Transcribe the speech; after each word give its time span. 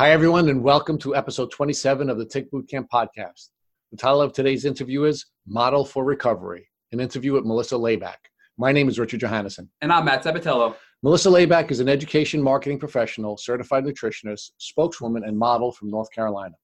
Hi, 0.00 0.12
everyone, 0.12 0.48
and 0.48 0.62
welcome 0.62 0.96
to 0.98 1.16
episode 1.16 1.50
27 1.50 2.08
of 2.08 2.18
the 2.18 2.24
Tick 2.24 2.52
Bootcamp 2.52 2.86
podcast. 2.88 3.48
The 3.90 3.96
title 3.96 4.22
of 4.22 4.32
today's 4.32 4.64
interview 4.64 5.02
is 5.02 5.26
Model 5.44 5.84
for 5.84 6.04
Recovery, 6.04 6.68
an 6.92 7.00
interview 7.00 7.32
with 7.32 7.44
Melissa 7.44 7.74
Layback. 7.74 8.30
My 8.56 8.70
name 8.70 8.88
is 8.88 9.00
Richard 9.00 9.18
Johannesson. 9.18 9.66
And 9.80 9.92
I'm 9.92 10.04
Matt 10.04 10.22
Sabatello. 10.22 10.76
Melissa 11.02 11.30
Layback 11.30 11.72
is 11.72 11.80
an 11.80 11.88
education 11.88 12.40
marketing 12.40 12.78
professional, 12.78 13.36
certified 13.36 13.82
nutritionist, 13.82 14.52
spokeswoman, 14.58 15.24
and 15.24 15.36
model 15.36 15.72
from 15.72 15.90
North 15.90 16.12
Carolina. 16.12 16.54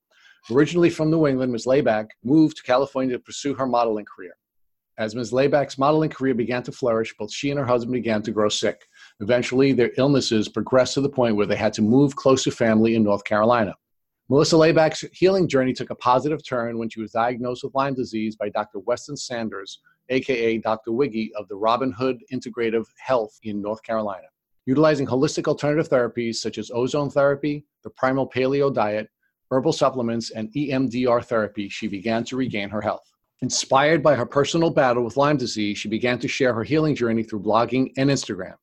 Originally 0.52 0.88
from 0.88 1.10
New 1.10 1.26
England, 1.26 1.50
Ms. 1.50 1.66
Layback 1.66 2.06
moved 2.22 2.58
to 2.58 2.62
California 2.62 3.16
to 3.16 3.18
pursue 3.18 3.52
her 3.54 3.66
modeling 3.66 4.04
career. 4.04 4.36
As 4.96 5.16
Ms. 5.16 5.32
Layback's 5.32 5.76
modeling 5.76 6.10
career 6.10 6.34
began 6.34 6.62
to 6.62 6.70
flourish, 6.70 7.12
both 7.18 7.32
she 7.32 7.50
and 7.50 7.58
her 7.58 7.66
husband 7.66 7.94
began 7.94 8.22
to 8.22 8.30
grow 8.30 8.48
sick. 8.48 8.86
Eventually, 9.24 9.72
their 9.72 9.90
illnesses 9.96 10.50
progressed 10.50 10.92
to 10.92 11.00
the 11.00 11.08
point 11.08 11.34
where 11.34 11.46
they 11.46 11.56
had 11.56 11.72
to 11.72 11.80
move 11.80 12.14
close 12.14 12.44
to 12.44 12.50
family 12.50 12.94
in 12.94 13.02
North 13.02 13.24
Carolina. 13.24 13.74
Melissa 14.28 14.54
Layback's 14.54 15.02
healing 15.14 15.48
journey 15.48 15.72
took 15.72 15.88
a 15.88 15.94
positive 15.94 16.46
turn 16.46 16.76
when 16.76 16.90
she 16.90 17.00
was 17.00 17.12
diagnosed 17.12 17.64
with 17.64 17.74
Lyme 17.74 17.94
disease 17.94 18.36
by 18.36 18.50
Dr. 18.50 18.80
Weston 18.80 19.16
Saunders, 19.16 19.80
aka 20.10 20.58
Dr. 20.58 20.92
Wiggy 20.92 21.32
of 21.36 21.48
the 21.48 21.56
Robin 21.56 21.90
Hood 21.90 22.22
Integrative 22.34 22.84
Health 22.98 23.38
in 23.44 23.62
North 23.62 23.82
Carolina. 23.82 24.26
Utilizing 24.66 25.06
holistic 25.06 25.48
alternative 25.48 25.88
therapies 25.88 26.34
such 26.34 26.58
as 26.58 26.70
ozone 26.70 27.08
therapy, 27.08 27.64
the 27.82 27.88
primal 27.88 28.28
paleo 28.28 28.70
diet, 28.70 29.08
herbal 29.50 29.72
supplements, 29.72 30.32
and 30.32 30.52
EMDR 30.52 31.24
therapy, 31.24 31.70
she 31.70 31.88
began 31.88 32.24
to 32.24 32.36
regain 32.36 32.68
her 32.68 32.82
health. 32.82 33.10
Inspired 33.40 34.02
by 34.02 34.16
her 34.16 34.26
personal 34.26 34.68
battle 34.68 35.02
with 35.02 35.16
Lyme 35.16 35.38
disease, 35.38 35.78
she 35.78 35.88
began 35.88 36.18
to 36.18 36.28
share 36.28 36.52
her 36.52 36.62
healing 36.62 36.94
journey 36.94 37.22
through 37.22 37.40
blogging 37.40 37.90
and 37.96 38.10
Instagram. 38.10 38.56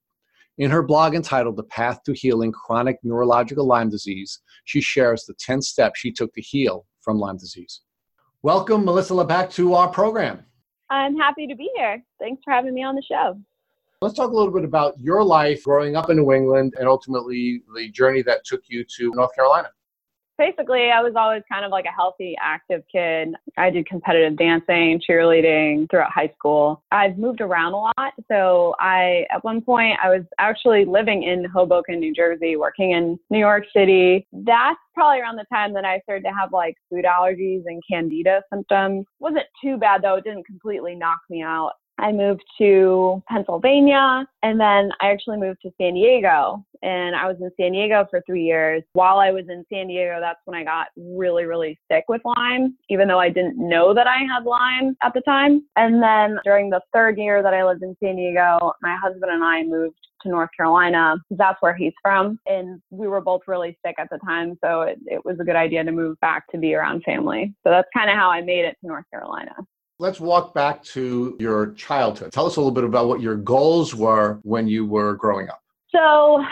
In 0.58 0.70
her 0.70 0.84
blog 0.84 1.16
entitled 1.16 1.56
The 1.56 1.64
Path 1.64 2.04
to 2.04 2.14
Healing 2.14 2.52
Chronic 2.52 2.98
Neurological 3.04 3.66
Lyme 3.66 3.90
Disease, 3.90 4.42
she 4.66 4.82
shares 4.82 5.24
the 5.24 5.34
10 5.36 5.62
steps 5.62 6.00
she 6.00 6.12
took 6.12 6.34
to 6.34 6.42
heal 6.42 6.86
from 7.00 7.18
Lyme 7.18 7.38
disease. 7.38 7.82
Welcome, 8.44 8.84
Melissa 8.84 9.24
back 9.24 9.50
to 9.52 9.74
our 9.76 9.88
program. 9.88 10.44
I'm 10.90 11.16
happy 11.18 11.48
to 11.48 11.56
be 11.56 11.72
here. 11.76 12.04
Thanks 12.20 12.42
for 12.44 12.52
having 12.52 12.74
me 12.74 12.84
on 12.84 12.96
the 12.96 13.02
show. 13.02 13.40
Let's 14.02 14.16
talk 14.16 14.32
a 14.32 14.36
little 14.36 14.54
bit 14.54 14.66
about 14.66 15.00
your 15.00 15.24
life 15.24 15.64
growing 15.64 15.96
up 15.96 16.10
in 16.10 16.18
New 16.18 16.34
England 16.34 16.74
and 16.78 16.88
ultimately 16.88 17.64
the 17.74 17.90
journey 17.90 18.22
that 18.24 18.44
took 18.44 18.62
you 18.68 18.84
to 18.98 19.12
North 19.16 19.34
Carolina 19.34 19.70
basically, 20.42 20.90
I 20.90 21.02
was 21.02 21.14
always 21.16 21.44
kind 21.48 21.64
of 21.64 21.70
like 21.70 21.86
a 21.86 21.92
healthy, 21.92 22.36
active 22.42 22.82
kid. 22.92 23.36
I 23.58 23.70
did 23.70 23.86
competitive 23.86 24.38
dancing, 24.38 25.00
cheerleading 25.08 25.88
throughout 25.90 26.12
high 26.12 26.32
school. 26.36 26.82
I've 26.92 27.20
moved 27.20 27.42
around 27.42 27.74
a 27.74 27.78
lot. 27.78 28.14
So 28.28 28.74
I, 28.80 29.28
at 29.30 29.44
one 29.44 29.62
point, 29.62 30.00
I 30.04 30.10
was 30.10 30.24
actually 30.40 30.84
living 30.86 31.24
in 31.24 31.46
Hoboken, 31.46 32.00
New 32.00 32.14
Jersey, 32.14 32.56
working 32.56 32.92
in 32.92 33.20
New 33.30 33.38
York 33.38 33.66
City. 33.72 34.26
That's 34.34 34.80
probably 34.96 35.22
around 35.22 35.36
the 35.36 35.46
time 35.54 35.74
that 35.74 35.86
I 35.86 36.00
started 36.00 36.24
to 36.24 36.34
have 36.34 36.52
like 36.52 36.76
food 36.90 37.06
allergies 37.06 37.62
and 37.68 37.82
candida 37.88 38.42
symptoms. 38.52 39.06
Wasn't 39.20 39.46
too 39.64 39.78
bad 39.78 40.02
though. 40.02 40.16
It 40.16 40.24
didn't 40.24 40.48
completely 40.48 40.96
knock 40.96 41.20
me 41.30 41.44
out. 41.44 41.74
I 41.98 42.12
moved 42.12 42.44
to 42.58 43.22
Pennsylvania 43.30 44.26
and 44.44 44.60
then 44.60 44.92
I 45.02 45.12
actually 45.12 45.38
moved 45.38 45.60
to 45.64 45.72
San 45.80 45.94
Diego 45.94 46.66
and 46.84 47.16
I 47.16 47.28
was 47.28 47.38
in 47.40 47.52
San 47.60 47.74
Diego 47.74 48.08
for 48.10 48.24
three 48.26 48.44
years. 48.44 48.84
While 48.94 49.20
I 49.20 49.32
was 49.32 49.46
in 49.50 49.64
San 49.72 49.88
Diego, 49.88 50.20
that's 50.20 50.40
when 50.46 50.60
I 50.60 50.64
got 50.64 50.88
really, 50.98 51.46
really 51.46 51.80
sick 51.92 52.06
with 52.08 52.22
Lyme, 52.26 52.76
even 52.90 53.08
though 53.08 53.20
I 53.20 53.30
didn't 53.30 53.58
know 53.58 53.94
that 53.94 54.08
I 54.08 54.18
had 54.18 54.46
Lyme 54.46 54.96
at 55.04 55.14
the 55.14 55.22
time. 55.22 55.64
And 55.76 56.02
then 56.02 56.40
during 56.44 56.70
the 56.70 56.82
third 56.94 57.18
year 57.18 57.44
that 57.44 57.54
I 57.54 57.64
lived 57.64 57.84
in 57.84 57.96
San 58.04 58.16
Diego, 58.16 58.74
my 58.82 58.96
husband 58.96 59.32
and 59.32 59.44
I 59.44 59.64
moved 59.64 59.98
to 60.24 60.30
North 60.30 60.50
Carolina. 60.56 61.16
That's 61.32 61.62
where 61.62 61.76
he's 61.76 61.94
from. 62.02 62.40
And 62.46 62.82
we 62.90 63.08
were 63.08 63.22
both 63.22 63.42
really 63.48 63.78
sick 63.86 63.96
at 64.00 64.10
the 64.10 64.20
time. 64.26 64.58
So 64.64 64.82
it, 64.82 65.00
it 65.06 65.24
was 65.26 65.38
a 65.40 65.44
good 65.44 65.56
idea 65.56 65.84
to 65.84 65.92
move 65.92 66.20
back 66.20 66.48
to 66.52 66.58
be 66.58 66.74
around 66.74 67.04
family. 67.04 67.54
So 67.64 67.70
that's 67.70 67.88
kind 67.96 68.10
of 68.10 68.18
how 68.18 68.30
I 68.30 68.42
made 68.42 68.66
it 68.66 68.78
to 68.82 68.88
North 68.88 69.06
Carolina. 69.12 69.56
Let's 70.02 70.20
walk 70.20 70.56
back 70.56 70.82
to 70.96 71.38
your 71.40 71.74
childhood. 71.74 72.32
Tell 72.32 72.48
us 72.48 72.56
a 72.56 72.60
little 72.60 72.72
bit 72.72 72.84
about 72.84 73.08
what 73.08 73.22
your 73.22 73.36
goals 73.36 73.94
were 73.94 74.40
when 74.42 74.68
you 74.68 74.84
were 74.84 75.14
growing 75.14 75.48
up. 75.48 75.62
So, 75.94 76.44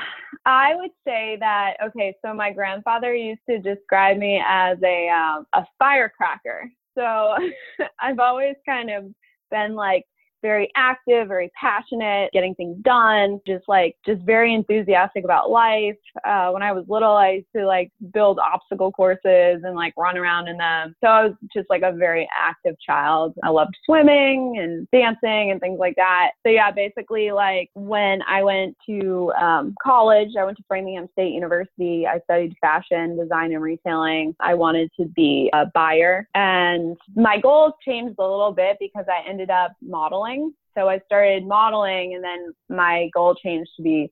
I 0.45 0.75
would 0.75 0.91
say 1.03 1.35
that 1.39 1.73
okay. 1.83 2.15
So 2.23 2.31
my 2.35 2.53
grandfather 2.53 3.15
used 3.15 3.41
to 3.49 3.57
describe 3.57 4.17
me 4.17 4.39
as 4.47 4.77
a 4.83 5.09
um, 5.09 5.47
a 5.53 5.65
firecracker. 5.79 6.71
So 6.95 7.35
I've 7.99 8.19
always 8.19 8.55
kind 8.67 8.91
of 8.91 9.05
been 9.49 9.73
like 9.73 10.05
very 10.41 10.69
active, 10.75 11.27
very 11.27 11.51
passionate, 11.59 12.31
getting 12.31 12.55
things 12.55 12.77
done, 12.81 13.39
just 13.45 13.65
like 13.67 13.95
just 14.05 14.21
very 14.23 14.53
enthusiastic 14.53 15.23
about 15.23 15.49
life. 15.49 15.95
Uh, 16.25 16.49
when 16.49 16.63
I 16.63 16.71
was 16.71 16.85
little, 16.87 17.11
I 17.11 17.31
used 17.31 17.47
to 17.55 17.65
like 17.65 17.91
build 18.13 18.39
obstacle 18.39 18.91
courses 18.91 19.61
and 19.63 19.75
like 19.75 19.93
run 19.97 20.17
around 20.17 20.47
in 20.47 20.57
them. 20.57 20.95
So 21.01 21.07
I 21.07 21.25
was 21.25 21.33
just 21.53 21.69
like 21.69 21.81
a 21.83 21.91
very 21.91 22.27
active 22.37 22.75
child. 22.85 23.33
I 23.43 23.49
loved 23.49 23.75
swimming 23.85 24.57
and 24.59 24.87
dancing 24.91 25.51
and 25.51 25.59
things 25.59 25.79
like 25.79 25.95
that. 25.95 26.31
So 26.45 26.51
yeah, 26.51 26.71
basically 26.71 27.31
like 27.31 27.69
when 27.73 28.21
I 28.27 28.43
went 28.43 28.77
to 28.87 29.31
um, 29.39 29.75
college, 29.81 30.29
I 30.39 30.43
went 30.45 30.57
to 30.57 30.63
Framingham 30.67 31.09
State 31.13 31.33
University. 31.33 32.05
I 32.07 32.19
studied 32.25 32.55
fashion 32.61 33.17
design 33.17 33.53
and 33.53 33.61
retailing. 33.61 34.35
I 34.39 34.53
wanted 34.53 34.89
to 34.99 35.05
be 35.05 35.49
a 35.53 35.65
buyer, 35.73 36.27
and 36.35 36.97
my 37.15 37.39
goals 37.39 37.73
changed 37.85 38.15
a 38.19 38.21
little 38.21 38.51
bit 38.51 38.77
because 38.79 39.05
I 39.09 39.27
ended 39.27 39.49
up 39.49 39.73
modeling 39.81 40.28
modeling. 40.29 40.53
So 40.77 40.87
I 40.87 40.99
started 41.05 41.45
modeling, 41.45 42.15
and 42.15 42.23
then 42.23 42.53
my 42.69 43.09
goal 43.13 43.35
changed 43.35 43.71
to 43.77 43.83
be 43.83 44.11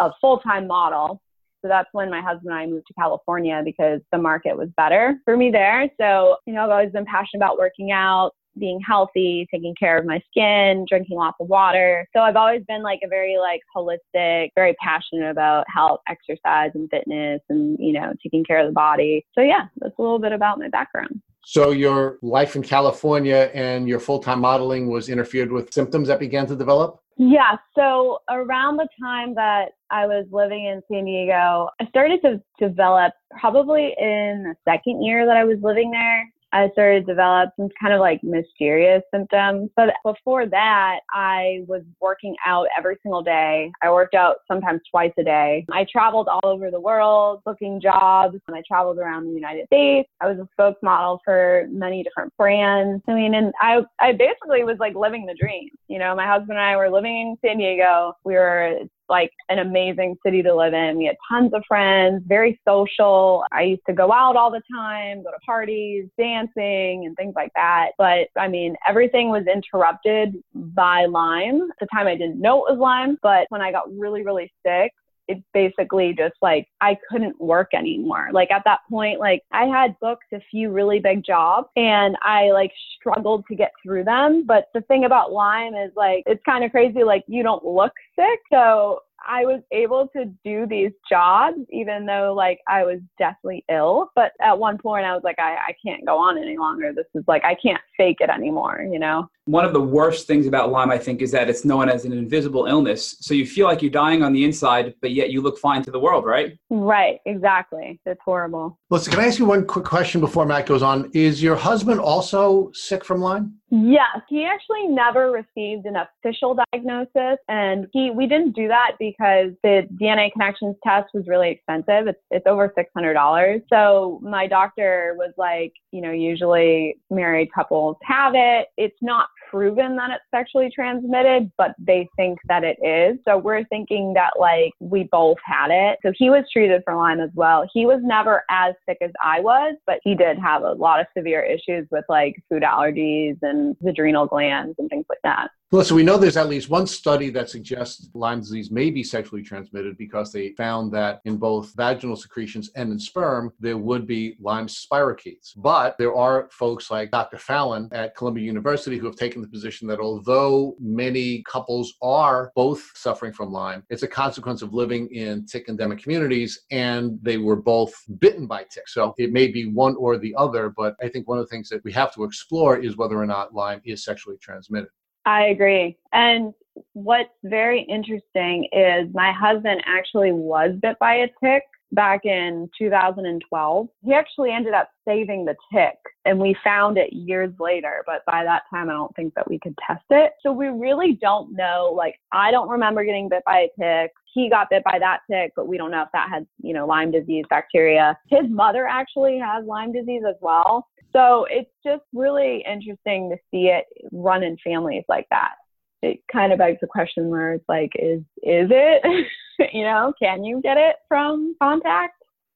a 0.00 0.10
full 0.20 0.38
time 0.38 0.66
model. 0.66 1.20
So 1.62 1.68
that's 1.68 1.88
when 1.92 2.08
my 2.08 2.20
husband 2.20 2.50
and 2.50 2.54
I 2.54 2.66
moved 2.66 2.86
to 2.86 2.94
California 2.94 3.62
because 3.64 4.00
the 4.12 4.18
market 4.18 4.56
was 4.56 4.68
better 4.76 5.18
for 5.24 5.36
me 5.36 5.50
there. 5.50 5.90
So, 6.00 6.36
you 6.46 6.54
know, 6.54 6.62
I've 6.64 6.70
always 6.70 6.92
been 6.92 7.04
passionate 7.04 7.40
about 7.40 7.58
working 7.58 7.90
out, 7.90 8.30
being 8.56 8.80
healthy, 8.86 9.46
taking 9.52 9.74
care 9.74 9.98
of 9.98 10.06
my 10.06 10.20
skin, 10.30 10.86
drinking 10.88 11.16
lots 11.16 11.36
of 11.40 11.48
water. 11.48 12.06
So 12.14 12.22
I've 12.22 12.36
always 12.36 12.62
been 12.68 12.84
like 12.84 13.00
a 13.04 13.08
very 13.08 13.38
like 13.38 13.60
holistic, 13.76 14.50
very 14.54 14.74
passionate 14.74 15.30
about 15.30 15.64
health, 15.68 16.00
exercise 16.08 16.70
and 16.74 16.88
fitness 16.90 17.40
and, 17.48 17.76
you 17.80 17.92
know, 17.92 18.12
taking 18.22 18.44
care 18.44 18.60
of 18.60 18.66
the 18.66 18.72
body. 18.72 19.26
So 19.36 19.40
yeah, 19.40 19.66
that's 19.78 19.98
a 19.98 20.02
little 20.02 20.20
bit 20.20 20.32
about 20.32 20.60
my 20.60 20.68
background. 20.68 21.20
So 21.50 21.70
your 21.70 22.18
life 22.20 22.56
in 22.56 22.62
California 22.62 23.50
and 23.54 23.88
your 23.88 24.00
full-time 24.00 24.40
modeling 24.40 24.88
was 24.88 25.08
interfered 25.08 25.50
with 25.50 25.72
symptoms 25.72 26.08
that 26.08 26.20
began 26.20 26.46
to 26.46 26.54
develop? 26.54 27.00
Yeah. 27.16 27.56
So 27.74 28.18
around 28.28 28.76
the 28.76 28.86
time 29.00 29.34
that 29.36 29.70
I 29.90 30.04
was 30.04 30.26
living 30.30 30.66
in 30.66 30.82
San 30.92 31.06
Diego, 31.06 31.70
I 31.80 31.86
started 31.88 32.20
to 32.20 32.42
develop 32.58 33.14
probably 33.40 33.94
in 33.98 34.44
the 34.44 34.54
second 34.70 35.02
year 35.02 35.24
that 35.24 35.38
I 35.38 35.44
was 35.44 35.56
living 35.62 35.90
there. 35.90 36.30
I 36.52 36.68
started 36.72 37.06
to 37.06 37.12
develop 37.12 37.50
some 37.56 37.68
kind 37.80 37.92
of 37.94 38.00
like 38.00 38.22
mysterious 38.22 39.02
symptoms. 39.12 39.70
But 39.76 39.94
before 40.04 40.46
that, 40.46 41.00
I 41.12 41.64
was 41.66 41.82
working 42.00 42.34
out 42.46 42.68
every 42.76 42.96
single 43.02 43.22
day. 43.22 43.70
I 43.82 43.90
worked 43.90 44.14
out 44.14 44.36
sometimes 44.48 44.80
twice 44.90 45.12
a 45.18 45.24
day. 45.24 45.66
I 45.72 45.86
traveled 45.90 46.28
all 46.28 46.40
over 46.44 46.70
the 46.70 46.80
world 46.80 47.42
looking 47.46 47.80
jobs 47.80 48.38
and 48.46 48.56
I 48.56 48.62
traveled 48.66 48.98
around 48.98 49.26
the 49.26 49.34
United 49.34 49.66
States. 49.66 50.08
I 50.20 50.26
was 50.30 50.38
a 50.38 50.48
spokesmodel 50.60 51.18
for 51.24 51.66
many 51.70 52.02
different 52.02 52.32
brands. 52.36 53.02
I 53.08 53.14
mean, 53.14 53.34
and 53.34 53.52
I, 53.60 53.80
I 54.00 54.12
basically 54.12 54.64
was 54.64 54.76
like 54.78 54.94
living 54.94 55.26
the 55.26 55.34
dream. 55.34 55.68
You 55.88 55.98
know, 55.98 56.14
my 56.14 56.26
husband 56.26 56.52
and 56.52 56.60
I 56.60 56.76
were 56.76 56.90
living 56.90 57.36
in 57.42 57.48
San 57.48 57.58
Diego. 57.58 58.14
We 58.24 58.34
were 58.34 58.78
like 59.08 59.32
an 59.48 59.58
amazing 59.58 60.16
city 60.24 60.42
to 60.42 60.54
live 60.54 60.74
in. 60.74 60.98
We 60.98 61.06
had 61.06 61.16
tons 61.30 61.52
of 61.54 61.62
friends, 61.66 62.22
very 62.26 62.60
social. 62.66 63.44
I 63.52 63.62
used 63.62 63.82
to 63.86 63.92
go 63.92 64.12
out 64.12 64.36
all 64.36 64.50
the 64.50 64.62
time, 64.72 65.22
go 65.22 65.30
to 65.30 65.38
parties, 65.44 66.06
dancing, 66.18 67.06
and 67.06 67.16
things 67.16 67.34
like 67.34 67.52
that. 67.54 67.90
But 67.98 68.28
I 68.36 68.48
mean, 68.48 68.76
everything 68.86 69.30
was 69.30 69.44
interrupted 69.46 70.34
by 70.54 71.06
Lyme. 71.06 71.62
At 71.62 71.78
the 71.80 71.86
time, 71.92 72.06
I 72.06 72.16
didn't 72.16 72.40
know 72.40 72.66
it 72.66 72.72
was 72.72 72.78
Lyme, 72.78 73.18
but 73.22 73.46
when 73.50 73.62
I 73.62 73.72
got 73.72 73.92
really, 73.92 74.22
really 74.22 74.52
sick, 74.66 74.92
it 75.28 75.42
basically 75.52 76.14
just 76.16 76.34
like 76.42 76.68
I 76.80 76.96
couldn't 77.08 77.40
work 77.40 77.68
anymore. 77.74 78.30
Like 78.32 78.50
at 78.50 78.62
that 78.64 78.80
point, 78.90 79.20
like 79.20 79.42
I 79.52 79.66
had 79.66 79.98
booked 80.00 80.32
a 80.32 80.40
few 80.50 80.70
really 80.70 80.98
big 81.00 81.24
jobs 81.24 81.68
and 81.76 82.16
I 82.22 82.50
like 82.50 82.72
struggled 82.98 83.44
to 83.48 83.54
get 83.54 83.72
through 83.82 84.04
them. 84.04 84.44
But 84.46 84.66
the 84.74 84.80
thing 84.82 85.04
about 85.04 85.32
Lyme 85.32 85.74
is 85.74 85.92
like 85.94 86.24
it's 86.26 86.42
kind 86.44 86.64
of 86.64 86.70
crazy. 86.70 87.04
Like 87.04 87.24
you 87.28 87.42
don't 87.42 87.64
look 87.64 87.92
sick. 88.16 88.40
So 88.50 89.00
I 89.26 89.44
was 89.44 89.60
able 89.72 90.08
to 90.16 90.26
do 90.44 90.66
these 90.66 90.92
jobs 91.08 91.58
even 91.70 92.06
though 92.06 92.32
like 92.34 92.60
I 92.66 92.84
was 92.84 93.00
deathly 93.18 93.64
ill. 93.70 94.10
But 94.14 94.32
at 94.40 94.58
one 94.58 94.78
point 94.78 95.04
I 95.04 95.14
was 95.14 95.22
like, 95.24 95.38
I, 95.38 95.56
I 95.56 95.74
can't 95.84 96.06
go 96.06 96.16
on 96.18 96.38
any 96.38 96.56
longer. 96.56 96.92
This 96.94 97.06
is 97.14 97.24
like 97.28 97.44
I 97.44 97.54
can't 97.54 97.80
fake 97.98 98.18
it 98.20 98.30
anymore, 98.30 98.86
you 98.90 98.98
know? 98.98 99.28
One 99.44 99.64
of 99.64 99.72
the 99.72 99.80
worst 99.80 100.26
things 100.26 100.46
about 100.46 100.70
Lyme, 100.70 100.90
I 100.90 100.98
think, 100.98 101.20
is 101.20 101.30
that 101.32 101.48
it's 101.50 101.64
known 101.64 101.88
as 101.88 102.04
an 102.04 102.12
invisible 102.12 102.66
illness. 102.66 103.16
So 103.20 103.34
you 103.34 103.46
feel 103.46 103.66
like 103.66 103.82
you're 103.82 103.90
dying 103.90 104.22
on 104.22 104.32
the 104.32 104.44
inside, 104.44 104.94
but 105.00 105.10
yet 105.12 105.30
you 105.30 105.40
look 105.40 105.58
fine 105.58 105.82
to 105.84 105.90
the 105.90 105.98
world, 105.98 106.24
right? 106.24 106.58
Right, 106.70 107.18
exactly. 107.26 107.98
It's 108.06 108.20
horrible. 108.24 108.78
Listen, 108.90 109.12
can 109.12 109.22
I 109.22 109.26
ask 109.26 109.38
you 109.38 109.46
one 109.46 109.66
quick 109.66 109.84
question 109.84 110.20
before 110.20 110.46
Matt 110.46 110.66
goes 110.66 110.82
on? 110.82 111.10
Is 111.14 111.42
your 111.42 111.56
husband 111.56 111.98
also 111.98 112.70
sick 112.72 113.04
from 113.04 113.20
Lyme? 113.20 113.58
Yes, 113.70 114.22
he 114.28 114.44
actually 114.46 114.86
never 114.86 115.30
received 115.30 115.84
an 115.84 115.96
official 115.96 116.56
diagnosis, 116.72 117.38
and 117.48 117.86
he 117.92 118.10
we 118.10 118.26
didn't 118.26 118.56
do 118.56 118.66
that 118.68 118.92
because 118.98 119.52
the 119.62 119.86
DNA 120.00 120.32
connections 120.32 120.74
test 120.82 121.08
was 121.12 121.26
really 121.26 121.50
expensive. 121.50 122.06
It's 122.06 122.20
it's 122.30 122.46
over 122.46 122.72
six 122.74 122.90
hundred 122.94 123.12
dollars. 123.12 123.60
So 123.68 124.20
my 124.22 124.46
doctor 124.46 125.14
was 125.18 125.34
like, 125.36 125.74
you 125.92 126.00
know, 126.00 126.12
usually 126.12 126.96
married 127.10 127.52
couples 127.54 127.87
have 128.02 128.32
it. 128.34 128.68
It's 128.76 128.98
not 129.00 129.28
proven 129.50 129.96
that 129.96 130.10
it's 130.10 130.24
sexually 130.30 130.70
transmitted, 130.74 131.50
but 131.56 131.74
they 131.78 132.08
think 132.16 132.38
that 132.48 132.64
it 132.64 132.76
is. 132.82 133.18
So 133.26 133.38
we're 133.38 133.64
thinking 133.64 134.12
that 134.14 134.32
like 134.38 134.72
we 134.80 135.04
both 135.04 135.38
had 135.44 135.68
it. 135.70 135.98
So 136.04 136.12
he 136.16 136.30
was 136.30 136.44
treated 136.52 136.82
for 136.84 136.94
Lyme 136.94 137.20
as 137.20 137.30
well. 137.34 137.68
He 137.72 137.86
was 137.86 138.00
never 138.02 138.42
as 138.50 138.74
sick 138.86 138.98
as 139.00 139.10
I 139.22 139.40
was, 139.40 139.76
but 139.86 140.00
he 140.02 140.14
did 140.14 140.38
have 140.38 140.62
a 140.62 140.72
lot 140.72 141.00
of 141.00 141.06
severe 141.16 141.42
issues 141.42 141.86
with 141.90 142.04
like 142.08 142.36
food 142.48 142.62
allergies 142.62 143.38
and 143.42 143.76
adrenal 143.86 144.26
glands 144.26 144.74
and 144.78 144.88
things 144.88 145.06
like 145.08 145.20
that. 145.24 145.50
Listen, 145.70 145.96
we 145.96 146.02
know 146.02 146.16
there's 146.16 146.38
at 146.38 146.48
least 146.48 146.70
one 146.70 146.86
study 146.86 147.28
that 147.28 147.50
suggests 147.50 148.08
Lyme 148.14 148.40
disease 148.40 148.70
may 148.70 148.90
be 148.90 149.04
sexually 149.04 149.42
transmitted 149.42 149.98
because 149.98 150.32
they 150.32 150.52
found 150.52 150.90
that 150.94 151.20
in 151.26 151.36
both 151.36 151.74
vaginal 151.76 152.16
secretions 152.16 152.70
and 152.74 152.90
in 152.90 152.98
sperm, 152.98 153.52
there 153.60 153.76
would 153.76 154.06
be 154.06 154.34
Lyme 154.40 154.66
spirochetes. 154.66 155.52
But 155.58 155.94
there 155.98 156.16
are 156.16 156.48
folks 156.50 156.90
like 156.90 157.10
Dr. 157.10 157.36
Fallon 157.36 157.90
at 157.92 158.16
Columbia 158.16 158.46
University 158.46 158.96
who 158.96 159.04
have 159.04 159.16
taken 159.16 159.42
the 159.42 159.48
position 159.48 159.86
that 159.88 160.00
although 160.00 160.74
many 160.80 161.42
couples 161.42 161.92
are 162.00 162.50
both 162.56 162.82
suffering 162.94 163.34
from 163.34 163.52
Lyme, 163.52 163.84
it's 163.90 164.04
a 164.04 164.08
consequence 164.08 164.62
of 164.62 164.72
living 164.72 165.06
in 165.08 165.44
tick 165.44 165.68
endemic 165.68 166.02
communities 166.02 166.60
and 166.70 167.18
they 167.20 167.36
were 167.36 167.56
both 167.56 167.92
bitten 168.20 168.46
by 168.46 168.64
ticks. 168.70 168.94
So 168.94 169.12
it 169.18 169.34
may 169.34 169.48
be 169.48 169.66
one 169.66 169.96
or 169.96 170.16
the 170.16 170.34
other, 170.38 170.70
but 170.70 170.96
I 171.02 171.08
think 171.08 171.28
one 171.28 171.38
of 171.38 171.44
the 171.44 171.50
things 171.50 171.68
that 171.68 171.84
we 171.84 171.92
have 171.92 172.14
to 172.14 172.24
explore 172.24 172.78
is 172.78 172.96
whether 172.96 173.20
or 173.20 173.26
not 173.26 173.52
Lyme 173.52 173.82
is 173.84 174.02
sexually 174.02 174.38
transmitted. 174.38 174.88
I 175.28 175.48
agree. 175.48 175.98
And 176.12 176.54
what's 176.94 177.28
very 177.44 177.82
interesting 177.82 178.66
is 178.72 179.12
my 179.12 179.30
husband 179.30 179.82
actually 179.84 180.32
was 180.32 180.72
bit 180.80 180.98
by 180.98 181.16
a 181.16 181.28
tick 181.44 181.64
back 181.92 182.24
in 182.24 182.68
2012. 182.78 183.88
He 184.04 184.12
actually 184.12 184.50
ended 184.50 184.74
up 184.74 184.90
saving 185.06 185.44
the 185.44 185.56
tick 185.72 185.96
and 186.24 186.38
we 186.38 186.56
found 186.62 186.98
it 186.98 187.12
years 187.12 187.52
later, 187.58 188.02
but 188.06 188.24
by 188.26 188.44
that 188.44 188.62
time 188.70 188.90
I 188.90 188.92
don't 188.92 189.14
think 189.16 189.34
that 189.34 189.48
we 189.48 189.58
could 189.58 189.76
test 189.86 190.04
it. 190.10 190.32
So 190.42 190.52
we 190.52 190.68
really 190.68 191.18
don't 191.20 191.54
know. 191.54 191.92
Like 191.96 192.18
I 192.32 192.50
don't 192.50 192.68
remember 192.68 193.04
getting 193.04 193.28
bit 193.28 193.42
by 193.46 193.68
a 193.68 193.80
tick. 193.80 194.12
He 194.34 194.50
got 194.50 194.70
bit 194.70 194.84
by 194.84 194.98
that 194.98 195.20
tick, 195.30 195.52
but 195.56 195.66
we 195.66 195.78
don't 195.78 195.90
know 195.90 196.02
if 196.02 196.08
that 196.12 196.28
had, 196.28 196.46
you 196.62 196.74
know, 196.74 196.86
Lyme 196.86 197.10
disease 197.10 197.44
bacteria. 197.48 198.18
His 198.28 198.44
mother 198.48 198.86
actually 198.86 199.38
has 199.38 199.64
Lyme 199.64 199.92
disease 199.92 200.22
as 200.28 200.36
well. 200.40 200.86
So 201.12 201.46
it's 201.50 201.70
just 201.84 202.02
really 202.12 202.64
interesting 202.70 203.30
to 203.30 203.36
see 203.50 203.68
it 203.68 203.86
run 204.12 204.42
in 204.42 204.58
families 204.62 205.04
like 205.08 205.26
that. 205.30 205.54
It 206.02 206.20
kind 206.30 206.52
of 206.52 206.58
begs 206.58 206.78
the 206.80 206.86
question 206.86 207.28
where 207.28 207.54
it's 207.54 207.68
like, 207.68 207.92
is 207.98 208.20
is 208.42 208.68
it? 208.70 209.26
you 209.72 209.82
know, 209.82 210.12
can 210.20 210.44
you 210.44 210.60
get 210.62 210.76
it 210.76 210.96
from 211.08 211.56
contact? 211.60 212.14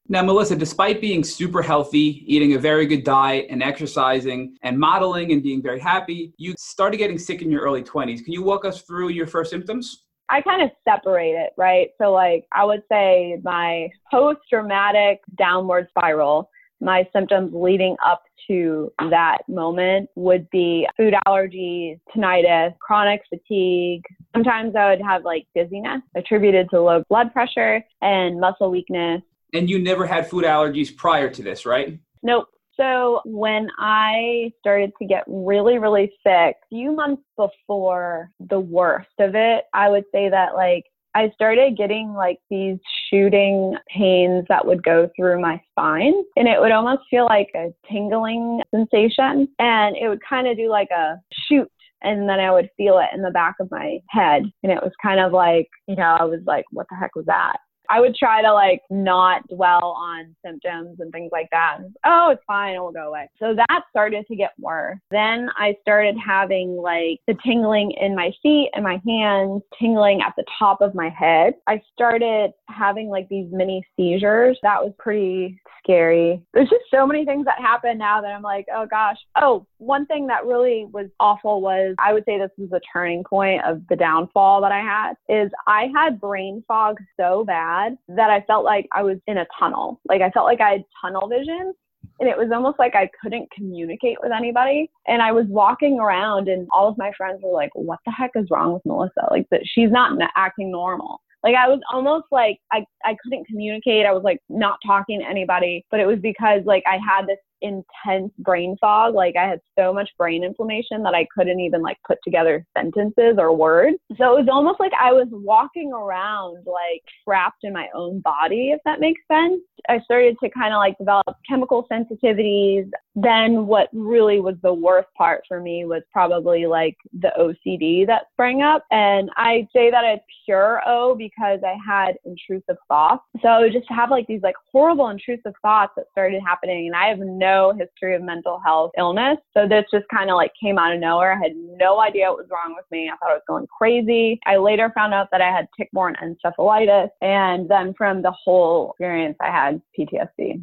Now, 0.08 0.22
Melissa, 0.22 0.56
despite 0.56 1.00
being 1.00 1.22
super 1.22 1.62
healthy, 1.62 2.24
eating 2.26 2.54
a 2.54 2.58
very 2.58 2.86
good 2.86 3.04
diet, 3.04 3.46
and 3.50 3.62
exercising, 3.62 4.56
and 4.62 4.78
modeling, 4.78 5.32
and 5.32 5.42
being 5.42 5.62
very 5.62 5.78
happy, 5.78 6.34
you 6.36 6.54
started 6.58 6.96
getting 6.96 7.18
sick 7.18 7.40
in 7.40 7.50
your 7.50 7.62
early 7.62 7.82
20s. 7.82 8.24
Can 8.24 8.32
you 8.32 8.42
walk 8.42 8.64
us 8.64 8.82
through 8.82 9.10
your 9.10 9.26
first 9.26 9.50
symptoms? 9.50 10.04
I 10.28 10.40
kind 10.40 10.62
of 10.62 10.70
separate 10.88 11.34
it, 11.34 11.52
right? 11.56 11.90
So, 12.00 12.12
like, 12.12 12.46
I 12.52 12.64
would 12.64 12.82
say 12.90 13.38
my 13.44 13.88
post 14.10 14.40
traumatic 14.50 15.20
downward 15.36 15.86
spiral 15.90 16.50
my 16.82 17.08
symptoms 17.14 17.52
leading 17.54 17.96
up 18.04 18.22
to 18.48 18.92
that 18.98 19.38
moment 19.48 20.10
would 20.16 20.50
be 20.50 20.86
food 20.96 21.14
allergies, 21.26 22.00
tinnitus, 22.14 22.76
chronic 22.80 23.22
fatigue. 23.30 24.02
Sometimes 24.34 24.74
I 24.74 24.90
would 24.90 25.00
have 25.00 25.24
like 25.24 25.46
dizziness 25.54 26.02
attributed 26.16 26.68
to 26.70 26.80
low 26.80 27.04
blood 27.08 27.32
pressure 27.32 27.82
and 28.02 28.40
muscle 28.40 28.70
weakness. 28.70 29.22
And 29.54 29.70
you 29.70 29.78
never 29.78 30.06
had 30.06 30.28
food 30.28 30.44
allergies 30.44 30.94
prior 30.94 31.30
to 31.30 31.42
this, 31.42 31.64
right? 31.64 31.98
Nope. 32.22 32.48
So 32.76 33.20
when 33.24 33.68
I 33.78 34.50
started 34.58 34.92
to 34.98 35.06
get 35.06 35.24
really, 35.28 35.78
really 35.78 36.10
sick, 36.26 36.56
a 36.56 36.68
few 36.70 36.92
months 36.92 37.22
before 37.36 38.30
the 38.40 38.58
worst 38.58 39.10
of 39.20 39.34
it, 39.34 39.64
I 39.74 39.88
would 39.88 40.04
say 40.12 40.30
that 40.30 40.54
like 40.54 40.84
I 41.14 41.30
started 41.34 41.76
getting 41.76 42.14
like 42.14 42.38
these 42.50 42.78
shooting 43.10 43.76
pains 43.88 44.46
that 44.48 44.66
would 44.66 44.82
go 44.82 45.10
through 45.16 45.40
my 45.40 45.60
spine 45.70 46.14
and 46.36 46.48
it 46.48 46.60
would 46.60 46.72
almost 46.72 47.02
feel 47.10 47.26
like 47.26 47.50
a 47.54 47.68
tingling 47.90 48.62
sensation 48.74 49.48
and 49.58 49.96
it 49.96 50.08
would 50.08 50.20
kind 50.26 50.48
of 50.48 50.56
do 50.56 50.70
like 50.70 50.88
a 50.90 51.16
shoot 51.48 51.70
and 52.02 52.28
then 52.28 52.40
I 52.40 52.50
would 52.50 52.68
feel 52.76 52.98
it 52.98 53.14
in 53.14 53.22
the 53.22 53.30
back 53.30 53.56
of 53.60 53.70
my 53.70 53.98
head 54.08 54.44
and 54.62 54.72
it 54.72 54.82
was 54.82 54.92
kind 55.02 55.20
of 55.20 55.32
like, 55.32 55.68
you 55.86 55.96
know, 55.96 56.16
I 56.18 56.24
was 56.24 56.40
like, 56.46 56.64
what 56.70 56.86
the 56.90 56.96
heck 56.96 57.14
was 57.14 57.26
that? 57.26 57.58
I 57.90 58.00
would 58.00 58.14
try 58.14 58.42
to 58.42 58.52
like 58.52 58.82
not 58.90 59.46
dwell 59.48 59.94
on 59.96 60.34
symptoms 60.44 61.00
and 61.00 61.12
things 61.12 61.30
like 61.32 61.48
that. 61.52 61.78
Oh, 62.04 62.30
it's 62.32 62.42
fine, 62.46 62.74
it 62.74 62.78
will 62.78 62.92
go 62.92 63.08
away. 63.08 63.28
So 63.38 63.54
that 63.54 63.82
started 63.90 64.26
to 64.28 64.36
get 64.36 64.52
worse. 64.58 64.98
Then 65.10 65.48
I 65.56 65.76
started 65.82 66.16
having 66.24 66.76
like 66.76 67.20
the 67.26 67.36
tingling 67.44 67.92
in 68.00 68.14
my 68.14 68.30
feet 68.42 68.70
and 68.74 68.84
my 68.84 69.00
hands, 69.06 69.62
tingling 69.78 70.20
at 70.22 70.34
the 70.36 70.44
top 70.58 70.80
of 70.80 70.94
my 70.94 71.08
head. 71.08 71.54
I 71.66 71.80
started 71.92 72.52
having 72.68 73.08
like 73.08 73.28
these 73.28 73.48
mini 73.50 73.84
seizures. 73.96 74.58
That 74.62 74.82
was 74.82 74.92
pretty 74.98 75.60
scary. 75.82 76.42
There's 76.54 76.70
just 76.70 76.84
so 76.90 77.06
many 77.06 77.24
things 77.24 77.44
that 77.46 77.58
happen 77.58 77.98
now 77.98 78.20
that 78.20 78.32
I'm 78.32 78.42
like, 78.42 78.66
oh 78.74 78.86
gosh. 78.86 79.18
Oh, 79.36 79.66
one 79.78 80.06
thing 80.06 80.28
that 80.28 80.46
really 80.46 80.86
was 80.92 81.06
awful 81.18 81.60
was 81.60 81.94
I 81.98 82.12
would 82.12 82.24
say 82.24 82.38
this 82.38 82.50
was 82.56 82.70
the 82.70 82.80
turning 82.92 83.24
point 83.24 83.64
of 83.64 83.82
the 83.88 83.96
downfall 83.96 84.60
that 84.62 84.72
I 84.72 84.80
had 84.80 85.14
is 85.28 85.50
I 85.66 85.88
had 85.94 86.20
brain 86.20 86.62
fog 86.68 86.98
so 87.18 87.44
bad 87.44 87.71
bad 87.72 87.96
that 88.08 88.30
I 88.30 88.40
felt 88.42 88.64
like 88.64 88.88
I 88.92 89.02
was 89.02 89.18
in 89.26 89.38
a 89.38 89.46
tunnel. 89.58 90.00
Like 90.08 90.22
I 90.22 90.30
felt 90.30 90.46
like 90.46 90.60
I 90.60 90.70
had 90.72 90.84
tunnel 91.00 91.28
vision 91.28 91.72
and 92.20 92.28
it 92.28 92.36
was 92.36 92.50
almost 92.52 92.78
like 92.78 92.94
I 92.94 93.10
couldn't 93.20 93.50
communicate 93.50 94.18
with 94.22 94.32
anybody. 94.32 94.90
And 95.06 95.22
I 95.22 95.32
was 95.32 95.46
walking 95.48 95.98
around, 95.98 96.48
and 96.48 96.68
all 96.72 96.88
of 96.88 96.98
my 96.98 97.10
friends 97.16 97.40
were 97.42 97.52
like, 97.52 97.70
"What 97.74 97.98
the 98.06 98.12
heck 98.12 98.30
is 98.34 98.46
wrong 98.50 98.72
with 98.72 98.82
Melissa? 98.84 99.28
Like 99.30 99.46
that 99.50 99.62
she's 99.64 99.90
not 99.90 100.18
acting 100.36 100.70
normal." 100.70 101.20
Like 101.42 101.56
I 101.56 101.68
was 101.68 101.80
almost 101.92 102.26
like 102.30 102.58
I 102.70 102.84
I 103.04 103.16
couldn't 103.22 103.46
communicate. 103.46 104.06
I 104.06 104.12
was 104.12 104.22
like 104.22 104.38
not 104.48 104.78
talking 104.86 105.20
to 105.20 105.28
anybody, 105.28 105.84
but 105.90 106.00
it 106.00 106.06
was 106.06 106.18
because 106.20 106.62
like 106.64 106.84
I 106.86 106.98
had 106.98 107.26
this 107.26 107.38
intense 107.62 108.32
brain 108.38 108.76
fog. 108.80 109.14
Like 109.14 109.36
I 109.36 109.48
had 109.48 109.60
so 109.78 109.92
much 109.92 110.10
brain 110.18 110.44
inflammation 110.44 111.02
that 111.04 111.14
I 111.14 111.26
couldn't 111.36 111.60
even 111.60 111.82
like 111.82 111.98
put 112.06 112.18
together 112.24 112.66
sentences 112.76 113.36
or 113.38 113.54
words. 113.56 113.96
So 114.18 114.36
it 114.36 114.40
was 114.40 114.48
almost 114.50 114.80
like 114.80 114.92
I 114.98 115.12
was 115.12 115.28
walking 115.30 115.92
around 115.92 116.66
like 116.66 117.02
trapped 117.24 117.64
in 117.64 117.72
my 117.72 117.88
own 117.94 118.20
body, 118.20 118.72
if 118.72 118.80
that 118.84 119.00
makes 119.00 119.20
sense. 119.30 119.60
I 119.88 120.00
started 120.00 120.36
to 120.42 120.50
kind 120.50 120.72
of 120.72 120.78
like 120.78 120.96
develop 120.98 121.36
chemical 121.48 121.86
sensitivities. 121.90 122.88
Then 123.14 123.66
what 123.66 123.88
really 123.92 124.40
was 124.40 124.54
the 124.62 124.72
worst 124.72 125.08
part 125.16 125.42
for 125.46 125.60
me 125.60 125.84
was 125.84 126.02
probably 126.12 126.66
like 126.66 126.96
the 127.12 127.30
OCD 127.38 128.06
that 128.06 128.26
sprang 128.32 128.62
up. 128.62 128.84
And 128.90 129.30
I 129.36 129.66
say 129.74 129.90
that 129.90 130.04
it's 130.04 130.24
pure 130.44 130.80
O 130.86 131.14
because 131.14 131.60
I 131.64 131.76
had 131.86 132.14
intrusive 132.24 132.76
thoughts. 132.88 133.22
So 133.42 133.48
I 133.48 133.60
would 133.60 133.72
just 133.72 133.88
have 133.88 134.10
like 134.10 134.26
these 134.26 134.42
like 134.42 134.54
horrible 134.72 135.08
intrusive 135.08 135.54
thoughts 135.62 135.92
that 135.96 136.06
started 136.12 136.40
happening. 136.46 136.86
And 136.86 136.96
I 136.96 137.08
have 137.08 137.18
no 137.18 137.51
no 137.52 137.72
history 137.72 138.14
of 138.14 138.22
mental 138.22 138.60
health 138.64 138.90
illness. 138.98 139.38
So 139.54 139.68
this 139.68 139.84
just 139.92 140.06
kind 140.12 140.30
of 140.30 140.36
like 140.36 140.52
came 140.60 140.78
out 140.78 140.92
of 140.94 141.00
nowhere. 141.00 141.32
I 141.32 141.42
had 141.42 141.52
no 141.54 142.00
idea 142.00 142.28
what 142.28 142.38
was 142.38 142.48
wrong 142.50 142.74
with 142.76 142.86
me. 142.90 143.10
I 143.12 143.16
thought 143.16 143.30
I 143.30 143.34
was 143.34 143.42
going 143.46 143.66
crazy. 143.66 144.40
I 144.46 144.56
later 144.56 144.90
found 144.94 145.14
out 145.14 145.28
that 145.32 145.40
I 145.40 145.50
had 145.50 145.66
tick-borne 145.76 146.16
encephalitis. 146.22 147.08
And 147.20 147.68
then 147.68 147.94
from 147.94 148.22
the 148.22 148.32
whole 148.32 148.90
experience, 148.90 149.36
I 149.40 149.50
had 149.50 149.82
PTSD. 149.98 150.62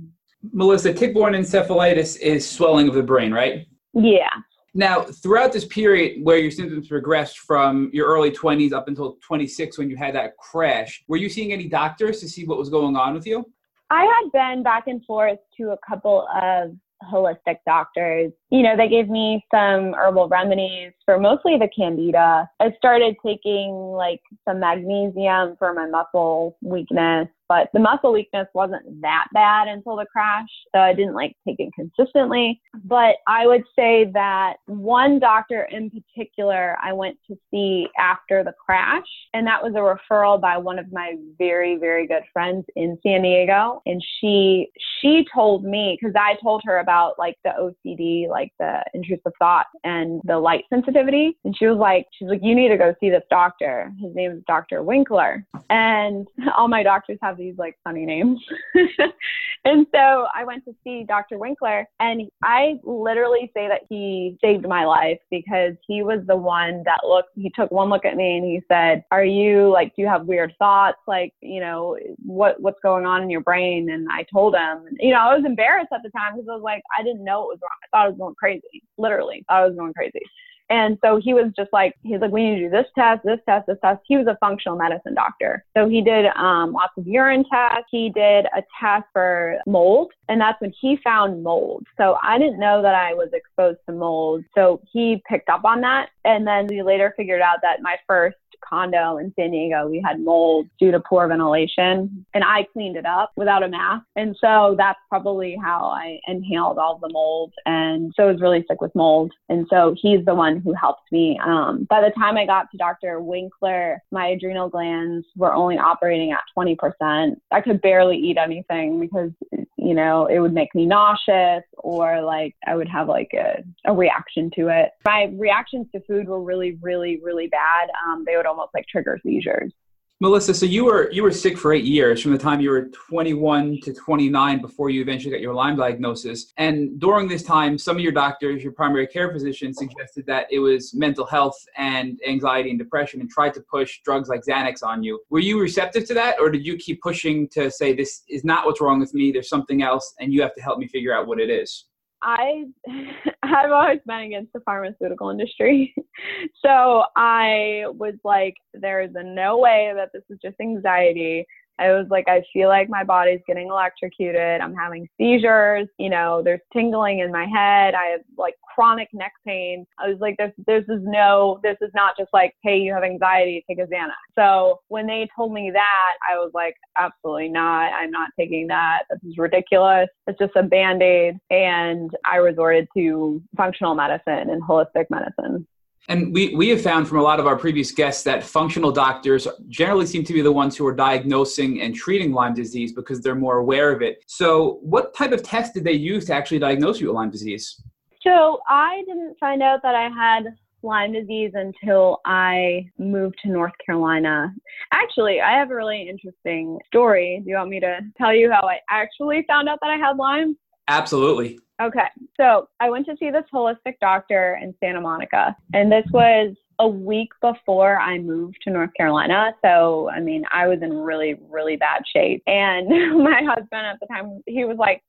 Melissa, 0.53 0.93
tick-borne 0.93 1.34
encephalitis 1.34 2.17
is 2.19 2.50
swelling 2.50 2.88
of 2.88 2.96
the 2.96 3.03
brain, 3.03 3.34
right? 3.34 3.67
Yeah. 3.93 4.29
Now, 4.74 5.01
throughout 5.01 5.51
this 5.51 5.65
period 5.65 6.24
where 6.24 6.38
your 6.38 6.51
symptoms 6.51 6.88
progressed 6.88 7.39
from 7.39 7.89
your 7.91 8.08
early 8.08 8.31
20s 8.31 8.72
up 8.72 8.88
until 8.88 9.17
26 9.22 9.77
when 9.77 9.89
you 9.89 9.98
had 9.98 10.15
that 10.15 10.38
crash, 10.38 11.03
were 11.08 11.17
you 11.17 11.27
seeing 11.27 11.51
any 11.51 11.67
doctors 11.67 12.19
to 12.22 12.29
see 12.29 12.46
what 12.46 12.58
was 12.58 12.69
going 12.69 12.96
on 12.96 13.13
with 13.13 13.25
you? 13.25 13.46
I 13.89 14.03
had 14.03 14.31
been 14.31 14.63
back 14.63 14.88
and 14.88 15.03
forth 15.05 15.39
to 15.58 15.72
a 15.72 15.77
couple 15.88 16.27
of 16.41 16.75
holistic 17.12 17.58
doctors. 17.65 18.31
You 18.50 18.62
know, 18.62 18.75
they 18.75 18.89
gave 18.89 19.10
me 19.10 19.43
some 19.51 19.93
herbal 19.93 20.27
remedies 20.27 20.91
for 21.05 21.19
mostly 21.19 21.58
the 21.58 21.69
candida. 21.75 22.50
I 22.60 22.74
started 22.77 23.15
taking 23.25 23.72
like 23.72 24.22
some 24.48 24.60
magnesium 24.60 25.55
for 25.58 25.74
my 25.74 25.88
muscle 25.88 26.58
weakness. 26.62 27.27
But 27.49 27.67
the 27.73 27.79
muscle 27.79 28.13
weakness 28.13 28.47
wasn't 28.53 29.01
that 29.01 29.25
bad 29.33 29.67
until 29.67 29.95
the 29.95 30.05
crash. 30.05 30.47
So 30.73 30.79
I 30.79 30.93
didn't 30.93 31.15
like 31.15 31.35
take 31.45 31.57
it 31.59 31.69
consistently. 31.75 32.61
But 32.85 33.15
I 33.27 33.47
would 33.47 33.63
say 33.75 34.09
that 34.13 34.57
one 34.67 35.19
doctor 35.19 35.67
in 35.71 35.89
particular 35.89 36.77
I 36.81 36.93
went 36.93 37.17
to 37.27 37.35
see 37.51 37.87
after 37.97 38.43
the 38.43 38.53
crash, 38.63 39.07
and 39.33 39.45
that 39.47 39.61
was 39.61 39.73
a 39.73 40.13
referral 40.13 40.39
by 40.39 40.57
one 40.57 40.77
of 40.77 40.91
my 40.91 41.15
very, 41.39 41.77
very 41.77 42.07
good 42.07 42.23
friends 42.31 42.65
in 42.75 42.97
San 43.03 43.23
Diego. 43.23 43.81
And 43.87 44.01
she 44.19 44.69
she 45.01 45.25
told 45.33 45.63
me 45.63 45.97
because 45.99 46.15
I 46.15 46.35
told 46.41 46.61
her 46.65 46.77
about 46.77 47.17
like 47.17 47.37
the 47.43 47.51
OCD, 47.59 48.29
like 48.29 48.53
the 48.59 48.83
intrusive 48.93 49.31
thought 49.39 49.65
and 49.83 50.21
the 50.25 50.37
light 50.37 50.65
sensitivity. 50.69 51.37
And 51.43 51.55
she 51.57 51.65
was 51.65 51.77
like, 51.77 52.05
she's 52.13 52.27
like, 52.27 52.41
you 52.43 52.55
need 52.55 52.69
to 52.69 52.77
go 52.77 52.93
see 52.99 53.09
this 53.09 53.23
doctor. 53.29 53.91
His 53.99 54.13
name 54.13 54.31
is 54.31 54.43
Dr. 54.47 54.83
Winkler. 54.83 55.45
And 55.69 56.27
all 56.57 56.67
my 56.67 56.83
doctors 56.83 57.17
have 57.21 57.38
these 57.39 57.55
like 57.58 57.77
funny 57.84 58.05
names. 58.05 58.39
and 59.65 59.88
so 59.93 60.27
I 60.36 60.43
went 60.46 60.65
to 60.65 60.75
see 60.84 61.03
Dr. 61.08 61.38
Winkler 61.38 61.88
and 62.00 62.29
I 62.43 62.79
literally 62.84 63.51
say 63.55 63.67
that 63.67 63.81
he 63.89 64.38
saved 64.41 64.67
my 64.67 64.86
life 64.86 65.19
because 65.31 65.74
he 65.88 66.03
was 66.03 66.19
the 66.27 66.36
one 66.36 66.84
that 66.86 67.00
looked, 67.08 67.29
he 67.36 67.51
took 67.55 67.72
one 67.72 67.89
look 67.89 68.05
at 68.05 68.15
me 68.15 68.38
and 68.38 68.46
he 68.46 68.62
said, 68.67 69.03
are 69.12 69.25
you 69.25 69.69
like, 69.72 69.96
do 69.96 70.01
you 70.01 70.08
have 70.08 70.25
weird 70.25 70.53
thoughts? 70.60 71.00
Like, 71.08 71.34
you 71.41 71.60
know, 71.62 71.98
what, 72.24 72.62
what's 72.62 72.79
going 72.84 73.05
on 73.05 73.24
in 73.24 73.29
your 73.29 73.41
brain? 73.41 73.89
And 73.89 74.08
I 74.12 74.25
told 74.31 74.55
him, 74.55 74.86
you 75.00 75.12
know, 75.12 75.19
I 75.19 75.36
was 75.36 75.46
embarrassed 75.46 75.89
at 75.93 76.01
the 76.03 76.10
time 76.12 76.36
because 76.36 76.48
I 76.50 76.53
was 76.53 76.63
like, 76.63 76.84
I 76.98 77.03
didn't 77.03 77.24
know 77.24 77.43
it 77.43 77.55
was 77.55 77.60
wrong. 77.62 77.72
I 77.84 77.88
thought 77.91 78.05
I 78.05 78.10
was 78.10 78.17
going 78.17 78.36
crazy, 78.36 78.84
literally. 78.98 79.43
I 79.50 79.65
was 79.65 79.75
going 79.75 79.93
crazy. 79.93 80.22
And 80.69 80.97
so 81.03 81.19
he 81.21 81.33
was 81.33 81.51
just 81.55 81.73
like, 81.73 81.95
he's 82.03 82.19
like, 82.21 82.31
we 82.31 82.43
need 82.43 82.59
to 82.59 82.65
do 82.65 82.69
this 82.69 82.85
test, 82.93 83.21
this 83.25 83.39
test, 83.47 83.65
this 83.67 83.77
test. 83.83 84.01
He 84.07 84.17
was 84.17 84.27
a 84.27 84.38
functional 84.39 84.77
medicine 84.77 85.15
doctor. 85.15 85.65
So 85.75 85.89
he 85.89 86.01
did 86.01 86.27
um, 86.35 86.73
lots 86.73 86.93
of 86.97 87.07
urine 87.07 87.43
tests. 87.51 87.88
He 87.89 88.09
did 88.09 88.45
a 88.45 88.63
test 88.79 89.05
for 89.11 89.57
mold, 89.65 90.11
and 90.29 90.39
that's 90.39 90.62
when 90.62 90.74
he 90.79 90.98
found 91.03 91.43
mold. 91.43 91.86
So 91.98 92.17
I 92.24 92.38
didn't 92.38 92.59
know 92.59 92.81
that 92.81 92.95
I 92.95 93.13
was 93.13 93.29
exposed 93.33 93.79
to 93.88 93.93
mold. 93.93 94.45
So 94.55 94.81
he 94.93 95.21
picked 95.27 95.50
up 95.50 95.65
on 95.65 95.81
that. 95.81 96.09
And 96.24 96.48
then 96.48 96.67
we 96.67 96.83
later 96.83 97.13
figured 97.17 97.41
out 97.41 97.57
that 97.63 97.81
my 97.81 97.98
first 98.07 98.38
condo 98.67 99.17
in 99.17 99.33
San 99.36 99.51
Diego, 99.51 99.88
we 99.88 100.01
had 100.05 100.19
mold 100.19 100.67
due 100.79 100.91
to 100.91 101.00
poor 101.00 101.27
ventilation, 101.27 102.25
and 102.33 102.43
I 102.43 102.67
cleaned 102.74 102.98
it 102.98 103.05
up 103.05 103.31
without 103.36 103.63
a 103.63 103.69
mask. 103.69 104.05
And 104.15 104.36
so 104.39 104.75
that's 104.77 105.00
probably 105.09 105.57
how 105.62 105.86
I 105.86 106.19
inhaled 106.27 106.77
all 106.77 107.00
the 107.01 107.09
mold. 107.12 107.53
And 107.65 108.13
so 108.15 108.24
I 108.24 108.31
was 108.31 108.41
really 108.41 108.65
sick 108.69 108.81
with 108.81 108.93
mold. 108.95 109.31
And 109.48 109.65
so 109.69 109.95
he's 110.00 110.24
the 110.25 110.36
one 110.36 110.59
who 110.59 110.74
helped 110.74 111.12
me. 111.12 111.39
Um, 111.43 111.88
by 111.89 112.01
the 112.01 112.12
time 112.12 112.38
I 112.38 112.45
got 112.45 112.69
to 112.71 112.77
Dr. 112.77 113.21
Winkler, 113.21 114.01
my 114.12 114.27
adrenal 114.27 114.69
glands 114.69 115.25
were 115.36 115.53
only 115.53 115.77
operating 115.77 116.31
at 116.31 116.43
20%. 116.57 117.36
I 117.51 117.62
could 117.62 117.81
barely 117.81 118.17
eat 118.17 118.38
anything 118.38 119.00
because 119.00 119.31
you 119.79 119.93
know, 119.93 120.18
it 120.25 120.39
would 120.39 120.53
make 120.53 120.73
me 120.75 120.85
nauseous 120.85 121.63
or 121.77 122.21
like 122.21 122.55
I 122.65 122.75
would 122.75 122.89
have 122.89 123.07
like 123.07 123.31
a, 123.33 123.63
a 123.85 123.93
reaction 123.93 124.51
to 124.55 124.67
it. 124.69 124.91
My 125.05 125.31
reactions 125.33 125.88
to 125.93 126.01
food 126.01 126.27
were 126.27 126.41
really, 126.41 126.77
really, 126.81 127.19
really 127.23 127.47
bad. 127.47 127.89
Um, 128.07 128.23
they 128.25 128.35
would 128.35 128.45
almost 128.45 128.71
like 128.73 128.85
trigger 128.88 129.19
seizures. 129.23 129.73
Melissa, 130.21 130.53
so 130.53 130.65
you 130.65 130.83
were 130.83 131.09
you 131.13 131.23
were 131.23 131.31
sick 131.31 131.57
for 131.57 131.71
eight 131.71 131.85
years 131.85 132.21
from 132.21 132.33
the 132.33 132.38
time 132.38 132.59
you 132.59 132.71
were 132.71 132.89
21 132.89 133.79
to 133.83 133.93
29 133.93 134.59
before 134.59 134.89
you 134.89 135.01
eventually 135.01 135.31
got 135.31 135.39
your 135.39 135.53
Lyme 135.53 135.77
diagnosis. 135.77 136.51
And 136.57 136.99
during 136.99 137.29
this 137.29 137.41
time, 137.41 137.77
some 137.77 137.95
of 137.95 138.01
your 138.01 138.11
doctors, 138.11 138.61
your 138.61 138.73
primary 138.73 139.07
care 139.07 139.31
physician, 139.31 139.73
suggested 139.73 140.25
that 140.25 140.47
it 140.51 140.59
was 140.59 140.93
mental 140.93 141.25
health 141.25 141.55
and 141.77 142.19
anxiety 142.27 142.69
and 142.69 142.77
depression, 142.77 143.21
and 143.21 143.29
tried 143.29 143.53
to 143.53 143.61
push 143.61 144.01
drugs 144.03 144.27
like 144.27 144.41
Xanax 144.41 144.83
on 144.83 145.03
you. 145.03 145.21
Were 145.29 145.39
you 145.39 145.57
receptive 145.57 146.05
to 146.09 146.13
that, 146.15 146.38
or 146.38 146.49
did 146.49 146.65
you 146.65 146.75
keep 146.75 147.01
pushing 147.01 147.47
to 147.49 147.71
say 147.71 147.93
this 147.93 148.23
is 148.27 148.43
not 148.43 148.65
what's 148.65 148.81
wrong 148.81 148.99
with 148.99 149.13
me? 149.13 149.31
There's 149.31 149.47
something 149.47 149.83
else, 149.83 150.15
and 150.19 150.33
you 150.33 150.41
have 150.41 150.53
to 150.55 150.61
help 150.61 150.79
me 150.79 150.88
figure 150.89 151.13
out 151.13 151.27
what 151.27 151.39
it 151.39 151.49
is? 151.49 151.85
I 152.21 152.65
I've 153.43 153.71
always 153.71 153.99
been 154.05 154.19
against 154.19 154.53
the 154.53 154.59
pharmaceutical 154.61 155.29
industry. 155.29 155.93
so 156.65 157.03
I 157.15 157.83
was 157.88 158.15
like, 158.23 158.55
there 158.73 159.01
is 159.01 159.11
no 159.13 159.57
way 159.57 159.91
that 159.95 160.09
this 160.13 160.23
is 160.29 160.38
just 160.41 160.55
anxiety. 160.61 161.45
I 161.79 161.93
was 161.93 162.07
like, 162.09 162.25
I 162.27 162.43
feel 162.51 162.67
like 162.67 162.89
my 162.89 163.03
body's 163.03 163.39
getting 163.48 163.69
electrocuted. 163.69 164.62
I'm 164.62 164.75
having 164.75 165.07
seizures. 165.17 165.88
You 165.98 166.09
know, 166.09 166.41
there's 166.43 166.59
tingling 166.74 167.19
in 167.19 167.31
my 167.31 167.45
head. 167.45 167.95
I 167.95 168.07
have 168.12 168.21
like 168.38 168.55
chronic 168.75 169.07
neck 169.13 169.31
pain. 169.48 169.86
I 169.98 170.09
was 170.09 170.17
like, 170.19 170.36
this, 170.38 170.51
this 170.67 170.83
is 170.89 171.01
no, 171.03 171.59
this 171.63 171.77
is 171.81 171.91
not 171.95 172.15
just 172.17 172.29
like, 172.33 172.53
hey, 172.63 172.77
you 172.77 172.93
have 172.93 173.03
anxiety, 173.03 173.63
take 173.67 173.79
a 173.79 173.83
Xanax. 173.83 174.12
So 174.38 174.81
when 174.89 175.07
they 175.07 175.27
told 175.36 175.53
me 175.53 175.71
that, 175.74 176.13
I 176.29 176.36
was 176.36 176.51
like, 176.53 176.75
absolutely 176.98 177.50
not. 177.50 177.93
I'm 177.93 178.12
not 178.12 178.29
taking 178.38 178.67
that. 178.67 179.03
This 179.09 179.31
is 179.31 179.38
ridiculous. 179.38 180.09
It's 180.27 180.38
just 180.38 180.55
a 180.55 180.63
band 180.63 181.01
aid. 181.01 181.38
And 181.50 182.12
I 182.25 182.38
resorted 182.38 182.88
to 182.98 183.41
functional 183.55 183.95
medicine 183.95 184.50
and 184.50 184.62
holistic 184.62 185.05
medicine. 185.09 185.65
And 186.09 186.33
we, 186.33 186.55
we 186.55 186.69
have 186.69 186.81
found 186.81 187.07
from 187.07 187.19
a 187.19 187.21
lot 187.21 187.39
of 187.39 187.45
our 187.45 187.55
previous 187.55 187.91
guests 187.91 188.23
that 188.23 188.43
functional 188.43 188.91
doctors 188.91 189.47
generally 189.67 190.07
seem 190.07 190.23
to 190.23 190.33
be 190.33 190.41
the 190.41 190.51
ones 190.51 190.75
who 190.75 190.85
are 190.87 190.93
diagnosing 190.93 191.81
and 191.81 191.93
treating 191.93 192.33
Lyme 192.33 192.55
disease 192.55 192.91
because 192.91 193.21
they're 193.21 193.35
more 193.35 193.59
aware 193.59 193.91
of 193.91 194.01
it. 194.01 194.23
So, 194.25 194.79
what 194.81 195.13
type 195.13 195.31
of 195.31 195.43
test 195.43 195.75
did 195.75 195.83
they 195.83 195.93
use 195.93 196.25
to 196.25 196.33
actually 196.33 196.57
diagnose 196.57 196.99
you 196.99 197.07
with 197.07 197.15
Lyme 197.15 197.29
disease? 197.29 197.79
So, 198.23 198.59
I 198.67 199.03
didn't 199.05 199.37
find 199.39 199.61
out 199.61 199.81
that 199.83 199.93
I 199.93 200.09
had 200.09 200.45
Lyme 200.81 201.13
disease 201.13 201.51
until 201.53 202.21
I 202.25 202.89
moved 202.97 203.35
to 203.43 203.49
North 203.49 203.73
Carolina. 203.85 204.51
Actually, 204.91 205.41
I 205.41 205.59
have 205.59 205.69
a 205.69 205.75
really 205.75 206.09
interesting 206.09 206.79
story. 206.87 207.41
Do 207.43 207.51
you 207.51 207.55
want 207.55 207.69
me 207.69 207.79
to 207.81 207.99
tell 208.17 208.33
you 208.33 208.51
how 208.51 208.67
I 208.67 208.79
actually 208.89 209.45
found 209.47 209.69
out 209.69 209.77
that 209.81 209.91
I 209.91 209.97
had 209.97 210.17
Lyme? 210.17 210.57
Absolutely. 210.87 211.59
Okay. 211.81 212.07
So 212.38 212.67
I 212.79 212.89
went 212.89 213.05
to 213.05 213.15
see 213.19 213.31
this 213.31 213.45
holistic 213.53 213.95
doctor 214.01 214.59
in 214.62 214.74
Santa 214.79 215.01
Monica, 215.01 215.55
and 215.74 215.91
this 215.91 216.05
was 216.12 216.55
a 216.79 216.88
week 216.88 217.29
before 217.41 218.00
I 218.00 218.17
moved 218.19 218.57
to 218.63 218.69
North 218.69 218.91
Carolina. 218.95 219.51
So, 219.62 220.09
I 220.09 220.21
mean, 220.21 220.45
I 220.51 220.67
was 220.67 220.79
in 220.81 220.93
really, 220.93 221.36
really 221.50 221.75
bad 221.75 222.03
shape. 222.13 222.41
And 222.48 222.88
my 223.24 223.41
husband 223.43 223.86
at 223.86 224.00
the 224.00 224.07
time, 224.07 224.41
he 224.48 224.63
was 224.63 224.77
like, 224.77 225.03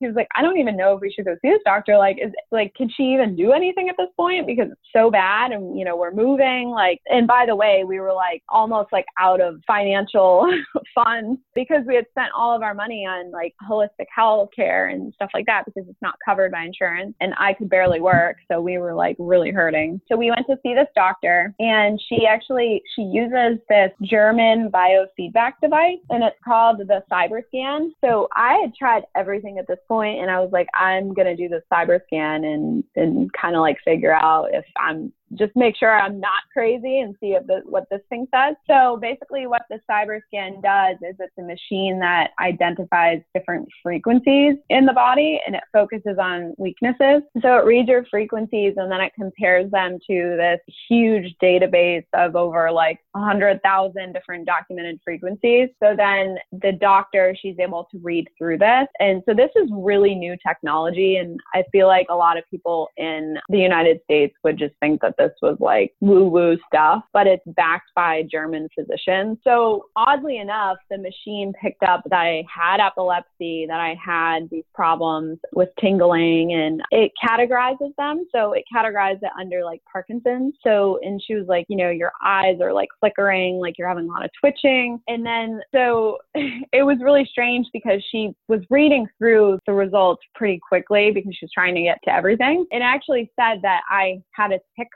he 0.00 0.06
was 0.06 0.14
like, 0.14 0.28
I 0.36 0.42
don't 0.42 0.58
even 0.58 0.76
know 0.76 0.94
if 0.94 1.00
we 1.00 1.12
should 1.12 1.24
go 1.24 1.36
see 1.42 1.50
this 1.50 1.60
doctor. 1.64 1.98
Like, 1.98 2.18
is 2.22 2.32
like, 2.52 2.74
can 2.74 2.88
she 2.88 3.04
even 3.14 3.34
do 3.34 3.52
anything 3.52 3.88
at 3.88 3.96
this 3.98 4.08
point? 4.16 4.46
Because 4.46 4.70
it's 4.70 4.80
so 4.94 5.10
bad 5.10 5.50
and, 5.50 5.78
you 5.78 5.84
know, 5.84 5.96
we're 5.96 6.12
moving. 6.12 6.70
Like, 6.70 7.00
and 7.06 7.26
by 7.26 7.44
the 7.46 7.56
way, 7.56 7.84
we 7.84 7.98
were 7.98 8.12
like 8.12 8.42
almost 8.48 8.92
like 8.92 9.06
out 9.18 9.40
of 9.40 9.60
financial 9.66 10.48
funds 10.94 11.40
because 11.54 11.82
we 11.86 11.96
had 11.96 12.06
spent 12.10 12.30
all 12.36 12.54
of 12.54 12.62
our 12.62 12.74
money 12.74 13.04
on 13.06 13.32
like 13.32 13.54
holistic 13.68 14.06
health 14.14 14.50
care 14.54 14.88
and 14.88 15.12
stuff 15.14 15.30
like 15.34 15.46
that 15.46 15.64
because 15.64 15.88
it's 15.88 16.02
not 16.02 16.14
covered 16.24 16.52
by 16.52 16.62
insurance 16.62 17.14
and 17.20 17.34
I 17.38 17.54
could 17.54 17.68
barely 17.68 18.00
work. 18.00 18.36
So 18.50 18.60
we 18.60 18.78
were 18.78 18.94
like 18.94 19.16
really 19.18 19.50
hurting. 19.50 20.00
So 20.08 20.16
we 20.16 20.30
went 20.30 20.46
to 20.48 20.56
see 20.62 20.74
this 20.74 20.88
doctor 20.94 21.54
and 21.58 22.00
she 22.08 22.26
actually, 22.26 22.82
she 22.94 23.02
uses 23.02 23.58
this 23.68 23.90
German 24.02 24.70
biofeedback 24.70 25.54
device 25.60 25.98
and 26.10 26.22
it's 26.22 26.36
called 26.44 26.78
the 26.78 27.02
CyberScan. 27.10 27.90
So 28.04 28.28
I 28.36 28.54
had 28.62 28.74
tried 28.76 29.02
everything 29.16 29.58
at 29.58 29.66
this 29.66 29.78
point 29.88 30.20
and 30.20 30.30
I 30.30 30.40
was 30.40 30.50
like, 30.52 30.68
I'm 30.74 31.14
gonna 31.14 31.36
do 31.36 31.48
the 31.48 31.62
cyber 31.72 32.00
scan 32.06 32.44
and 32.44 32.84
and 32.94 33.32
kind 33.32 33.56
of 33.56 33.60
like 33.60 33.78
figure 33.84 34.14
out 34.14 34.54
if 34.54 34.64
I'm 34.76 35.12
just 35.34 35.52
make 35.54 35.76
sure 35.76 35.98
I'm 35.98 36.20
not 36.20 36.40
crazy 36.52 37.00
and 37.00 37.14
see 37.20 37.36
the, 37.46 37.62
what 37.64 37.84
this 37.90 38.00
thing 38.08 38.26
says. 38.34 38.56
So 38.68 38.98
basically, 39.00 39.46
what 39.46 39.62
the 39.70 39.80
cyber 39.90 40.20
scan 40.26 40.60
does 40.60 40.96
is 41.02 41.16
it's 41.18 41.32
a 41.38 41.42
machine 41.42 41.98
that 42.00 42.30
identifies 42.40 43.20
different 43.34 43.68
frequencies 43.82 44.54
in 44.70 44.86
the 44.86 44.92
body 44.92 45.40
and 45.46 45.54
it 45.54 45.62
focuses 45.72 46.18
on 46.20 46.54
weaknesses. 46.58 47.22
So 47.42 47.58
it 47.58 47.64
reads 47.64 47.88
your 47.88 48.04
frequencies 48.10 48.74
and 48.76 48.90
then 48.90 49.00
it 49.00 49.12
compares 49.14 49.70
them 49.70 49.98
to 50.08 50.36
this 50.36 50.60
huge 50.88 51.34
database 51.42 52.04
of 52.14 52.36
over 52.36 52.70
like 52.70 52.98
100,000 53.12 54.12
different 54.12 54.46
documented 54.46 55.00
frequencies. 55.04 55.68
So 55.82 55.94
then 55.96 56.36
the 56.52 56.72
doctor, 56.72 57.34
she's 57.40 57.56
able 57.58 57.86
to 57.92 57.98
read 58.02 58.28
through 58.38 58.58
this. 58.58 58.86
And 59.00 59.22
so 59.26 59.34
this 59.34 59.50
is 59.56 59.68
really 59.72 60.14
new 60.14 60.36
technology. 60.46 61.16
And 61.16 61.38
I 61.54 61.64
feel 61.72 61.86
like 61.86 62.06
a 62.10 62.14
lot 62.14 62.38
of 62.38 62.44
people 62.50 62.88
in 62.96 63.36
the 63.48 63.58
United 63.58 64.00
States 64.04 64.34
would 64.44 64.58
just 64.58 64.74
think 64.80 65.00
that 65.02 65.14
this 65.18 65.32
was 65.42 65.56
like 65.60 65.92
woo 66.00 66.28
woo 66.28 66.56
stuff, 66.66 67.02
but 67.12 67.26
it's 67.26 67.44
backed 67.46 67.90
by 67.94 68.22
German 68.30 68.68
physicians. 68.74 69.38
So 69.44 69.86
oddly 69.96 70.38
enough, 70.38 70.78
the 70.90 70.98
machine 70.98 71.52
picked 71.60 71.82
up 71.82 72.02
that 72.04 72.16
I 72.16 72.44
had 72.52 72.80
epilepsy, 72.80 73.66
that 73.68 73.80
I 73.80 73.96
had 74.02 74.48
these 74.50 74.64
problems 74.74 75.38
with 75.52 75.68
tingling, 75.80 76.52
and 76.52 76.80
it 76.90 77.12
categorizes 77.22 77.94
them. 77.96 78.26
So 78.32 78.52
it 78.52 78.64
categorized 78.74 79.22
it 79.22 79.30
under 79.38 79.64
like 79.64 79.82
Parkinson's. 79.90 80.54
So, 80.64 80.98
and 81.02 81.20
she 81.24 81.34
was 81.34 81.46
like, 81.46 81.66
you 81.68 81.76
know, 81.76 81.90
your 81.90 82.12
eyes 82.24 82.58
are 82.60 82.72
like 82.72 82.88
flickering, 83.00 83.58
like 83.58 83.74
you're 83.78 83.88
having 83.88 84.08
a 84.08 84.12
lot 84.12 84.24
of 84.24 84.30
twitching. 84.40 85.00
And 85.08 85.24
then, 85.24 85.60
so 85.74 86.18
it 86.34 86.84
was 86.84 86.98
really 87.02 87.26
strange 87.30 87.66
because 87.72 88.02
she 88.10 88.32
was 88.48 88.60
reading 88.70 89.06
through 89.18 89.58
the 89.66 89.72
results 89.72 90.22
pretty 90.34 90.60
quickly 90.66 91.10
because 91.10 91.34
she 91.34 91.44
was 91.44 91.52
trying 91.52 91.74
to 91.74 91.82
get 91.82 91.98
to 92.04 92.12
everything. 92.12 92.66
It 92.70 92.82
actually 92.82 93.30
said 93.38 93.60
that 93.62 93.82
I 93.88 94.20
had 94.32 94.52
a 94.52 94.60
tick 94.78 94.88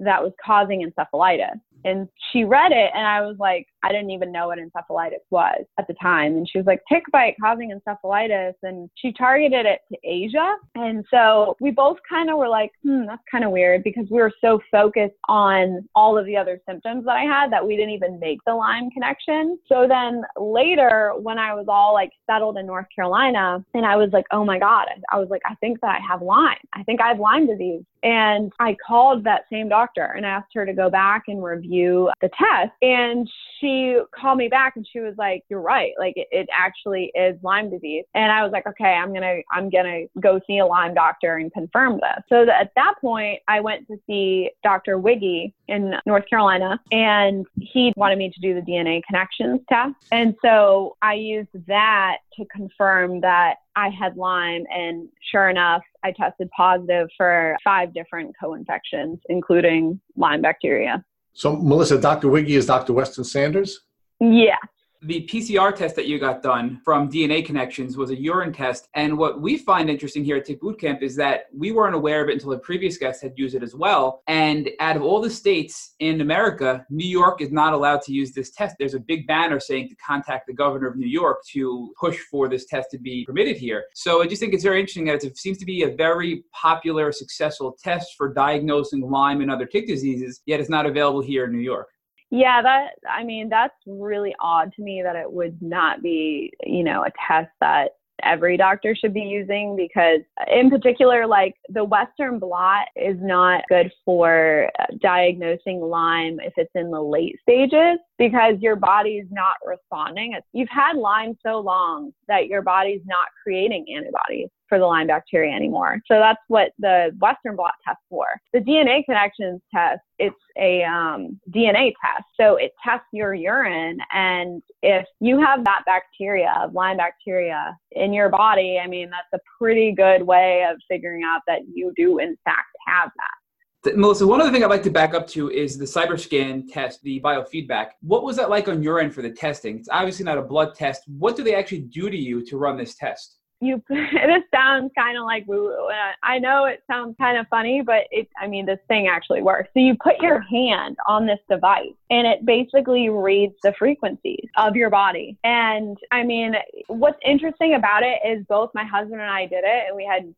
that 0.00 0.22
was 0.22 0.32
causing 0.44 0.88
encephalitis. 0.88 1.60
And 1.84 2.08
she 2.30 2.44
read 2.44 2.72
it 2.72 2.90
and 2.94 3.06
I 3.06 3.22
was 3.22 3.36
like, 3.38 3.66
I 3.82 3.90
didn't 3.90 4.10
even 4.10 4.32
know 4.32 4.48
what 4.48 4.58
encephalitis 4.58 5.24
was 5.30 5.64
at 5.78 5.86
the 5.86 5.94
time. 5.94 6.36
And 6.36 6.48
she 6.48 6.58
was 6.58 6.66
like, 6.66 6.82
tick 6.90 7.02
bite 7.12 7.36
causing 7.40 7.70
encephalitis. 7.70 8.54
And 8.62 8.88
she 8.96 9.12
targeted 9.12 9.66
it 9.66 9.80
to 9.90 9.98
Asia. 10.04 10.56
And 10.74 11.04
so 11.10 11.56
we 11.60 11.70
both 11.70 11.98
kind 12.08 12.30
of 12.30 12.38
were 12.38 12.48
like, 12.48 12.70
hmm, 12.82 13.06
that's 13.06 13.22
kind 13.30 13.44
of 13.44 13.50
weird 13.50 13.82
because 13.82 14.06
we 14.10 14.18
were 14.18 14.32
so 14.40 14.60
focused 14.70 15.14
on 15.28 15.88
all 15.94 16.18
of 16.18 16.26
the 16.26 16.36
other 16.36 16.60
symptoms 16.68 17.04
that 17.04 17.16
I 17.16 17.24
had 17.24 17.52
that 17.52 17.66
we 17.66 17.76
didn't 17.76 17.94
even 17.94 18.18
make 18.20 18.38
the 18.46 18.54
Lyme 18.54 18.90
connection. 18.90 19.58
So 19.68 19.86
then 19.88 20.22
later, 20.36 21.12
when 21.18 21.38
I 21.38 21.54
was 21.54 21.66
all 21.68 21.92
like 21.92 22.10
settled 22.30 22.56
in 22.56 22.66
North 22.66 22.86
Carolina, 22.94 23.64
and 23.74 23.86
I 23.86 23.96
was 23.96 24.10
like, 24.12 24.26
oh 24.30 24.44
my 24.44 24.58
God, 24.58 24.86
I 25.10 25.18
was 25.18 25.28
like, 25.28 25.42
I 25.46 25.54
think 25.56 25.80
that 25.80 25.96
I 25.96 26.00
have 26.06 26.22
Lyme. 26.22 26.56
I 26.72 26.82
think 26.84 27.00
I 27.00 27.08
have 27.08 27.18
Lyme 27.18 27.46
disease. 27.46 27.82
And 28.04 28.52
I 28.58 28.76
called 28.84 29.22
that 29.24 29.44
same 29.50 29.68
doctor 29.68 30.14
and 30.16 30.26
asked 30.26 30.50
her 30.54 30.66
to 30.66 30.72
go 30.72 30.90
back 30.90 31.24
and 31.28 31.42
review 31.42 32.10
the 32.20 32.30
test. 32.30 32.72
And 32.82 33.30
she 33.60 33.71
called 34.14 34.38
me 34.38 34.48
back 34.48 34.76
and 34.76 34.86
she 34.90 35.00
was 35.00 35.14
like, 35.18 35.44
You're 35.48 35.60
right. 35.60 35.92
Like 35.98 36.14
it, 36.16 36.28
it 36.30 36.48
actually 36.52 37.12
is 37.14 37.36
Lyme 37.42 37.70
disease. 37.70 38.04
And 38.14 38.30
I 38.30 38.42
was 38.42 38.52
like, 38.52 38.66
Okay, 38.66 38.84
I'm 38.84 39.12
gonna 39.12 39.40
I'm 39.52 39.70
gonna 39.70 40.04
go 40.20 40.40
see 40.46 40.58
a 40.58 40.66
Lyme 40.66 40.94
doctor 40.94 41.36
and 41.36 41.52
confirm 41.52 41.94
this. 41.94 42.24
So 42.28 42.44
that 42.46 42.60
at 42.60 42.72
that 42.76 42.94
point 43.00 43.40
I 43.48 43.60
went 43.60 43.86
to 43.88 43.96
see 44.06 44.50
Dr. 44.62 44.98
Wiggy 44.98 45.54
in 45.68 45.94
North 46.06 46.28
Carolina 46.28 46.80
and 46.90 47.46
he 47.56 47.92
wanted 47.96 48.18
me 48.18 48.30
to 48.30 48.40
do 48.40 48.54
the 48.54 48.60
DNA 48.60 49.02
connections 49.04 49.60
test. 49.68 49.94
And 50.10 50.34
so 50.42 50.96
I 51.02 51.14
used 51.14 51.48
that 51.66 52.18
to 52.36 52.44
confirm 52.46 53.20
that 53.20 53.56
I 53.76 53.88
had 53.88 54.16
Lyme. 54.16 54.64
And 54.70 55.08
sure 55.30 55.48
enough, 55.48 55.82
I 56.04 56.12
tested 56.12 56.50
positive 56.56 57.08
for 57.16 57.56
five 57.64 57.94
different 57.94 58.34
co 58.38 58.54
infections, 58.54 59.18
including 59.28 60.00
Lyme 60.16 60.42
bacteria. 60.42 61.04
So, 61.32 61.56
Melissa, 61.56 61.98
Dr. 61.98 62.28
Wiggy 62.28 62.54
is 62.54 62.66
Dr. 62.66 62.92
Weston 62.92 63.24
Saunders? 63.24 63.80
Yeah 64.20 64.56
the 65.02 65.26
PCR 65.26 65.74
test 65.74 65.96
that 65.96 66.06
you 66.06 66.18
got 66.18 66.42
done 66.42 66.80
from 66.84 67.10
DNA 67.10 67.44
Connections 67.44 67.96
was 67.96 68.10
a 68.10 68.20
urine 68.20 68.52
test. 68.52 68.88
And 68.94 69.18
what 69.18 69.40
we 69.40 69.58
find 69.58 69.90
interesting 69.90 70.24
here 70.24 70.36
at 70.36 70.44
Tick 70.44 70.60
Bootcamp 70.60 71.02
is 71.02 71.16
that 71.16 71.46
we 71.52 71.72
weren't 71.72 71.96
aware 71.96 72.22
of 72.22 72.28
it 72.28 72.34
until 72.34 72.50
the 72.50 72.58
previous 72.58 72.96
guest 72.96 73.20
had 73.20 73.32
used 73.36 73.56
it 73.56 73.64
as 73.64 73.74
well. 73.74 74.22
And 74.28 74.70
out 74.78 74.96
of 74.96 75.02
all 75.02 75.20
the 75.20 75.30
states 75.30 75.94
in 75.98 76.20
America, 76.20 76.86
New 76.88 77.08
York 77.08 77.40
is 77.40 77.50
not 77.50 77.72
allowed 77.72 78.02
to 78.02 78.12
use 78.12 78.32
this 78.32 78.50
test. 78.50 78.76
There's 78.78 78.94
a 78.94 79.00
big 79.00 79.26
banner 79.26 79.58
saying 79.58 79.88
to 79.88 79.96
contact 79.96 80.46
the 80.46 80.52
governor 80.52 80.86
of 80.86 80.96
New 80.96 81.08
York 81.08 81.44
to 81.52 81.92
push 81.98 82.18
for 82.30 82.48
this 82.48 82.66
test 82.66 82.90
to 82.92 82.98
be 82.98 83.24
permitted 83.24 83.56
here. 83.56 83.84
So 83.94 84.22
I 84.22 84.26
just 84.28 84.40
think 84.40 84.54
it's 84.54 84.64
very 84.64 84.78
interesting 84.78 85.06
that 85.06 85.24
it 85.24 85.36
seems 85.36 85.58
to 85.58 85.66
be 85.66 85.82
a 85.82 85.96
very 85.96 86.44
popular, 86.52 87.10
successful 87.10 87.76
test 87.82 88.14
for 88.16 88.32
diagnosing 88.32 89.00
Lyme 89.00 89.40
and 89.40 89.50
other 89.50 89.66
tick 89.66 89.88
diseases, 89.88 90.42
yet 90.46 90.60
it's 90.60 90.70
not 90.70 90.86
available 90.86 91.20
here 91.20 91.46
in 91.46 91.52
New 91.52 91.58
York. 91.58 91.88
Yeah, 92.32 92.62
that 92.62 92.92
I 93.06 93.24
mean 93.24 93.50
that's 93.50 93.74
really 93.86 94.34
odd 94.40 94.72
to 94.76 94.82
me 94.82 95.02
that 95.04 95.16
it 95.16 95.30
would 95.30 95.60
not 95.60 96.02
be, 96.02 96.50
you 96.64 96.82
know, 96.82 97.04
a 97.04 97.10
test 97.28 97.50
that 97.60 97.90
every 98.22 98.56
doctor 98.56 98.96
should 98.96 99.12
be 99.12 99.20
using 99.20 99.76
because 99.76 100.20
in 100.50 100.70
particular 100.70 101.26
like 101.26 101.54
the 101.68 101.84
western 101.84 102.38
blot 102.38 102.86
is 102.96 103.16
not 103.20 103.62
good 103.68 103.92
for 104.04 104.70
uh, 104.78 104.84
diagnosing 105.02 105.80
lyme 105.80 106.38
if 106.40 106.54
it's 106.56 106.70
in 106.74 106.90
the 106.90 107.02
late 107.02 107.36
stages 107.42 107.98
because 108.18 108.54
your 108.60 108.76
body's 108.76 109.26
not 109.30 109.56
responding. 109.66 110.34
You've 110.54 110.68
had 110.70 110.96
lyme 110.96 111.36
so 111.44 111.58
long 111.58 112.12
that 112.28 112.46
your 112.46 112.62
body's 112.62 113.02
not 113.04 113.26
creating 113.42 113.84
antibodies 113.94 114.48
for 114.72 114.78
the 114.78 114.86
Lyme 114.86 115.06
bacteria 115.06 115.54
anymore. 115.54 116.00
So 116.06 116.14
that's 116.14 116.40
what 116.48 116.70
the 116.78 117.14
Western 117.20 117.56
blot 117.56 117.74
test 117.86 117.98
for. 118.08 118.24
The 118.54 118.60
DNA 118.60 119.04
connections 119.04 119.60
test, 119.70 120.00
it's 120.18 120.34
a 120.58 120.82
um, 120.82 121.38
DNA 121.50 121.92
test. 122.02 122.24
So 122.40 122.56
it 122.56 122.72
tests 122.82 123.04
your 123.12 123.34
urine. 123.34 123.98
And 124.14 124.62
if 124.82 125.04
you 125.20 125.38
have 125.38 125.62
that 125.64 125.82
bacteria, 125.84 126.70
Lyme 126.72 126.96
bacteria, 126.96 127.76
in 127.90 128.14
your 128.14 128.30
body, 128.30 128.80
I 128.82 128.86
mean, 128.86 129.10
that's 129.10 129.28
a 129.34 129.44
pretty 129.58 129.92
good 129.92 130.22
way 130.22 130.64
of 130.66 130.78
figuring 130.88 131.22
out 131.22 131.42
that 131.46 131.60
you 131.70 131.92
do, 131.94 132.18
in 132.18 132.34
fact, 132.46 132.74
have 132.86 133.10
that. 133.14 133.94
Melissa, 133.94 134.26
one 134.26 134.40
other 134.40 134.50
thing 134.50 134.64
I'd 134.64 134.70
like 134.70 134.84
to 134.84 134.90
back 134.90 135.12
up 135.12 135.26
to 135.28 135.50
is 135.50 135.76
the 135.76 135.84
CyberScan 135.84 136.72
test, 136.72 137.02
the 137.02 137.20
biofeedback. 137.20 137.88
What 138.00 138.24
was 138.24 138.36
that 138.36 138.48
like 138.48 138.68
on 138.68 138.82
your 138.82 139.00
end 139.00 139.12
for 139.12 139.20
the 139.20 139.32
testing? 139.32 139.80
It's 139.80 139.90
obviously 139.90 140.24
not 140.24 140.38
a 140.38 140.42
blood 140.42 140.74
test. 140.74 141.02
What 141.08 141.36
do 141.36 141.44
they 141.44 141.54
actually 141.54 141.80
do 141.80 142.08
to 142.08 142.16
you 142.16 142.42
to 142.46 142.56
run 142.56 142.78
this 142.78 142.94
test? 142.94 143.40
You 143.62 143.82
this 143.88 144.42
sounds 144.54 144.90
kind 144.96 145.16
of 145.16 145.24
like 145.24 145.46
woo 145.46 145.64
woo 145.64 145.88
i 146.22 146.38
know 146.38 146.64
it 146.64 146.82
sounds 146.90 147.14
kind 147.18 147.38
of 147.38 147.46
funny 147.48 147.82
but 147.82 148.02
it 148.10 148.28
i 148.40 148.46
mean 148.46 148.66
this 148.66 148.78
thing 148.88 149.06
actually 149.06 149.42
works. 149.42 149.70
So 149.74 149.80
you 149.80 149.96
put 150.02 150.20
your 150.20 150.40
hand 150.40 150.96
on 151.06 151.26
this 151.26 151.38
device 151.48 151.92
and 152.10 152.26
it 152.26 152.44
basically 152.44 153.08
reads 153.08 153.54
the 153.62 153.72
frequencies 153.78 154.48
of 154.56 154.76
your 154.76 154.90
body. 154.90 155.38
And 155.44 155.96
i 156.10 156.22
mean 156.22 156.54
what's 156.88 157.18
interesting 157.24 157.74
about 157.74 158.02
it 158.02 158.18
is 158.26 158.44
both 158.48 158.70
my 158.74 158.84
husband 158.84 159.20
and 159.20 159.30
i 159.30 159.46
did 159.46 159.64
it 159.64 159.84
and 159.88 159.96
we 159.96 160.04
had 160.04 160.34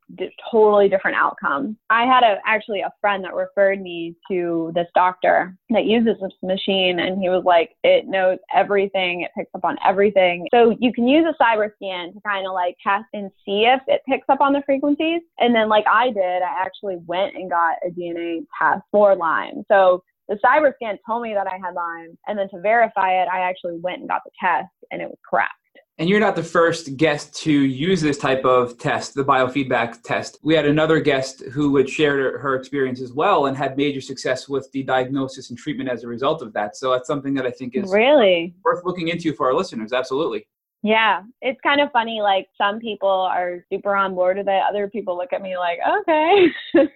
totally 0.51 0.89
different 0.89 1.17
outcomes. 1.17 1.77
I 1.91 2.05
had 2.05 2.23
a 2.23 2.37
actually 2.47 2.81
a 2.81 2.93
friend 3.01 3.25
that 3.25 3.35
referred 3.35 3.81
me 3.81 4.15
to 4.31 4.73
this 4.75 4.89
doctor 4.95 5.57
that 5.71 5.85
uses 5.85 6.17
this 6.21 6.33
machine 6.43 7.01
and 7.01 7.21
he 7.21 7.29
was 7.29 7.45
like 7.45 7.71
it 7.83 8.07
knows 8.07 8.39
everything. 8.55 9.23
It 9.23 9.31
picks 9.37 9.51
up 9.55 9.65
on 9.65 9.77
everything. 9.85 10.47
So 10.53 10.77
you 10.79 10.93
can 10.93 11.09
use 11.09 11.27
a 11.27 11.43
cyber 11.43 11.71
scan 11.77 12.13
to 12.13 12.21
kind 12.21 12.47
of 12.47 12.53
like 12.53 12.77
test 12.83 13.07
and 13.15 13.31
see 13.45 13.65
if 13.65 13.81
it 13.87 14.03
picks 14.07 14.29
up 14.29 14.41
on 14.41 14.53
the 14.53 14.63
frequencies. 14.67 15.23
And 15.39 15.55
then, 15.55 15.71
like 15.71 15.87
I 15.91 16.11
did, 16.11 16.43
I 16.43 16.61
actually 16.61 16.97
went 17.07 17.35
and 17.35 17.49
got 17.49 17.77
a 17.87 17.91
DNA 17.91 18.41
test 18.61 18.83
for 18.91 19.17
Lyme. 19.17 19.65
So 19.69 20.03
the 20.29 20.39
cyber 20.45 20.73
scan 20.75 20.99
told 21.07 21.23
me 21.23 21.33
that 21.35 21.47
I 21.47 21.57
had 21.65 21.75
Lyme. 21.75 22.19
And 22.27 22.39
then 22.39 22.49
to 22.51 22.61
verify 22.61 23.23
it, 23.23 23.29
I 23.33 23.41
actually 23.41 23.79
went 23.79 24.01
and 24.01 24.09
got 24.09 24.23
the 24.25 24.31
test 24.41 24.71
and 24.91 25.01
it 25.01 25.09
was 25.09 25.19
correct. 25.29 25.53
And 25.97 26.09
you're 26.09 26.21
not 26.21 26.35
the 26.35 26.43
first 26.43 26.97
guest 26.97 27.41
to 27.43 27.53
use 27.53 28.01
this 28.01 28.19
type 28.19 28.45
of 28.45 28.79
test, 28.79 29.15
the 29.15 29.25
biofeedback 29.25 30.03
test. 30.03 30.39
We 30.43 30.55
had 30.55 30.67
another 30.67 30.99
guest 30.99 31.45
who 31.53 31.77
had 31.77 31.89
shared 31.89 32.41
her 32.41 32.57
experience 32.57 33.01
as 33.01 33.13
well 33.13 33.47
and 33.47 33.57
had 33.57 33.77
major 33.77 34.01
success 34.01 34.49
with 34.49 34.69
the 34.73 34.83
diagnosis 34.83 35.51
and 35.51 35.59
treatment 35.59 35.89
as 35.89 36.03
a 36.03 36.09
result 36.09 36.43
of 36.43 36.53
that. 36.55 36.77
So 36.77 36.91
that's 36.91 37.07
something 37.07 37.33
that 37.35 37.47
I 37.47 37.53
think 37.53 37.77
is 37.77 37.93
really 37.93 38.55
worth 38.65 38.85
looking 38.85 39.07
into 39.07 39.33
for 39.35 39.47
our 39.47 39.55
listeners. 39.55 39.93
Absolutely. 39.93 40.49
Yeah, 40.85 41.23
it's 41.41 41.59
kind 41.63 41.81
of 41.81 41.91
funny. 41.93 42.21
Like 42.21 42.47
some 42.59 42.79
people 42.79 43.09
are 43.09 43.65
super 43.73 43.97
on 43.97 44.15
board 44.15 44.37
with 44.37 44.49
it. 44.49 44.63
Other 44.69 44.87
people 44.87 45.17
look 45.17 45.33
at 45.33 45.41
me 45.41 45.57
like, 45.57 45.79
okay. 46.01 46.47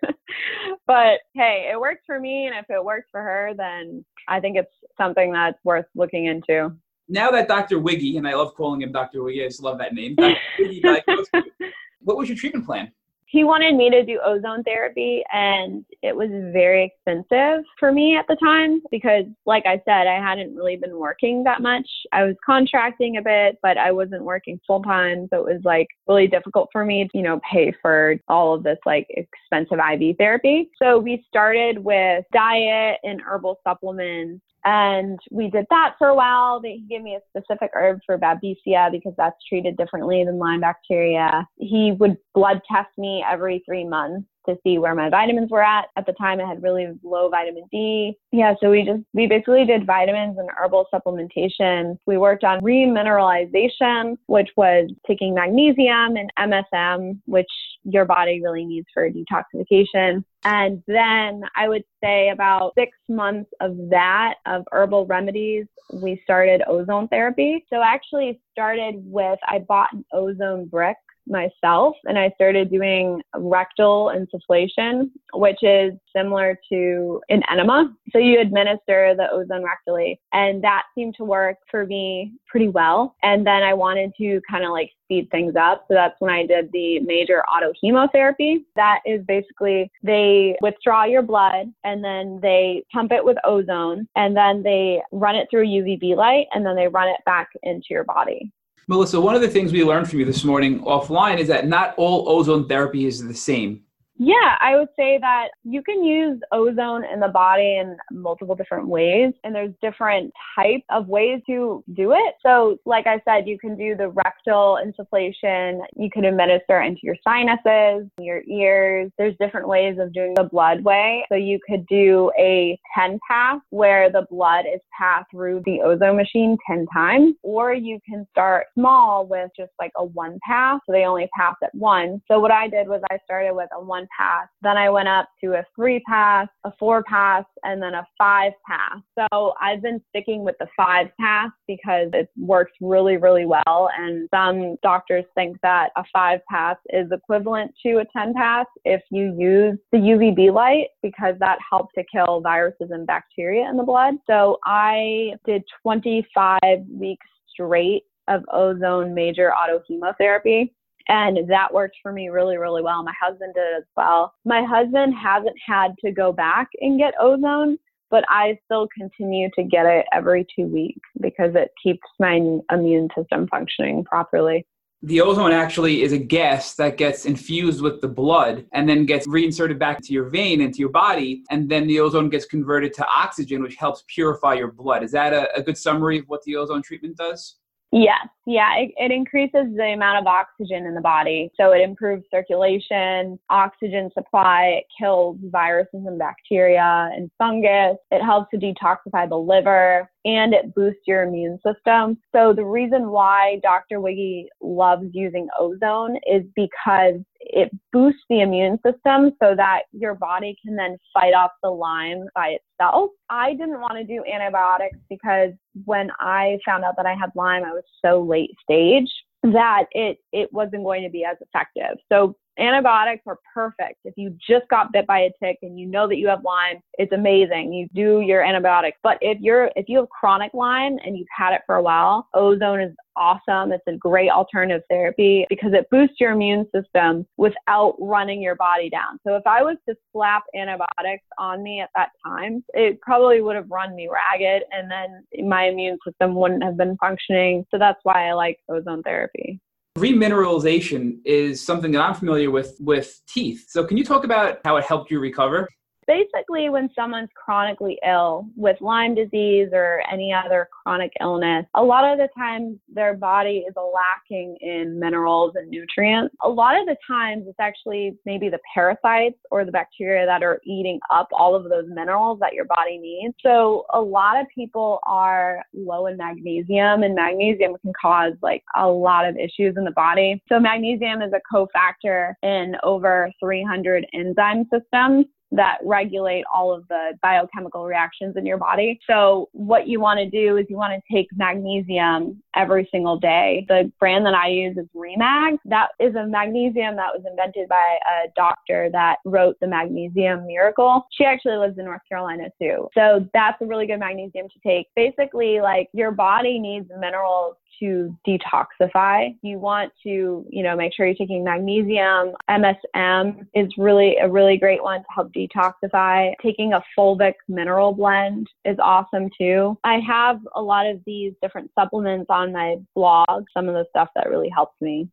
but 0.86 1.20
hey, 1.34 1.70
it 1.72 1.80
works 1.80 2.02
for 2.04 2.20
me. 2.20 2.46
And 2.46 2.54
if 2.54 2.66
it 2.68 2.84
works 2.84 3.08
for 3.10 3.22
her, 3.22 3.54
then 3.56 4.04
I 4.28 4.40
think 4.40 4.58
it's 4.58 4.70
something 4.98 5.32
that's 5.32 5.58
worth 5.64 5.86
looking 5.94 6.26
into. 6.26 6.70
Now 7.08 7.30
that 7.30 7.48
Dr. 7.48 7.78
Wiggy, 7.78 8.18
and 8.18 8.28
I 8.28 8.34
love 8.34 8.54
calling 8.54 8.82
him 8.82 8.92
Dr. 8.92 9.22
Wiggy, 9.22 9.42
I 9.42 9.48
just 9.48 9.62
love 9.62 9.78
that 9.78 9.94
name. 9.94 10.14
Wiggy 10.58 10.82
what 12.00 12.18
was 12.18 12.28
your 12.28 12.36
treatment 12.36 12.66
plan? 12.66 12.92
He 13.30 13.44
wanted 13.44 13.76
me 13.76 13.90
to 13.90 14.04
do 14.04 14.18
ozone 14.24 14.62
therapy 14.64 15.22
and 15.32 15.84
it 16.02 16.16
was 16.16 16.30
very 16.52 16.84
expensive 16.84 17.64
for 17.78 17.92
me 17.92 18.16
at 18.16 18.26
the 18.26 18.36
time 18.36 18.80
because 18.90 19.24
like 19.44 19.64
I 19.66 19.80
said 19.84 20.06
I 20.06 20.20
hadn't 20.20 20.54
really 20.54 20.76
been 20.76 20.96
working 20.96 21.44
that 21.44 21.60
much. 21.60 21.88
I 22.12 22.24
was 22.24 22.36
contracting 22.44 23.18
a 23.18 23.22
bit 23.22 23.58
but 23.62 23.76
I 23.76 23.92
wasn't 23.92 24.24
working 24.24 24.60
full 24.66 24.82
time 24.82 25.28
so 25.30 25.46
it 25.46 25.54
was 25.54 25.62
like 25.64 25.88
really 26.06 26.26
difficult 26.26 26.68
for 26.72 26.84
me 26.84 27.04
to 27.04 27.18
you 27.18 27.22
know 27.22 27.40
pay 27.50 27.72
for 27.82 28.16
all 28.28 28.54
of 28.54 28.62
this 28.62 28.78
like 28.86 29.06
expensive 29.10 29.78
IV 29.78 30.16
therapy. 30.16 30.70
So 30.82 30.98
we 30.98 31.24
started 31.28 31.78
with 31.78 32.24
diet 32.32 32.98
and 33.04 33.20
herbal 33.20 33.60
supplements 33.62 34.42
and 34.64 35.18
we 35.30 35.48
did 35.48 35.66
that 35.70 35.94
for 35.98 36.08
a 36.08 36.14
while. 36.14 36.60
They 36.60 36.80
gave 36.88 37.02
me 37.02 37.16
a 37.16 37.20
specific 37.28 37.70
herb 37.74 38.00
for 38.04 38.18
Babesia 38.18 38.90
because 38.90 39.14
that's 39.16 39.36
treated 39.48 39.76
differently 39.76 40.24
than 40.24 40.38
Lyme 40.38 40.60
bacteria. 40.60 41.46
He 41.56 41.92
would 41.92 42.16
blood 42.34 42.60
test 42.70 42.90
me 42.96 43.24
every 43.28 43.62
three 43.64 43.84
months 43.84 44.26
to 44.48 44.56
see 44.64 44.78
where 44.78 44.94
my 44.94 45.08
vitamins 45.08 45.50
were 45.50 45.62
at. 45.62 45.86
At 45.96 46.06
the 46.06 46.12
time, 46.14 46.40
I 46.40 46.48
had 46.48 46.62
really 46.62 46.88
low 47.02 47.28
vitamin 47.28 47.64
D. 47.70 48.16
Yeah, 48.32 48.54
so 48.60 48.70
we 48.70 48.82
just, 48.82 49.02
we 49.12 49.26
basically 49.26 49.64
did 49.64 49.86
vitamins 49.86 50.38
and 50.38 50.48
herbal 50.56 50.86
supplementation. 50.92 51.98
We 52.06 52.18
worked 52.18 52.44
on 52.44 52.60
remineralization, 52.60 54.16
which 54.26 54.50
was 54.56 54.90
taking 55.06 55.34
magnesium 55.34 56.16
and 56.16 56.32
MSM, 56.38 57.20
which 57.26 57.50
your 57.84 58.04
body 58.04 58.40
really 58.42 58.64
needs 58.64 58.86
for 58.92 59.08
detoxification. 59.10 60.24
And 60.44 60.82
then 60.86 61.42
I 61.56 61.68
would 61.68 61.84
say 62.02 62.30
about 62.30 62.72
six 62.76 62.96
months 63.08 63.50
of 63.60 63.76
that, 63.90 64.34
of 64.46 64.64
herbal 64.72 65.06
remedies, 65.06 65.66
we 65.92 66.20
started 66.22 66.62
ozone 66.68 67.08
therapy. 67.08 67.64
So 67.70 67.78
I 67.78 67.88
actually 67.88 68.40
started 68.52 68.96
with, 68.98 69.38
I 69.46 69.60
bought 69.60 69.92
an 69.92 70.04
ozone 70.12 70.66
brick 70.66 70.96
myself 71.28 71.94
and 72.04 72.18
I 72.18 72.30
started 72.34 72.70
doing 72.70 73.20
rectal 73.36 74.12
insufflation, 74.14 75.10
which 75.34 75.58
is 75.62 75.92
similar 76.14 76.58
to 76.72 77.20
an 77.28 77.42
enema. 77.50 77.94
So 78.12 78.18
you 78.18 78.40
administer 78.40 79.14
the 79.16 79.30
ozone 79.30 79.64
rectally, 79.64 80.18
and 80.32 80.62
that 80.64 80.84
seemed 80.94 81.14
to 81.16 81.24
work 81.24 81.56
for 81.70 81.86
me 81.86 82.32
pretty 82.46 82.68
well. 82.68 83.14
And 83.22 83.46
then 83.46 83.62
I 83.62 83.74
wanted 83.74 84.12
to 84.18 84.40
kind 84.50 84.64
of 84.64 84.70
like 84.70 84.90
speed 85.04 85.30
things 85.30 85.54
up. 85.56 85.84
So 85.88 85.94
that's 85.94 86.16
when 86.18 86.30
I 86.30 86.46
did 86.46 86.70
the 86.72 87.00
major 87.00 87.42
auto 87.44 87.72
hemotherapy. 87.82 88.64
That 88.76 89.00
is 89.06 89.22
basically 89.26 89.90
they 90.02 90.56
withdraw 90.60 91.04
your 91.04 91.22
blood 91.22 91.66
and 91.84 92.04
then 92.04 92.38
they 92.42 92.84
pump 92.92 93.12
it 93.12 93.24
with 93.24 93.36
ozone 93.44 94.06
and 94.16 94.36
then 94.36 94.62
they 94.62 95.02
run 95.12 95.34
it 95.34 95.48
through 95.50 95.66
UVB 95.66 96.16
light 96.16 96.46
and 96.52 96.64
then 96.64 96.76
they 96.76 96.88
run 96.88 97.08
it 97.08 97.20
back 97.24 97.48
into 97.62 97.86
your 97.90 98.04
body. 98.04 98.52
Melissa, 98.90 99.20
one 99.20 99.34
of 99.34 99.42
the 99.42 99.48
things 99.48 99.70
we 99.70 99.84
learned 99.84 100.08
from 100.08 100.18
you 100.18 100.24
this 100.24 100.44
morning 100.44 100.80
offline 100.80 101.36
is 101.36 101.48
that 101.48 101.68
not 101.68 101.94
all 101.98 102.26
ozone 102.26 102.66
therapy 102.66 103.04
is 103.04 103.22
the 103.22 103.34
same. 103.34 103.82
Yeah, 104.20 104.56
I 104.60 104.76
would 104.76 104.88
say 104.96 105.16
that 105.20 105.50
you 105.62 105.80
can 105.80 106.02
use 106.02 106.40
ozone 106.50 107.04
in 107.04 107.20
the 107.20 107.28
body 107.28 107.76
in 107.76 107.96
multiple 108.10 108.56
different 108.56 108.88
ways, 108.88 109.32
and 109.44 109.54
there's 109.54 109.72
different 109.80 110.32
types 110.56 110.82
of 110.90 111.06
ways 111.06 111.40
to 111.46 111.84
do 111.94 112.12
it. 112.12 112.34
So, 112.44 112.78
like 112.84 113.06
I 113.06 113.22
said, 113.24 113.46
you 113.46 113.56
can 113.60 113.76
do 113.76 113.96
the 113.96 114.08
rectal 114.08 114.80
insufflation, 114.84 115.82
you 115.96 116.10
can 116.10 116.24
administer 116.24 116.80
into 116.80 116.98
your 117.04 117.14
sinuses, 117.22 118.10
your 118.18 118.42
ears. 118.48 119.12
There's 119.18 119.36
different 119.38 119.68
ways 119.68 119.98
of 120.00 120.12
doing 120.12 120.34
the 120.34 120.48
blood 120.50 120.82
way. 120.82 121.24
So, 121.28 121.36
you 121.36 121.60
could 121.68 121.86
do 121.86 122.32
a 122.36 122.76
10 122.98 123.20
pass 123.30 123.60
where 123.70 124.10
the 124.10 124.26
blood 124.28 124.64
is 124.66 124.80
passed 124.98 125.30
through 125.30 125.62
the 125.64 125.80
ozone 125.80 126.16
machine 126.16 126.56
10 126.68 126.86
times, 126.92 127.36
or 127.44 127.72
you 127.72 128.00
can 128.04 128.26
start 128.32 128.66
small 128.74 129.28
with 129.28 129.48
just 129.56 129.70
like 129.78 129.92
a 129.96 130.04
one 130.04 130.40
pass. 130.44 130.80
So, 130.86 130.92
they 130.92 131.04
only 131.04 131.28
pass 131.36 131.54
at 131.62 131.72
once. 131.72 132.20
So, 132.26 132.40
what 132.40 132.50
I 132.50 132.66
did 132.66 132.88
was 132.88 133.00
I 133.12 133.18
started 133.24 133.54
with 133.54 133.68
a 133.72 133.80
one 133.80 134.07
pass. 134.16 134.48
Then 134.62 134.76
I 134.76 134.90
went 134.90 135.08
up 135.08 135.28
to 135.42 135.54
a 135.54 135.64
three 135.74 136.00
pass, 136.00 136.48
a 136.64 136.72
four 136.78 137.02
pass, 137.02 137.44
and 137.64 137.82
then 137.82 137.94
a 137.94 138.06
five 138.16 138.52
pass. 138.66 139.00
So 139.18 139.54
I've 139.60 139.82
been 139.82 140.00
sticking 140.10 140.44
with 140.44 140.56
the 140.58 140.68
five 140.76 141.08
pass 141.20 141.50
because 141.66 142.08
it 142.12 142.30
works 142.36 142.72
really, 142.80 143.16
really 143.16 143.46
well. 143.46 143.90
And 143.96 144.28
some 144.32 144.76
doctors 144.82 145.24
think 145.34 145.56
that 145.62 145.90
a 145.96 146.04
five 146.12 146.40
pass 146.50 146.76
is 146.90 147.10
equivalent 147.12 147.72
to 147.84 147.98
a 147.98 148.04
10 148.16 148.34
pass 148.34 148.66
if 148.84 149.02
you 149.10 149.34
use 149.38 149.78
the 149.92 149.98
UVB 149.98 150.52
light 150.52 150.88
because 151.02 151.34
that 151.40 151.58
helps 151.68 151.94
to 151.94 152.04
kill 152.10 152.40
viruses 152.40 152.90
and 152.90 153.06
bacteria 153.06 153.68
in 153.68 153.76
the 153.76 153.82
blood. 153.82 154.14
So 154.26 154.58
I 154.64 155.32
did 155.44 155.62
25 155.82 156.60
weeks 156.90 157.26
straight 157.50 158.04
of 158.28 158.44
ozone 158.52 159.14
major 159.14 159.52
auto 159.52 159.82
hemotherapy. 159.88 160.72
And 161.08 161.48
that 161.48 161.72
worked 161.72 161.96
for 162.02 162.12
me 162.12 162.28
really, 162.28 162.58
really 162.58 162.82
well. 162.82 163.02
My 163.02 163.14
husband 163.20 163.54
did 163.54 163.76
as 163.78 163.84
well. 163.96 164.34
My 164.44 164.62
husband 164.62 165.14
hasn't 165.14 165.56
had 165.66 165.94
to 166.04 166.12
go 166.12 166.32
back 166.32 166.68
and 166.80 166.98
get 166.98 167.14
ozone, 167.18 167.78
but 168.10 168.24
I 168.28 168.58
still 168.66 168.88
continue 168.96 169.48
to 169.54 169.62
get 169.62 169.86
it 169.86 170.06
every 170.12 170.46
two 170.54 170.66
weeks 170.66 171.08
because 171.20 171.54
it 171.54 171.70
keeps 171.82 172.06
my 172.18 172.40
immune 172.70 173.08
system 173.16 173.48
functioning 173.48 174.04
properly. 174.04 174.66
The 175.02 175.20
ozone 175.20 175.52
actually 175.52 176.02
is 176.02 176.12
a 176.12 176.18
gas 176.18 176.74
that 176.74 176.96
gets 176.96 177.24
infused 177.24 177.80
with 177.80 178.00
the 178.00 178.08
blood 178.08 178.66
and 178.72 178.88
then 178.88 179.06
gets 179.06 179.28
reinserted 179.28 179.78
back 179.78 179.98
into 179.98 180.12
your 180.12 180.28
vein, 180.28 180.60
into 180.60 180.80
your 180.80 180.88
body, 180.88 181.44
and 181.50 181.68
then 181.68 181.86
the 181.86 182.00
ozone 182.00 182.28
gets 182.28 182.44
converted 182.44 182.92
to 182.94 183.06
oxygen, 183.06 183.62
which 183.62 183.76
helps 183.76 184.02
purify 184.08 184.54
your 184.54 184.72
blood. 184.72 185.04
Is 185.04 185.12
that 185.12 185.32
a, 185.32 185.56
a 185.56 185.62
good 185.62 185.78
summary 185.78 186.18
of 186.18 186.24
what 186.26 186.42
the 186.42 186.56
ozone 186.56 186.82
treatment 186.82 187.16
does? 187.16 187.58
Yes, 187.90 188.28
yeah, 188.44 188.76
it, 188.76 188.92
it, 188.98 189.10
increases 189.10 189.74
the 189.74 189.92
amount 189.94 190.18
of 190.18 190.26
oxygen 190.26 190.84
in 190.84 190.94
the 190.94 191.00
body. 191.00 191.50
So 191.58 191.72
it 191.72 191.80
improves 191.80 192.22
circulation, 192.30 193.38
oxygen 193.48 194.10
supply, 194.12 194.80
it 194.80 194.84
kills 194.98 195.38
viruses 195.44 196.04
and 196.06 196.18
bacteria 196.18 197.08
and 197.14 197.30
fungus. 197.38 197.96
It 198.10 198.22
helps 198.22 198.50
to 198.50 198.58
detoxify 198.58 199.26
the 199.26 199.38
liver 199.38 200.10
and 200.26 200.52
it 200.52 200.74
boosts 200.74 201.00
your 201.06 201.22
immune 201.22 201.58
system. 201.66 202.18
So 202.36 202.52
the 202.52 202.64
reason 202.64 203.08
why 203.08 203.58
Dr. 203.62 204.02
Wiggy 204.02 204.48
loves 204.60 205.06
using 205.14 205.48
ozone 205.58 206.18
is 206.30 206.42
because 206.54 207.14
it 207.48 207.70
boosts 207.92 208.22
the 208.28 208.40
immune 208.40 208.78
system 208.84 209.32
so 209.42 209.54
that 209.56 209.82
your 209.92 210.14
body 210.14 210.56
can 210.64 210.76
then 210.76 210.96
fight 211.12 211.34
off 211.34 211.50
the 211.62 211.70
Lyme 211.70 212.24
by 212.34 212.56
itself. 212.58 213.10
I 213.30 213.52
didn't 213.52 213.80
want 213.80 213.94
to 213.94 214.04
do 214.04 214.22
antibiotics 214.24 214.98
because 215.08 215.52
when 215.84 216.10
I 216.20 216.58
found 216.64 216.84
out 216.84 216.94
that 216.96 217.06
I 217.06 217.14
had 217.14 217.30
Lyme, 217.34 217.64
I 217.64 217.72
was 217.72 217.84
so 218.04 218.22
late 218.22 218.54
stage 218.62 219.10
that 219.42 219.84
it 219.92 220.18
it 220.32 220.52
wasn't 220.52 220.84
going 220.84 221.02
to 221.04 221.10
be 221.10 221.24
as 221.24 221.36
effective. 221.40 221.98
So 222.10 222.36
Antibiotics 222.58 223.22
are 223.26 223.38
perfect. 223.54 224.00
If 224.04 224.14
you 224.16 224.36
just 224.48 224.68
got 224.68 224.92
bit 224.92 225.06
by 225.06 225.20
a 225.20 225.30
tick 225.42 225.58
and 225.62 225.78
you 225.78 225.86
know 225.86 226.08
that 226.08 226.16
you 226.16 226.26
have 226.28 226.42
Lyme, 226.44 226.80
it's 226.94 227.12
amazing. 227.12 227.72
You 227.72 227.88
do 227.94 228.20
your 228.20 228.42
antibiotics. 228.42 228.98
But 229.02 229.18
if 229.20 229.38
you're 229.40 229.70
if 229.76 229.88
you 229.88 229.98
have 229.98 230.08
chronic 230.08 230.52
Lyme 230.54 230.98
and 231.04 231.16
you've 231.16 231.28
had 231.36 231.52
it 231.52 231.62
for 231.66 231.76
a 231.76 231.82
while, 231.82 232.28
ozone 232.34 232.80
is 232.80 232.94
awesome. 233.16 233.72
It's 233.72 233.84
a 233.86 233.96
great 233.96 234.30
alternative 234.30 234.82
therapy 234.90 235.46
because 235.48 235.72
it 235.72 235.88
boosts 235.90 236.16
your 236.18 236.32
immune 236.32 236.66
system 236.74 237.26
without 237.36 237.96
running 238.00 238.42
your 238.42 238.56
body 238.56 238.90
down. 238.90 239.18
So 239.26 239.36
if 239.36 239.46
I 239.46 239.62
was 239.62 239.76
to 239.88 239.94
slap 240.12 240.44
antibiotics 240.54 241.24
on 241.38 241.62
me 241.62 241.80
at 241.80 241.90
that 241.94 242.10
time, 242.26 242.64
it 242.74 243.00
probably 243.00 243.40
would 243.40 243.56
have 243.56 243.70
run 243.70 243.94
me 243.94 244.08
ragged 244.08 244.64
and 244.72 244.90
then 244.90 245.24
my 245.48 245.64
immune 245.64 245.98
system 246.06 246.34
wouldn't 246.34 246.62
have 246.62 246.76
been 246.76 246.96
functioning. 246.96 247.66
So 247.70 247.78
that's 247.78 248.00
why 248.02 248.28
I 248.28 248.32
like 248.32 248.58
ozone 248.68 249.02
therapy 249.02 249.60
remineralization 249.96 251.18
is 251.24 251.64
something 251.64 251.92
that 251.92 252.00
I'm 252.00 252.14
familiar 252.14 252.50
with 252.50 252.76
with 252.80 253.20
teeth. 253.26 253.66
So 253.68 253.84
can 253.84 253.96
you 253.96 254.04
talk 254.04 254.24
about 254.24 254.58
how 254.64 254.76
it 254.76 254.84
helped 254.84 255.10
you 255.10 255.20
recover? 255.20 255.68
Basically 256.08 256.70
when 256.70 256.88
someone's 256.96 257.28
chronically 257.36 257.98
ill 258.04 258.46
with 258.56 258.80
Lyme 258.80 259.14
disease 259.14 259.68
or 259.72 260.02
any 260.10 260.32
other 260.32 260.68
chronic 260.82 261.12
illness, 261.20 261.66
a 261.74 261.82
lot 261.82 262.10
of 262.10 262.18
the 262.18 262.28
times 262.36 262.78
their 262.92 263.14
body 263.14 263.64
is 263.68 263.74
lacking 263.76 264.56
in 264.60 264.98
minerals 264.98 265.52
and 265.54 265.68
nutrients. 265.70 266.34
A 266.42 266.48
lot 266.48 266.80
of 266.80 266.86
the 266.86 266.96
times 267.06 267.44
it's 267.46 267.60
actually 267.60 268.16
maybe 268.24 268.48
the 268.48 268.58
parasites 268.74 269.38
or 269.50 269.64
the 269.64 269.70
bacteria 269.70 270.24
that 270.24 270.42
are 270.42 270.60
eating 270.64 270.98
up 271.12 271.28
all 271.32 271.54
of 271.54 271.64
those 271.64 271.84
minerals 271.88 272.38
that 272.40 272.54
your 272.54 272.64
body 272.64 272.98
needs. 272.98 273.34
So 273.42 273.84
a 273.92 274.00
lot 274.00 274.40
of 274.40 274.46
people 274.54 275.00
are 275.06 275.62
low 275.74 276.06
in 276.06 276.16
magnesium 276.16 277.02
and 277.02 277.14
magnesium 277.14 277.76
can 277.82 277.92
cause 278.00 278.32
like 278.42 278.64
a 278.76 278.88
lot 278.88 279.28
of 279.28 279.36
issues 279.36 279.76
in 279.76 279.84
the 279.84 279.92
body. 279.92 280.42
So 280.48 280.58
magnesium 280.58 281.20
is 281.20 281.32
a 281.34 281.54
cofactor 281.54 282.32
in 282.42 282.76
over 282.82 283.30
300 283.40 284.06
enzyme 284.14 284.66
systems 284.72 285.26
that 285.52 285.78
regulate 285.84 286.44
all 286.54 286.72
of 286.72 286.86
the 286.88 287.12
biochemical 287.22 287.84
reactions 287.84 288.36
in 288.36 288.44
your 288.44 288.58
body. 288.58 289.00
So, 289.08 289.48
what 289.52 289.88
you 289.88 290.00
want 290.00 290.18
to 290.18 290.28
do 290.28 290.56
is 290.56 290.66
you 290.68 290.76
want 290.76 290.92
to 290.92 291.14
take 291.14 291.28
magnesium 291.36 292.42
every 292.54 292.88
single 292.90 293.18
day. 293.18 293.64
The 293.68 293.90
brand 293.98 294.26
that 294.26 294.34
I 294.34 294.48
use 294.48 294.76
is 294.76 294.86
Remag. 294.94 295.58
That 295.64 295.88
is 295.98 296.14
a 296.14 296.26
magnesium 296.26 296.96
that 296.96 297.08
was 297.14 297.22
invented 297.28 297.68
by 297.68 297.98
a 298.06 298.28
doctor 298.36 298.90
that 298.92 299.16
wrote 299.24 299.56
the 299.60 299.66
Magnesium 299.66 300.46
Miracle. 300.46 301.06
She 301.12 301.24
actually 301.24 301.56
lives 301.56 301.78
in 301.78 301.84
North 301.84 302.02
Carolina 302.08 302.50
too. 302.60 302.88
So, 302.94 303.26
that's 303.32 303.60
a 303.62 303.66
really 303.66 303.86
good 303.86 304.00
magnesium 304.00 304.48
to 304.48 304.68
take. 304.68 304.88
Basically, 304.94 305.60
like 305.60 305.88
your 305.92 306.10
body 306.10 306.58
needs 306.58 306.88
minerals 306.98 307.56
to 307.80 308.16
detoxify. 308.26 309.36
You 309.42 309.58
want 309.58 309.92
to, 310.04 310.46
you 310.48 310.62
know, 310.62 310.76
make 310.76 310.94
sure 310.94 311.06
you're 311.06 311.14
taking 311.14 311.44
magnesium. 311.44 312.32
MSM 312.50 313.46
is 313.54 313.68
really 313.76 314.16
a 314.16 314.28
really 314.28 314.56
great 314.56 314.82
one 314.82 315.00
to 315.00 315.06
help 315.14 315.32
detoxify. 315.32 316.32
Taking 316.42 316.72
a 316.72 316.82
fulvic 316.96 317.34
mineral 317.48 317.92
blend 317.92 318.48
is 318.64 318.76
awesome 318.82 319.28
too. 319.36 319.78
I 319.84 320.00
have 320.06 320.40
a 320.54 320.62
lot 320.62 320.86
of 320.86 321.00
these 321.06 321.32
different 321.42 321.70
supplements 321.78 322.26
on 322.28 322.52
my 322.52 322.76
blog, 322.94 323.44
some 323.54 323.68
of 323.68 323.74
the 323.74 323.86
stuff 323.90 324.08
that 324.14 324.28
really 324.28 324.48
helps 324.48 324.80
me. 324.80 325.08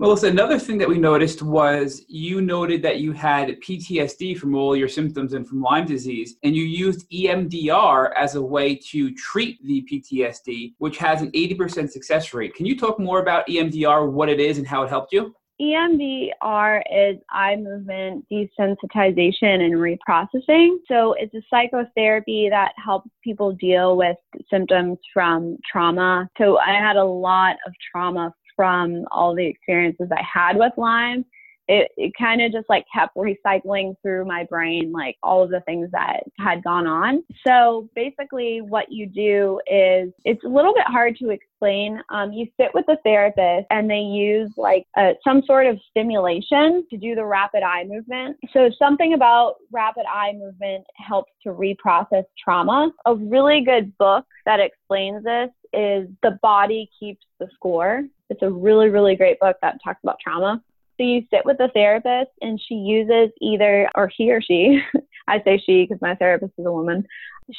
Melissa, 0.00 0.28
another 0.28 0.58
thing 0.58 0.78
that 0.78 0.88
we 0.88 0.96
noticed 0.96 1.42
was 1.42 2.06
you 2.08 2.40
noted 2.40 2.80
that 2.80 3.00
you 3.00 3.12
had 3.12 3.60
PTSD 3.60 4.38
from 4.38 4.54
all 4.54 4.74
your 4.74 4.88
symptoms 4.88 5.34
and 5.34 5.46
from 5.46 5.60
Lyme 5.60 5.84
disease, 5.84 6.36
and 6.42 6.56
you 6.56 6.62
used 6.62 7.06
EMDR 7.10 8.10
as 8.16 8.34
a 8.34 8.40
way 8.40 8.74
to 8.76 9.12
treat 9.12 9.62
the 9.62 9.86
PTSD, 9.92 10.72
which 10.78 10.96
has 10.96 11.20
an 11.20 11.30
80% 11.32 11.90
success 11.90 12.32
rate. 12.32 12.54
Can 12.54 12.64
you 12.64 12.78
talk 12.78 12.98
more 12.98 13.20
about 13.20 13.46
EMDR, 13.46 14.10
what 14.10 14.30
it 14.30 14.40
is, 14.40 14.56
and 14.56 14.66
how 14.66 14.84
it 14.84 14.88
helped 14.88 15.12
you? 15.12 15.34
EMDR 15.60 16.80
is 16.90 17.18
eye 17.30 17.56
movement 17.56 18.24
desensitization 18.32 19.60
and 19.60 19.74
reprocessing. 19.74 20.78
So 20.88 21.14
it's 21.18 21.34
a 21.34 21.42
psychotherapy 21.50 22.48
that 22.48 22.72
helps 22.82 23.10
people 23.22 23.52
deal 23.52 23.98
with 23.98 24.16
symptoms 24.50 24.96
from 25.12 25.58
trauma. 25.70 26.30
So 26.38 26.56
I 26.56 26.70
had 26.70 26.96
a 26.96 27.04
lot 27.04 27.56
of 27.66 27.74
trauma 27.92 28.32
from 28.60 29.06
all 29.10 29.34
the 29.34 29.46
experiences 29.46 30.10
I 30.12 30.22
had 30.22 30.54
with 30.58 30.74
Lyme. 30.76 31.24
it, 31.70 31.92
it 31.96 32.12
kind 32.18 32.42
of 32.42 32.50
just 32.50 32.68
like 32.68 32.84
kept 32.92 33.16
recycling 33.16 33.94
through 34.02 34.24
my 34.24 34.44
brain, 34.50 34.90
like 34.90 35.16
all 35.22 35.44
of 35.44 35.50
the 35.50 35.60
things 35.60 35.88
that 35.92 36.24
had 36.36 36.64
gone 36.64 36.88
on. 36.88 37.22
So 37.46 37.88
basically, 37.94 38.60
what 38.60 38.90
you 38.90 39.06
do 39.06 39.60
is 39.68 40.12
it's 40.24 40.42
a 40.42 40.48
little 40.48 40.74
bit 40.74 40.86
hard 40.88 41.16
to 41.18 41.30
explain. 41.30 42.02
Um, 42.08 42.32
you 42.32 42.48
sit 42.60 42.70
with 42.74 42.86
the 42.86 42.98
therapist 43.04 43.68
and 43.70 43.88
they 43.88 44.00
use 44.00 44.50
like 44.56 44.84
a, 44.96 45.12
some 45.22 45.42
sort 45.46 45.66
of 45.66 45.78
stimulation 45.90 46.84
to 46.90 46.96
do 46.96 47.14
the 47.14 47.24
rapid 47.24 47.62
eye 47.62 47.84
movement. 47.84 48.36
So 48.52 48.68
something 48.76 49.14
about 49.14 49.54
rapid 49.70 50.06
eye 50.12 50.32
movement 50.32 50.84
helps 50.96 51.30
to 51.44 51.50
reprocess 51.50 52.24
trauma. 52.42 52.90
A 53.06 53.14
really 53.14 53.62
good 53.64 53.96
book 53.96 54.24
that 54.44 54.58
explains 54.58 55.22
this 55.22 55.50
is 55.72 56.08
The 56.22 56.38
Body 56.42 56.90
Keeps 56.98 57.24
the 57.38 57.48
Score. 57.54 58.04
It's 58.28 58.42
a 58.42 58.50
really, 58.50 58.88
really 58.88 59.16
great 59.16 59.38
book 59.40 59.56
that 59.62 59.78
talks 59.82 60.00
about 60.02 60.18
trauma. 60.22 60.62
So 60.96 61.04
you 61.04 61.24
sit 61.30 61.44
with 61.44 61.58
the 61.58 61.70
therapist 61.72 62.30
and 62.42 62.60
she 62.60 62.74
uses 62.74 63.30
either, 63.40 63.90
or 63.94 64.10
he 64.14 64.30
or 64.32 64.42
she, 64.42 64.82
I 65.28 65.42
say 65.42 65.62
she 65.64 65.84
because 65.84 66.00
my 66.02 66.14
therapist 66.14 66.52
is 66.58 66.66
a 66.66 66.72
woman, 66.72 67.06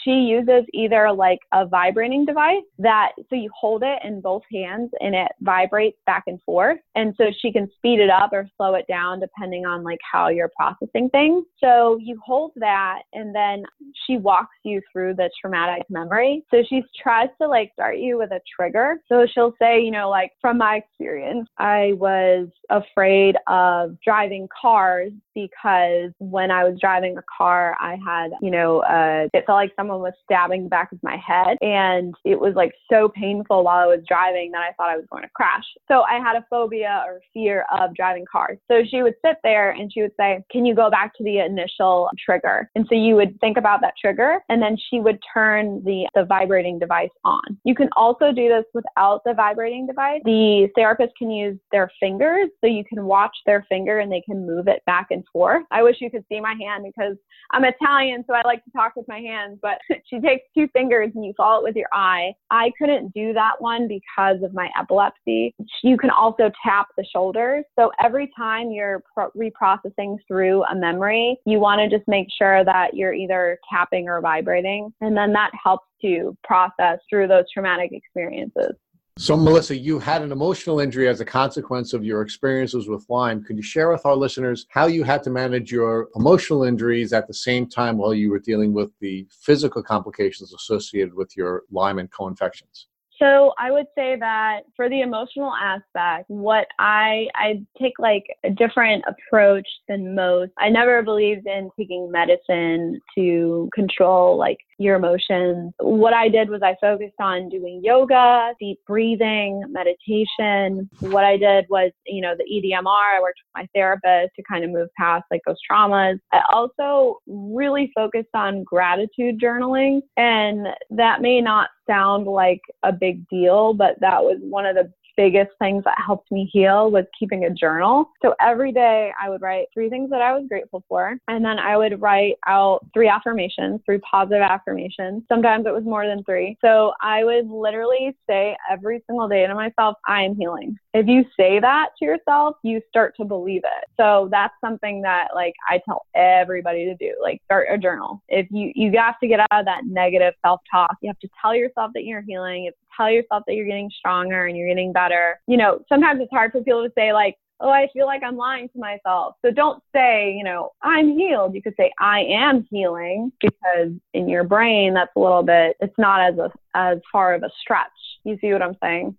she 0.03 0.11
uses 0.11 0.65
either 0.73 1.11
like 1.11 1.39
a 1.53 1.65
vibrating 1.65 2.25
device 2.25 2.63
that 2.79 3.11
so 3.29 3.35
you 3.35 3.49
hold 3.57 3.83
it 3.83 3.99
in 4.03 4.21
both 4.21 4.43
hands 4.51 4.89
and 4.99 5.15
it 5.15 5.31
vibrates 5.41 5.97
back 6.05 6.23
and 6.27 6.41
forth. 6.43 6.79
And 6.95 7.13
so 7.17 7.25
she 7.41 7.51
can 7.51 7.69
speed 7.75 7.99
it 7.99 8.09
up 8.09 8.31
or 8.33 8.47
slow 8.57 8.75
it 8.75 8.85
down 8.87 9.19
depending 9.19 9.65
on 9.65 9.83
like 9.83 9.99
how 10.09 10.29
you're 10.29 10.51
processing 10.57 11.09
things. 11.09 11.45
So 11.59 11.97
you 12.01 12.19
hold 12.23 12.51
that 12.57 13.01
and 13.13 13.35
then 13.35 13.63
she 14.05 14.17
walks 14.17 14.55
you 14.63 14.81
through 14.91 15.15
the 15.15 15.29
traumatic 15.39 15.83
memory. 15.89 16.43
So 16.51 16.63
she 16.67 16.83
tries 17.01 17.29
to 17.41 17.47
like 17.47 17.71
start 17.73 17.97
you 17.97 18.17
with 18.17 18.31
a 18.31 18.39
trigger. 18.55 19.01
So 19.09 19.25
she'll 19.33 19.53
say 19.59 19.81
you 19.81 19.91
know 19.91 20.09
like 20.09 20.31
from 20.41 20.57
my 20.57 20.77
experience 20.77 21.47
i 21.57 21.93
was 21.93 22.47
afraid 22.69 23.35
of 23.47 23.97
driving 24.03 24.47
cars 24.59 25.11
because 25.35 26.11
when 26.19 26.51
i 26.51 26.63
was 26.63 26.77
driving 26.79 27.17
a 27.17 27.23
car 27.37 27.75
i 27.79 27.97
had 28.05 28.31
you 28.41 28.51
know 28.51 28.79
uh, 28.79 29.27
it 29.33 29.43
felt 29.45 29.57
like 29.57 29.71
someone 29.81 30.01
was 30.01 30.13
stabbing 30.23 30.63
the 30.63 30.69
back 30.69 30.91
of 30.91 30.99
my 31.01 31.17
head. 31.17 31.57
And 31.61 32.13
it 32.23 32.39
was 32.39 32.53
like 32.55 32.73
so 32.91 33.09
painful 33.09 33.63
while 33.63 33.83
I 33.83 33.87
was 33.87 34.03
driving 34.07 34.51
that 34.51 34.61
I 34.61 34.73
thought 34.73 34.89
I 34.89 34.95
was 34.95 35.05
going 35.11 35.23
to 35.23 35.29
crash. 35.29 35.63
So 35.87 36.01
I 36.01 36.19
had 36.19 36.35
a 36.35 36.45
phobia 36.49 37.03
or 37.05 37.19
fear 37.33 37.65
of 37.71 37.95
driving 37.95 38.25
cars. 38.31 38.59
So 38.69 38.83
she 38.89 39.01
would 39.01 39.15
sit 39.25 39.37
there 39.43 39.71
and 39.71 39.91
she 39.91 40.01
would 40.01 40.11
say, 40.19 40.43
Can 40.51 40.65
you 40.65 40.75
go 40.75 40.89
back 40.89 41.15
to 41.15 41.23
the 41.23 41.39
initial 41.39 42.09
trigger? 42.23 42.69
And 42.75 42.85
so 42.89 42.95
you 42.95 43.15
would 43.15 43.39
think 43.39 43.57
about 43.57 43.81
that 43.81 43.93
trigger 43.99 44.39
and 44.49 44.61
then 44.61 44.77
she 44.89 44.99
would 44.99 45.17
turn 45.33 45.83
the, 45.83 46.07
the 46.13 46.25
vibrating 46.25 46.77
device 46.77 47.09
on. 47.25 47.41
You 47.63 47.73
can 47.73 47.89
also 47.95 48.31
do 48.31 48.49
this 48.49 48.65
without 48.73 49.21
the 49.25 49.33
vibrating 49.33 49.87
device. 49.87 50.21
The 50.25 50.69
therapist 50.75 51.13
can 51.17 51.31
use 51.31 51.57
their 51.71 51.89
fingers 51.99 52.49
so 52.61 52.67
you 52.67 52.83
can 52.85 53.05
watch 53.05 53.35
their 53.45 53.65
finger 53.67 53.99
and 53.99 54.11
they 54.11 54.21
can 54.21 54.45
move 54.45 54.67
it 54.67 54.83
back 54.85 55.07
and 55.09 55.23
forth. 55.33 55.63
I 55.71 55.81
wish 55.81 55.97
you 55.99 56.11
could 56.11 56.25
see 56.29 56.39
my 56.39 56.55
hand 56.59 56.85
because 56.85 57.17
I'm 57.51 57.63
Italian, 57.65 58.23
so 58.27 58.33
I 58.33 58.41
like 58.45 58.63
to 58.65 58.71
talk 58.71 58.95
with 58.95 59.07
my 59.07 59.19
hands, 59.19 59.59
but 59.61 59.77
she 60.09 60.19
takes 60.19 60.43
two 60.55 60.67
fingers 60.73 61.11
and 61.15 61.25
you 61.25 61.33
follow 61.35 61.59
it 61.59 61.63
with 61.63 61.75
your 61.75 61.89
eye. 61.93 62.33
I 62.49 62.71
couldn't 62.77 63.13
do 63.13 63.33
that 63.33 63.53
one 63.59 63.87
because 63.87 64.41
of 64.43 64.53
my 64.53 64.69
epilepsy. 64.79 65.53
You 65.83 65.97
can 65.97 66.09
also 66.09 66.51
tap 66.63 66.87
the 66.97 67.05
shoulders. 67.05 67.63
So 67.77 67.91
every 68.03 68.31
time 68.35 68.71
you're 68.71 69.03
pro- 69.13 69.31
reprocessing 69.31 70.17
through 70.27 70.63
a 70.65 70.75
memory, 70.75 71.37
you 71.45 71.59
want 71.59 71.79
to 71.79 71.95
just 71.95 72.07
make 72.07 72.27
sure 72.37 72.63
that 72.65 72.95
you're 72.95 73.13
either 73.13 73.59
tapping 73.71 74.07
or 74.07 74.21
vibrating. 74.21 74.93
And 75.01 75.15
then 75.15 75.33
that 75.33 75.51
helps 75.61 75.87
to 76.01 76.35
process 76.43 76.99
through 77.09 77.27
those 77.27 77.45
traumatic 77.53 77.91
experiences. 77.91 78.73
So, 79.17 79.35
Melissa, 79.35 79.75
you 79.75 79.99
had 79.99 80.21
an 80.21 80.31
emotional 80.31 80.79
injury 80.79 81.09
as 81.09 81.19
a 81.19 81.25
consequence 81.25 81.93
of 81.93 82.03
your 82.03 82.21
experiences 82.21 82.87
with 82.87 83.05
Lyme. 83.09 83.43
Could 83.43 83.57
you 83.57 83.61
share 83.61 83.91
with 83.91 84.05
our 84.05 84.15
listeners 84.15 84.65
how 84.69 84.87
you 84.87 85.03
had 85.03 85.21
to 85.23 85.29
manage 85.29 85.71
your 85.71 86.07
emotional 86.15 86.63
injuries 86.63 87.11
at 87.11 87.27
the 87.27 87.33
same 87.33 87.67
time 87.67 87.97
while 87.97 88.13
you 88.13 88.31
were 88.31 88.39
dealing 88.39 88.73
with 88.73 88.91
the 88.99 89.27
physical 89.29 89.83
complications 89.83 90.53
associated 90.53 91.13
with 91.13 91.35
your 91.35 91.63
Lyme 91.71 91.99
and 91.99 92.09
co 92.09 92.27
infections? 92.29 92.87
So 93.21 93.53
I 93.59 93.69
would 93.69 93.85
say 93.95 94.15
that 94.19 94.61
for 94.75 94.89
the 94.89 95.01
emotional 95.01 95.53
aspect, 95.53 96.27
what 96.27 96.65
I 96.79 97.27
I 97.35 97.61
take 97.79 97.99
like 97.99 98.23
a 98.43 98.49
different 98.49 99.03
approach 99.07 99.67
than 99.87 100.15
most. 100.15 100.51
I 100.57 100.69
never 100.69 101.03
believed 101.03 101.45
in 101.45 101.69
taking 101.77 102.09
medicine 102.09 102.99
to 103.15 103.69
control 103.75 104.37
like 104.37 104.57
your 104.81 104.95
emotions. 104.95 105.73
What 105.79 106.13
I 106.13 106.29
did 106.29 106.49
was 106.49 106.61
I 106.61 106.75
focused 106.81 107.19
on 107.19 107.49
doing 107.49 107.81
yoga, 107.83 108.53
deep 108.59 108.79
breathing, 108.87 109.63
meditation. 109.69 110.89
What 110.99 111.23
I 111.23 111.37
did 111.37 111.65
was, 111.69 111.91
you 112.05 112.21
know, 112.21 112.35
the 112.37 112.43
EDMR, 112.43 113.17
I 113.17 113.21
worked 113.21 113.39
with 113.43 113.61
my 113.61 113.67
therapist 113.73 114.35
to 114.35 114.43
kind 114.49 114.63
of 114.63 114.71
move 114.71 114.89
past 114.97 115.25
like 115.31 115.41
those 115.45 115.57
traumas. 115.69 116.19
I 116.31 116.41
also 116.51 117.19
really 117.27 117.91
focused 117.95 118.33
on 118.33 118.63
gratitude 118.63 119.39
journaling. 119.39 120.01
And 120.17 120.67
that 120.89 121.21
may 121.21 121.41
not 121.41 121.69
sound 121.87 122.25
like 122.27 122.61
a 122.83 122.91
big 122.91 123.27
deal, 123.27 123.73
but 123.73 123.99
that 123.99 124.23
was 124.23 124.37
one 124.41 124.65
of 124.65 124.75
the 124.75 124.91
biggest 125.21 125.51
things 125.59 125.83
that 125.83 125.93
helped 126.03 126.31
me 126.31 126.49
heal 126.51 126.89
was 126.89 127.05
keeping 127.17 127.45
a 127.45 127.49
journal. 127.51 128.09
So 128.23 128.33
every 128.41 128.71
day 128.71 129.11
I 129.21 129.29
would 129.29 129.43
write 129.43 129.67
three 129.71 129.87
things 129.87 130.09
that 130.09 130.19
I 130.19 130.33
was 130.33 130.47
grateful 130.49 130.83
for. 130.89 131.15
And 131.27 131.45
then 131.45 131.59
I 131.59 131.77
would 131.77 132.01
write 132.01 132.37
out 132.47 132.83
three 132.91 133.07
affirmations, 133.07 133.81
three 133.85 133.99
positive 133.99 134.41
affirmations. 134.41 135.21
Sometimes 135.29 135.67
it 135.67 135.73
was 135.73 135.83
more 135.83 136.07
than 136.07 136.23
three. 136.23 136.57
So 136.59 136.93
I 137.03 137.23
would 137.23 137.47
literally 137.47 138.17
say 138.27 138.57
every 138.71 139.03
single 139.05 139.27
day 139.27 139.45
to 139.45 139.53
myself, 139.53 139.95
I 140.07 140.23
am 140.23 140.35
healing. 140.35 140.75
If 140.95 141.05
you 141.07 141.23
say 141.37 141.59
that 141.59 141.89
to 141.99 142.05
yourself, 142.05 142.55
you 142.63 142.81
start 142.89 143.13
to 143.17 143.23
believe 143.23 143.61
it. 143.63 143.89
So 143.97 144.27
that's 144.31 144.55
something 144.59 145.03
that 145.03 145.27
like 145.35 145.53
I 145.69 145.79
tell 145.85 146.07
everybody 146.15 146.85
to 146.85 146.95
do. 146.95 147.13
Like 147.21 147.41
start 147.45 147.67
a 147.71 147.77
journal. 147.77 148.23
If 148.27 148.47
you 148.49 148.71
you 148.73 148.91
have 148.97 149.19
to 149.19 149.27
get 149.27 149.39
out 149.39 149.47
of 149.51 149.65
that 149.65 149.81
negative 149.85 150.33
self-talk. 150.43 150.95
You 151.01 151.09
have 151.09 151.19
to 151.19 151.29
tell 151.39 151.55
yourself 151.55 151.91
that 151.93 152.05
you're 152.05 152.23
healing. 152.27 152.63
You 152.63 152.71
have 152.71 152.73
to 152.73 152.95
tell 152.97 153.11
yourself 153.11 153.43
that 153.47 153.53
you're 153.53 153.67
getting 153.67 153.89
stronger 153.99 154.47
and 154.47 154.57
you're 154.57 154.67
getting 154.67 154.91
better. 154.91 155.10
You 155.47 155.57
know, 155.57 155.79
sometimes 155.89 156.21
it's 156.21 156.31
hard 156.31 156.51
for 156.51 156.63
people 156.63 156.83
to 156.83 156.91
say 156.95 157.13
like, 157.13 157.35
oh, 157.61 157.69
I 157.69 157.87
feel 157.93 158.05
like 158.05 158.23
I'm 158.23 158.37
lying 158.37 158.69
to 158.69 158.79
myself. 158.79 159.35
So 159.45 159.51
don't 159.51 159.81
say, 159.93 160.33
you 160.35 160.43
know, 160.43 160.71
I'm 160.81 161.17
healed. 161.17 161.53
You 161.53 161.61
could 161.61 161.75
say, 161.77 161.91
I 161.99 162.21
am 162.21 162.67
healing 162.69 163.31
because 163.39 163.91
in 164.13 164.27
your 164.27 164.43
brain, 164.43 164.93
that's 164.93 165.11
a 165.15 165.19
little 165.19 165.43
bit, 165.43 165.77
it's 165.79 165.97
not 165.97 166.21
as 166.21 166.39
a, 166.39 166.51
as 166.73 166.97
far 167.11 167.33
of 167.33 167.43
a 167.43 167.49
stretch. 167.61 167.89
You 168.23 168.37
see 168.41 168.51
what 168.51 168.61
I'm 168.61 168.75
saying? 168.81 169.15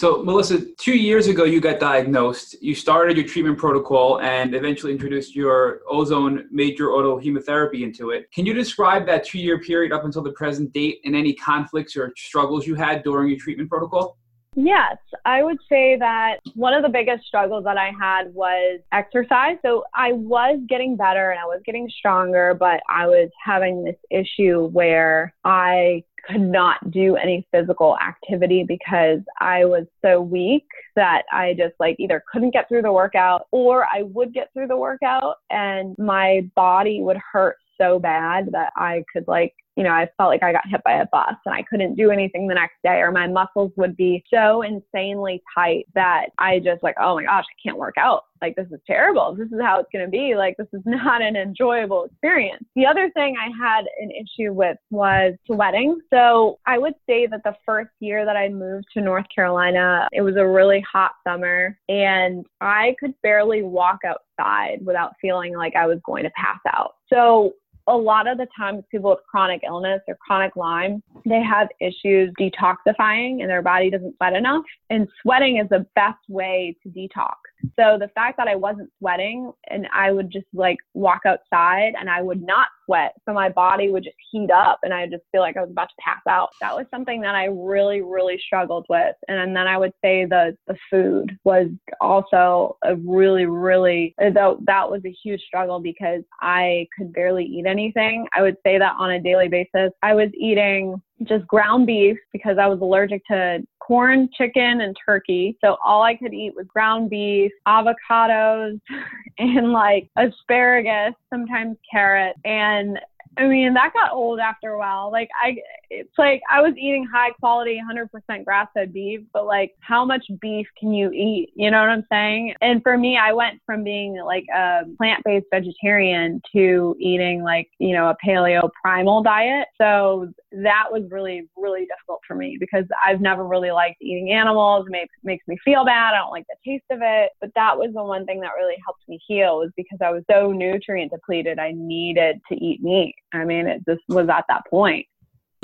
So, 0.00 0.24
Melissa, 0.24 0.64
two 0.78 0.96
years 0.96 1.28
ago, 1.28 1.44
you 1.44 1.60
got 1.60 1.78
diagnosed. 1.78 2.60
You 2.60 2.74
started 2.74 3.16
your 3.16 3.24
treatment 3.24 3.56
protocol 3.56 4.20
and 4.20 4.52
eventually 4.52 4.90
introduced 4.90 5.36
your 5.36 5.82
ozone 5.88 6.48
major 6.50 6.90
auto 6.90 7.20
hemotherapy 7.20 7.84
into 7.84 8.10
it. 8.10 8.28
Can 8.32 8.44
you 8.44 8.52
describe 8.52 9.06
that 9.06 9.24
two 9.24 9.38
year 9.38 9.60
period 9.60 9.92
up 9.92 10.04
until 10.04 10.22
the 10.22 10.32
present 10.32 10.72
date 10.72 11.00
and 11.04 11.14
any 11.14 11.34
conflicts 11.34 11.96
or 11.96 12.12
struggles 12.16 12.66
you 12.66 12.74
had 12.74 13.04
during 13.04 13.28
your 13.28 13.38
treatment 13.38 13.70
protocol? 13.70 14.18
Yes, 14.54 14.98
I 15.24 15.42
would 15.42 15.58
say 15.68 15.96
that 15.98 16.36
one 16.54 16.74
of 16.74 16.82
the 16.82 16.88
biggest 16.88 17.26
struggles 17.26 17.64
that 17.64 17.78
I 17.78 17.90
had 17.98 18.34
was 18.34 18.80
exercise. 18.92 19.56
So 19.62 19.84
I 19.94 20.12
was 20.12 20.60
getting 20.68 20.94
better 20.94 21.30
and 21.30 21.40
I 21.40 21.44
was 21.44 21.62
getting 21.64 21.88
stronger, 21.98 22.54
but 22.58 22.80
I 22.88 23.06
was 23.06 23.30
having 23.42 23.82
this 23.82 23.96
issue 24.10 24.66
where 24.68 25.32
I 25.44 26.04
could 26.28 26.40
not 26.40 26.90
do 26.90 27.16
any 27.16 27.46
physical 27.50 27.96
activity 27.98 28.64
because 28.66 29.20
I 29.40 29.64
was 29.64 29.86
so 30.02 30.20
weak 30.20 30.66
that 30.96 31.22
I 31.32 31.54
just 31.54 31.74
like 31.80 31.96
either 31.98 32.22
couldn't 32.30 32.52
get 32.52 32.68
through 32.68 32.82
the 32.82 32.92
workout 32.92 33.46
or 33.50 33.86
I 33.86 34.02
would 34.02 34.32
get 34.34 34.52
through 34.52 34.68
the 34.68 34.76
workout 34.76 35.36
and 35.50 35.96
my 35.98 36.48
body 36.54 37.00
would 37.00 37.18
hurt 37.32 37.56
so 37.82 37.98
bad 37.98 38.48
that 38.52 38.72
I 38.76 39.04
could 39.12 39.26
like 39.26 39.54
you 39.76 39.84
know, 39.84 39.90
I 39.90 40.08
felt 40.18 40.28
like 40.28 40.42
I 40.42 40.52
got 40.52 40.68
hit 40.68 40.82
by 40.84 40.94
a 40.94 41.06
bus 41.10 41.34
and 41.46 41.54
I 41.54 41.62
couldn't 41.62 41.94
do 41.94 42.10
anything 42.10 42.46
the 42.46 42.54
next 42.54 42.76
day, 42.84 42.98
or 42.98 43.10
my 43.10 43.26
muscles 43.26 43.72
would 43.76 43.96
be 43.96 44.22
so 44.32 44.62
insanely 44.62 45.42
tight 45.54 45.86
that 45.94 46.26
I 46.38 46.58
just 46.58 46.82
like, 46.82 46.96
oh 47.00 47.16
my 47.16 47.24
gosh, 47.24 47.44
I 47.48 47.56
can't 47.66 47.78
work 47.78 47.94
out. 47.98 48.24
Like, 48.42 48.56
this 48.56 48.66
is 48.72 48.80
terrible. 48.86 49.34
This 49.36 49.46
is 49.46 49.60
how 49.62 49.78
it's 49.78 49.88
going 49.92 50.04
to 50.04 50.10
be. 50.10 50.34
Like, 50.34 50.56
this 50.58 50.66
is 50.72 50.82
not 50.86 51.22
an 51.22 51.36
enjoyable 51.36 52.04
experience. 52.04 52.64
The 52.74 52.84
other 52.84 53.10
thing 53.14 53.36
I 53.40 53.50
had 53.56 53.84
an 53.98 54.10
issue 54.10 54.52
with 54.52 54.76
was 54.90 55.34
sweating. 55.46 56.00
So 56.12 56.58
I 56.66 56.76
would 56.76 56.94
say 57.08 57.26
that 57.28 57.42
the 57.44 57.54
first 57.64 57.92
year 58.00 58.26
that 58.26 58.36
I 58.36 58.48
moved 58.48 58.86
to 58.94 59.00
North 59.00 59.26
Carolina, 59.34 60.08
it 60.12 60.22
was 60.22 60.36
a 60.36 60.46
really 60.46 60.84
hot 60.92 61.12
summer 61.26 61.78
and 61.88 62.44
I 62.60 62.94
could 63.00 63.14
barely 63.22 63.62
walk 63.62 64.00
outside 64.04 64.84
without 64.84 65.12
feeling 65.20 65.56
like 65.56 65.76
I 65.76 65.86
was 65.86 65.98
going 66.04 66.24
to 66.24 66.30
pass 66.30 66.60
out. 66.74 66.94
So 67.12 67.52
a 67.86 67.96
lot 67.96 68.26
of 68.26 68.38
the 68.38 68.46
times 68.56 68.84
people 68.90 69.10
with 69.10 69.20
chronic 69.28 69.62
illness 69.66 70.00
or 70.08 70.16
chronic 70.16 70.56
Lyme, 70.56 71.02
they 71.26 71.42
have 71.42 71.68
issues 71.80 72.32
detoxifying 72.40 73.40
and 73.40 73.50
their 73.50 73.62
body 73.62 73.90
doesn't 73.90 74.16
sweat 74.16 74.34
enough. 74.34 74.64
And 74.90 75.08
sweating 75.22 75.58
is 75.58 75.68
the 75.68 75.86
best 75.94 76.20
way 76.28 76.76
to 76.82 76.88
detox. 76.88 77.34
So 77.78 77.96
the 77.98 78.10
fact 78.14 78.36
that 78.36 78.48
I 78.48 78.56
wasn't 78.56 78.90
sweating 78.98 79.52
and 79.68 79.86
I 79.92 80.12
would 80.12 80.30
just 80.30 80.46
like 80.52 80.78
walk 80.94 81.22
outside 81.26 81.94
and 81.98 82.10
I 82.10 82.22
would 82.22 82.42
not 82.42 82.68
sweat. 82.84 83.14
So 83.26 83.32
my 83.32 83.48
body 83.48 83.90
would 83.90 84.04
just 84.04 84.16
heat 84.30 84.50
up 84.50 84.80
and 84.82 84.92
I 84.92 85.06
just 85.06 85.22
feel 85.32 85.40
like 85.40 85.56
I 85.56 85.60
was 85.60 85.70
about 85.70 85.88
to 85.88 85.94
pass 86.00 86.20
out. 86.28 86.50
That 86.60 86.74
was 86.74 86.86
something 86.90 87.20
that 87.22 87.34
I 87.34 87.46
really, 87.46 88.02
really 88.02 88.40
struggled 88.44 88.86
with. 88.88 89.14
And 89.28 89.56
then 89.56 89.66
I 89.66 89.78
would 89.78 89.92
say 90.02 90.24
the 90.24 90.56
the 90.66 90.76
food 90.90 91.36
was 91.44 91.68
also 92.00 92.76
a 92.84 92.96
really, 92.96 93.46
really 93.46 94.14
uh, 94.20 94.30
though 94.30 94.58
that 94.66 94.90
was 94.90 95.02
a 95.04 95.14
huge 95.22 95.40
struggle 95.42 95.80
because 95.80 96.22
I 96.40 96.86
could 96.96 97.12
barely 97.12 97.44
eat 97.44 97.66
anything. 97.66 98.26
I 98.36 98.42
would 98.42 98.56
say 98.64 98.78
that 98.78 98.94
on 98.98 99.12
a 99.12 99.20
daily 99.20 99.48
basis. 99.48 99.92
I 100.02 100.14
was 100.14 100.30
eating 100.34 101.00
just 101.24 101.46
ground 101.46 101.86
beef 101.86 102.16
because 102.32 102.58
I 102.58 102.66
was 102.66 102.80
allergic 102.80 103.24
to 103.26 103.60
corn, 103.86 104.28
chicken, 104.36 104.80
and 104.80 104.96
turkey. 105.04 105.56
So 105.62 105.76
all 105.84 106.02
I 106.02 106.14
could 106.14 106.34
eat 106.34 106.54
was 106.54 106.66
ground 106.66 107.10
beef, 107.10 107.52
avocados, 107.66 108.80
and 109.38 109.72
like 109.72 110.08
asparagus, 110.16 111.14
sometimes 111.30 111.76
carrot. 111.90 112.36
And 112.44 112.98
I 113.38 113.46
mean, 113.46 113.72
that 113.74 113.92
got 113.94 114.12
old 114.12 114.40
after 114.40 114.72
a 114.72 114.78
while. 114.78 115.10
Like 115.10 115.30
I, 115.42 115.56
it's 115.88 116.12
like 116.18 116.42
I 116.50 116.60
was 116.60 116.74
eating 116.76 117.06
high 117.10 117.30
quality, 117.30 117.80
100% 117.80 118.44
grass 118.44 118.68
fed 118.74 118.92
beef, 118.92 119.20
but 119.32 119.46
like 119.46 119.74
how 119.80 120.04
much 120.04 120.24
beef 120.40 120.66
can 120.78 120.92
you 120.92 121.10
eat? 121.12 121.50
You 121.54 121.70
know 121.70 121.80
what 121.80 121.88
I'm 121.88 122.06
saying? 122.10 122.54
And 122.60 122.82
for 122.82 122.98
me, 122.98 123.16
I 123.16 123.32
went 123.32 123.60
from 123.64 123.84
being 123.84 124.20
like 124.22 124.44
a 124.54 124.82
plant 124.98 125.22
based 125.24 125.46
vegetarian 125.50 126.42
to 126.54 126.94
eating 127.00 127.42
like, 127.42 127.68
you 127.78 127.94
know, 127.94 128.10
a 128.10 128.16
paleo 128.24 128.68
primal 128.82 129.22
diet. 129.22 129.68
So 129.78 130.28
that 130.62 130.84
was 130.90 131.02
really, 131.10 131.48
really 131.56 131.86
difficult 131.86 132.20
for 132.26 132.34
me 132.34 132.56
because 132.60 132.84
I've 133.04 133.20
never 133.20 133.46
really 133.46 133.70
liked 133.70 133.96
eating 134.00 134.32
animals. 134.32 134.86
It 134.86 134.92
makes, 134.92 135.14
makes 135.24 135.46
me 135.48 135.56
feel 135.64 135.84
bad. 135.84 136.14
I 136.14 136.18
don't 136.18 136.30
like 136.30 136.46
the 136.48 136.70
taste 136.70 136.84
of 136.90 137.00
it. 137.02 137.30
But 137.40 137.50
that 137.54 137.78
was 137.78 137.90
the 137.94 138.02
one 138.02 138.26
thing 138.26 138.40
that 138.40 138.52
really 138.56 138.76
helped 138.84 139.02
me 139.08 139.20
heal 139.26 139.58
was 139.58 139.70
because 139.76 139.98
I 140.02 140.10
was 140.10 140.22
so 140.30 140.52
nutrient 140.52 141.12
depleted. 141.12 141.58
I 141.58 141.72
needed 141.74 142.40
to 142.50 142.54
eat 142.56 142.82
meat. 142.82 143.14
I 143.32 143.44
mean, 143.44 143.66
it 143.66 143.82
just 143.88 144.02
was 144.08 144.28
at 144.28 144.44
that 144.48 144.62
point. 144.68 145.06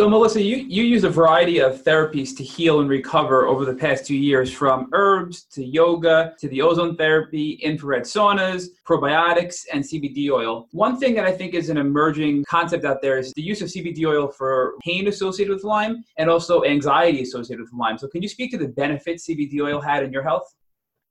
So, 0.00 0.08
Melissa, 0.08 0.40
you, 0.40 0.58
you 0.58 0.84
use 0.84 1.02
a 1.02 1.10
variety 1.10 1.58
of 1.58 1.82
therapies 1.82 2.36
to 2.36 2.44
heal 2.44 2.78
and 2.78 2.88
recover 2.88 3.48
over 3.48 3.64
the 3.64 3.74
past 3.74 4.06
two 4.06 4.14
years 4.14 4.52
from 4.52 4.88
herbs 4.92 5.42
to 5.54 5.64
yoga 5.64 6.34
to 6.38 6.46
the 6.46 6.62
ozone 6.62 6.94
therapy, 6.94 7.54
infrared 7.64 8.04
saunas, 8.04 8.66
probiotics, 8.86 9.64
and 9.72 9.82
CBD 9.82 10.30
oil. 10.30 10.68
One 10.70 11.00
thing 11.00 11.16
that 11.16 11.24
I 11.24 11.32
think 11.32 11.52
is 11.52 11.68
an 11.68 11.78
emerging 11.78 12.44
concept 12.48 12.84
out 12.84 13.02
there 13.02 13.18
is 13.18 13.32
the 13.32 13.42
use 13.42 13.60
of 13.60 13.66
CBD 13.66 14.06
oil 14.06 14.28
for 14.28 14.74
pain 14.84 15.08
associated 15.08 15.52
with 15.52 15.64
Lyme 15.64 16.04
and 16.16 16.30
also 16.30 16.62
anxiety 16.62 17.22
associated 17.22 17.62
with 17.62 17.72
Lyme. 17.72 17.98
So, 17.98 18.06
can 18.06 18.22
you 18.22 18.28
speak 18.28 18.52
to 18.52 18.58
the 18.58 18.68
benefits 18.68 19.26
CBD 19.26 19.60
oil 19.60 19.80
had 19.80 20.04
in 20.04 20.12
your 20.12 20.22
health? 20.22 20.44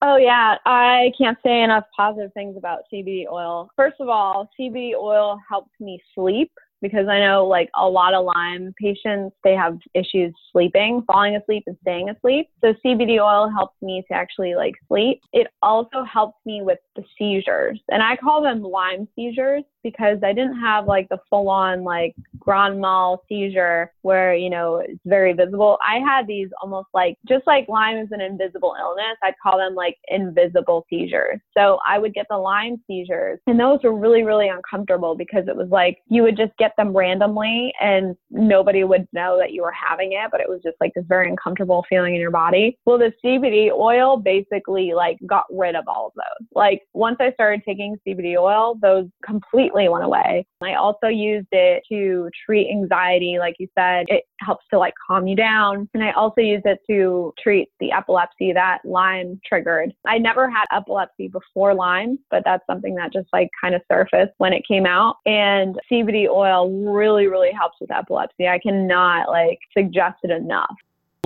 Oh, 0.02 0.15
yeah. 0.15 0.56
I 0.65 1.12
can't 1.17 1.38
say 1.43 1.62
enough 1.62 1.84
positive 1.93 2.32
things 2.34 2.56
about 2.56 2.84
CBD 2.93 3.26
oil. 3.30 3.69
First 3.76 3.97
of 4.00 4.08
all, 4.08 4.47
CBD 4.58 4.93
oil 4.93 5.38
helps 5.50 5.71
me 5.82 6.00
sleep 6.15 6.52
because 6.81 7.07
I 7.07 7.19
know 7.19 7.45
like 7.47 7.69
a 7.75 7.87
lot 7.87 8.13
of 8.13 8.25
Lyme 8.25 8.73
patients, 8.79 9.35
they 9.43 9.53
have 9.53 9.77
issues 9.93 10.33
sleeping, 10.51 11.03
falling 11.07 11.35
asleep 11.35 11.63
and 11.67 11.77
staying 11.81 12.09
asleep. 12.09 12.49
So 12.63 12.73
CBD 12.85 13.19
oil 13.19 13.49
helps 13.49 13.75
me 13.81 14.03
to 14.09 14.13
actually 14.13 14.55
like 14.55 14.75
sleep. 14.87 15.21
It 15.33 15.47
also 15.61 16.03
helps 16.03 16.37
me 16.45 16.61
with 16.61 16.79
the 16.97 17.03
seizures. 17.17 17.79
And 17.89 18.03
I 18.03 18.17
call 18.17 18.41
them 18.41 18.62
Lyme 18.62 19.07
seizures 19.15 19.63
because 19.83 20.17
I 20.21 20.33
didn't 20.33 20.60
have 20.60 20.86
like 20.86 21.07
the 21.07 21.19
full 21.29 21.47
on 21.47 21.83
like 21.83 22.13
grand 22.38 22.81
mal 22.81 23.23
seizure 23.29 23.93
where, 24.01 24.36
you 24.36 24.49
know, 24.49 24.77
it's 24.77 24.99
very 25.05 25.31
visible. 25.31 25.77
I 25.81 25.99
had 25.99 26.27
these 26.27 26.49
almost 26.62 26.89
like, 26.93 27.17
just 27.27 27.47
like 27.47 27.69
Lyme 27.69 27.97
is 27.97 28.10
an 28.12 28.19
invisible 28.19 28.75
illness, 28.77 29.17
I'd 29.23 29.36
call 29.41 29.57
them 29.57 29.75
like 29.75 29.95
invisible 30.10 30.86
seizures. 30.89 31.39
So 31.57 31.79
I 31.88 31.99
would 31.99 32.13
get 32.13 32.25
the 32.29 32.38
Lyme 32.38 32.81
seizures 32.86 33.39
and 33.47 33.57
those 33.57 33.79
were 33.83 33.97
really, 33.97 34.23
really 34.23 34.49
uncomfortable 34.49 35.15
because 35.15 35.47
it 35.47 35.55
was 35.55 35.69
like 35.69 35.99
you 36.10 36.23
would 36.23 36.36
just 36.36 36.51
get 36.57 36.73
them 36.77 36.95
randomly 36.95 37.73
and 37.79 38.15
nobody 38.29 38.83
would 38.83 39.07
know 39.13 39.38
that 39.38 39.53
you 39.53 39.62
were 39.62 39.71
having 39.71 40.13
it, 40.13 40.29
but 40.31 40.41
it 40.41 40.49
was 40.49 40.60
just 40.63 40.75
like 40.81 40.93
this 40.95 41.05
very 41.07 41.29
uncomfortable 41.29 41.86
feeling 41.89 42.15
in 42.15 42.19
your 42.19 42.31
body. 42.31 42.77
Well, 42.86 42.97
the 42.97 43.13
CBD 43.23 43.71
oil 43.71 44.17
basically 44.17 44.93
like 44.93 45.17
got 45.25 45.45
rid 45.49 45.75
of 45.75 45.86
all 45.88 46.07
of 46.07 46.13
those. 46.15 46.47
Like 46.53 46.81
once 46.93 47.17
I 47.19 47.32
started 47.34 47.62
taking 47.65 47.95
CBD 48.08 48.38
oil, 48.38 48.76
those 48.82 49.06
completely 49.23 49.88
went 49.89 50.04
away. 50.04 50.45
I 50.62 50.73
also 50.73 51.08
used 51.08 51.47
it 51.52 51.84
to 51.89 52.30
treat 52.45 52.69
anxiety. 52.69 53.38
Like 53.39 53.56
you 53.60 53.67
said, 53.78 54.06
it 54.08 54.23
helps 54.39 54.65
to 54.71 54.80
like 54.80 54.93
calm 55.08 55.28
you 55.28 55.36
down. 55.36 55.88
And 55.93 56.04
I 56.04 56.12
also 56.12 56.41
used 56.41 56.65
it 56.65 56.80
to 56.89 57.34
treat 57.41 57.69
the 57.80 57.91
epilepsy 57.91 58.54
that 58.54 58.80
Lyme 58.84 59.39
triggered. 59.45 59.93
I 60.06 60.17
never 60.17 60.50
had 60.50 60.65
epilepsy 60.71 61.28
before 61.28 61.73
Lyme, 61.73 62.17
but 62.32 62.43
that's 62.45 62.65
something 62.65 62.95
that 62.95 63.13
just 63.13 63.28
like 63.32 63.50
kind 63.62 63.76
of 63.76 63.82
surfaced 63.91 64.34
when 64.38 64.54
it 64.54 64.63
came 64.67 64.86
out. 64.86 65.17
And 65.26 65.80
CBD 65.91 66.28
oil 66.28 66.71
really, 66.91 67.28
really 67.28 67.52
helps 67.52 67.78
with 67.80 67.91
epilepsy. 67.91 68.47
I 68.47 68.60
cannot 68.60 69.30
like 69.30 69.60
suggest 69.76 70.17
it 70.23 70.32
enough. 70.32 70.76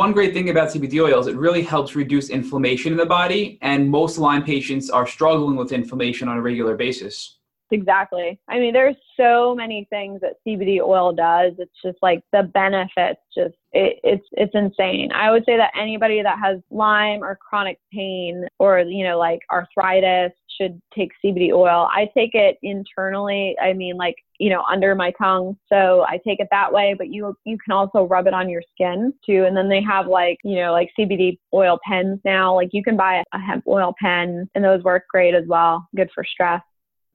One 0.01 0.13
great 0.13 0.33
thing 0.33 0.49
about 0.49 0.69
CBD 0.69 0.99
oil 0.99 1.19
is 1.19 1.27
it 1.27 1.35
really 1.35 1.61
helps 1.61 1.95
reduce 1.95 2.31
inflammation 2.31 2.91
in 2.91 2.97
the 2.97 3.05
body, 3.05 3.59
and 3.61 3.87
most 3.87 4.17
Lyme 4.17 4.43
patients 4.43 4.89
are 4.89 5.05
struggling 5.05 5.55
with 5.55 5.71
inflammation 5.71 6.27
on 6.27 6.39
a 6.39 6.41
regular 6.41 6.75
basis. 6.75 7.37
Exactly. 7.71 8.38
I 8.49 8.60
mean, 8.60 8.73
there's 8.73 8.97
so 9.17 9.55
many 9.55 9.88
things 9.89 10.19
that 10.21 10.34
CBD 10.45 10.81
oil 10.81 11.13
does. 11.13 11.53
It's 11.57 11.71
just 11.84 11.97
like 12.01 12.21
the 12.34 12.43
benefits 12.43 13.21
just 13.34 13.55
it, 13.73 13.99
it's 14.03 14.25
it's 14.34 14.53
insane. 14.53 15.12
I 15.13 15.31
would 15.31 15.43
say 15.45 15.55
that 15.55 15.71
anybody 15.79 16.21
that 16.21 16.38
has 16.39 16.60
Lyme 16.69 17.23
or 17.23 17.38
chronic 17.38 17.79
pain 17.93 18.45
or 18.60 18.79
you 18.79 19.05
know 19.05 19.17
like 19.17 19.39
arthritis 19.49 20.34
should 20.60 20.81
take 20.93 21.12
CBD 21.23 21.53
oil. 21.53 21.88
I 21.89 22.10
take 22.13 22.31
it 22.36 22.57
internally. 22.62 23.55
I 23.62 23.71
mean 23.71 23.95
like 23.95 24.15
you 24.39 24.49
know 24.49 24.63
under 24.69 24.93
my 24.93 25.12
tongue, 25.12 25.55
so 25.71 26.03
I 26.07 26.19
take 26.27 26.41
it 26.41 26.49
that 26.51 26.73
way. 26.73 26.93
But 26.97 27.07
you 27.07 27.34
you 27.45 27.57
can 27.57 27.71
also 27.71 28.03
rub 28.03 28.27
it 28.27 28.34
on 28.34 28.49
your 28.49 28.63
skin 28.73 29.13
too. 29.25 29.45
And 29.45 29.55
then 29.55 29.69
they 29.69 29.81
have 29.81 30.07
like 30.07 30.39
you 30.43 30.57
know 30.57 30.73
like 30.73 30.89
CBD 30.99 31.39
oil 31.53 31.79
pens 31.88 32.19
now. 32.25 32.53
Like 32.53 32.69
you 32.73 32.84
can 32.84 32.97
buy 32.97 33.23
a 33.34 33.39
hemp 33.39 33.63
oil 33.67 33.95
pen, 34.01 34.49
and 34.55 34.63
those 34.63 34.84
work 34.84 35.03
great 35.10 35.36
as 35.36 35.45
well. 35.47 35.88
Good 35.95 36.10
for 36.13 36.25
stress. 36.25 36.62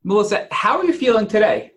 Melissa, 0.06 0.46
how 0.52 0.78
are 0.78 0.84
you 0.84 0.92
feeling 0.92 1.26
today? 1.26 1.72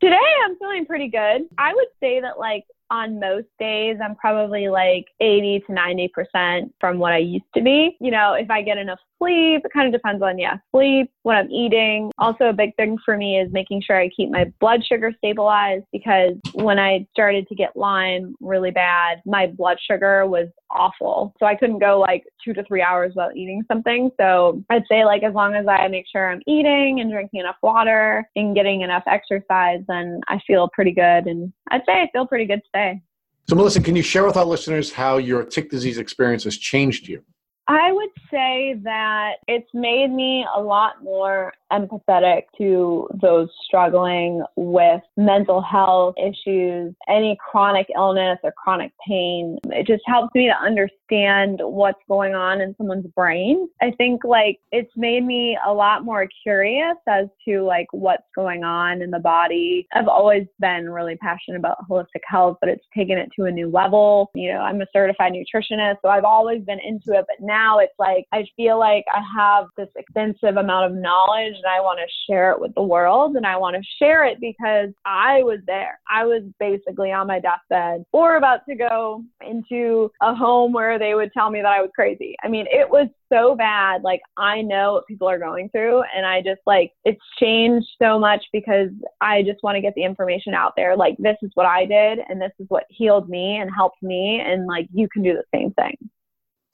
Today 0.00 0.16
I'm 0.44 0.56
feeling 0.56 0.86
pretty 0.86 1.08
good. 1.08 1.48
I 1.58 1.74
would 1.74 1.88
say 2.00 2.20
that 2.20 2.38
like 2.38 2.64
on 2.92 3.18
most 3.18 3.48
days, 3.58 3.96
I'm 4.04 4.14
probably 4.14 4.68
like 4.68 5.06
80 5.18 5.64
to 5.66 5.72
90% 5.72 6.70
from 6.78 6.98
what 6.98 7.12
I 7.12 7.18
used 7.18 7.46
to 7.56 7.62
be. 7.62 7.96
You 8.00 8.10
know, 8.10 8.34
if 8.34 8.50
I 8.50 8.62
get 8.62 8.78
enough 8.78 8.98
sleep, 9.18 9.62
it 9.64 9.72
kind 9.72 9.86
of 9.86 9.98
depends 9.98 10.22
on, 10.22 10.38
yeah, 10.38 10.58
sleep, 10.70 11.10
what 11.22 11.36
I'm 11.36 11.50
eating. 11.50 12.12
Also, 12.18 12.44
a 12.44 12.52
big 12.52 12.76
thing 12.76 12.98
for 13.04 13.16
me 13.16 13.40
is 13.40 13.50
making 13.50 13.82
sure 13.82 13.98
I 13.98 14.10
keep 14.10 14.30
my 14.30 14.52
blood 14.60 14.84
sugar 14.86 15.10
stabilized 15.16 15.84
because 15.90 16.34
when 16.52 16.78
I 16.78 17.06
started 17.12 17.48
to 17.48 17.54
get 17.54 17.76
Lyme 17.76 18.36
really 18.40 18.70
bad, 18.70 19.22
my 19.24 19.46
blood 19.46 19.78
sugar 19.90 20.26
was 20.26 20.48
awful. 20.72 21.34
So 21.38 21.46
I 21.46 21.54
couldn't 21.54 21.78
go 21.78 22.00
like 22.00 22.24
two 22.44 22.52
to 22.54 22.64
three 22.64 22.82
hours 22.82 23.12
without 23.14 23.36
eating 23.36 23.62
something. 23.68 24.10
So 24.20 24.62
I'd 24.70 24.84
say, 24.90 25.04
like, 25.04 25.22
as 25.22 25.34
long 25.34 25.54
as 25.54 25.66
I 25.66 25.88
make 25.88 26.06
sure 26.10 26.30
I'm 26.30 26.42
eating 26.46 27.00
and 27.00 27.10
drinking 27.10 27.40
enough 27.40 27.56
water 27.62 28.28
and 28.36 28.54
getting 28.54 28.82
enough 28.82 29.04
exercise, 29.06 29.80
then 29.88 30.20
I 30.28 30.40
feel 30.46 30.68
pretty 30.72 30.92
good. 30.92 31.26
And 31.26 31.52
I'd 31.70 31.82
say 31.86 31.92
I 32.02 32.08
feel 32.12 32.26
pretty 32.26 32.46
good 32.46 32.60
today. 32.64 33.00
So, 33.48 33.56
Melissa, 33.56 33.80
can 33.80 33.96
you 33.96 34.02
share 34.02 34.24
with 34.24 34.36
our 34.36 34.44
listeners 34.44 34.92
how 34.92 35.18
your 35.18 35.44
tick 35.44 35.70
disease 35.70 35.98
experience 35.98 36.44
has 36.44 36.56
changed 36.56 37.08
you? 37.08 37.22
I 37.68 37.92
would 37.92 38.10
say 38.30 38.76
that 38.82 39.34
it's 39.46 39.70
made 39.72 40.10
me 40.10 40.44
a 40.54 40.60
lot 40.60 41.02
more 41.02 41.52
empathetic 41.72 42.42
to 42.58 43.08
those 43.20 43.48
struggling 43.64 44.42
with 44.56 45.00
mental 45.16 45.62
health 45.62 46.14
issues, 46.18 46.94
any 47.08 47.36
chronic 47.50 47.86
illness 47.94 48.38
or 48.42 48.52
chronic 48.52 48.92
pain. 49.06 49.58
It 49.70 49.86
just 49.86 50.02
helps 50.06 50.34
me 50.34 50.46
to 50.46 50.64
understand 50.64 51.60
what's 51.62 52.00
going 52.08 52.34
on 52.34 52.60
in 52.60 52.74
someone's 52.76 53.06
brain. 53.16 53.68
I 53.80 53.92
think 53.96 54.24
like 54.24 54.58
it's 54.70 54.92
made 54.96 55.24
me 55.24 55.58
a 55.66 55.72
lot 55.72 56.04
more 56.04 56.28
curious 56.42 56.96
as 57.08 57.26
to 57.46 57.62
like 57.62 57.86
what's 57.92 58.26
going 58.34 58.64
on 58.64 59.02
in 59.02 59.10
the 59.10 59.18
body. 59.18 59.86
I've 59.94 60.08
always 60.08 60.46
been 60.60 60.90
really 60.90 61.16
passionate 61.16 61.58
about 61.58 61.88
holistic 61.88 62.22
health, 62.26 62.58
but 62.60 62.68
it's 62.68 62.84
taken 62.96 63.18
it 63.18 63.30
to 63.36 63.46
a 63.46 63.50
new 63.50 63.70
level. 63.70 64.30
You 64.34 64.52
know, 64.52 64.60
I'm 64.60 64.80
a 64.80 64.86
certified 64.92 65.32
nutritionist, 65.32 65.96
so 66.02 66.08
I've 66.08 66.24
always 66.24 66.62
been 66.62 66.80
into 66.84 67.18
it, 67.18 67.24
but 67.26 67.44
now 67.44 67.78
it's 67.78 67.94
like 67.98 68.26
I 68.32 68.44
feel 68.56 68.78
like 68.78 69.04
I 69.12 69.22
have 69.36 69.66
this 69.76 69.88
extensive 69.96 70.56
amount 70.56 70.92
of 70.92 70.98
knowledge 70.98 71.54
and 71.62 71.72
I 71.72 71.80
want 71.80 71.98
to 71.98 72.32
share 72.32 72.52
it 72.52 72.60
with 72.60 72.74
the 72.74 72.82
world 72.82 73.36
and 73.36 73.46
I 73.46 73.56
want 73.56 73.76
to 73.76 73.82
share 73.98 74.24
it 74.24 74.38
because 74.40 74.90
I 75.04 75.42
was 75.42 75.60
there. 75.66 76.00
I 76.10 76.24
was 76.24 76.42
basically 76.58 77.12
on 77.12 77.26
my 77.26 77.40
deathbed 77.40 78.04
or 78.12 78.36
about 78.36 78.60
to 78.68 78.74
go 78.74 79.24
into 79.46 80.10
a 80.20 80.34
home 80.34 80.72
where 80.72 80.98
they 80.98 81.14
would 81.14 81.32
tell 81.32 81.50
me 81.50 81.60
that 81.60 81.72
I 81.72 81.80
was 81.80 81.90
crazy. 81.94 82.34
I 82.42 82.48
mean, 82.48 82.66
it 82.70 82.88
was 82.88 83.08
so 83.32 83.54
bad. 83.54 84.02
Like 84.02 84.20
I 84.36 84.62
know 84.62 84.94
what 84.94 85.06
people 85.06 85.28
are 85.28 85.38
going 85.38 85.68
through 85.70 86.02
and 86.14 86.26
I 86.26 86.42
just 86.42 86.60
like 86.66 86.92
it's 87.04 87.20
changed 87.38 87.86
so 88.00 88.18
much 88.18 88.44
because 88.52 88.90
I 89.20 89.42
just 89.42 89.62
want 89.62 89.76
to 89.76 89.80
get 89.80 89.94
the 89.94 90.04
information 90.04 90.54
out 90.54 90.74
there. 90.76 90.96
Like 90.96 91.16
this 91.18 91.36
is 91.42 91.50
what 91.54 91.66
I 91.66 91.86
did 91.86 92.18
and 92.28 92.40
this 92.40 92.52
is 92.58 92.66
what 92.68 92.84
healed 92.88 93.28
me 93.28 93.56
and 93.56 93.70
helped 93.74 94.02
me 94.02 94.40
and 94.44 94.66
like 94.66 94.88
you 94.92 95.08
can 95.08 95.22
do 95.22 95.34
the 95.34 95.44
same 95.54 95.72
thing. 95.72 95.96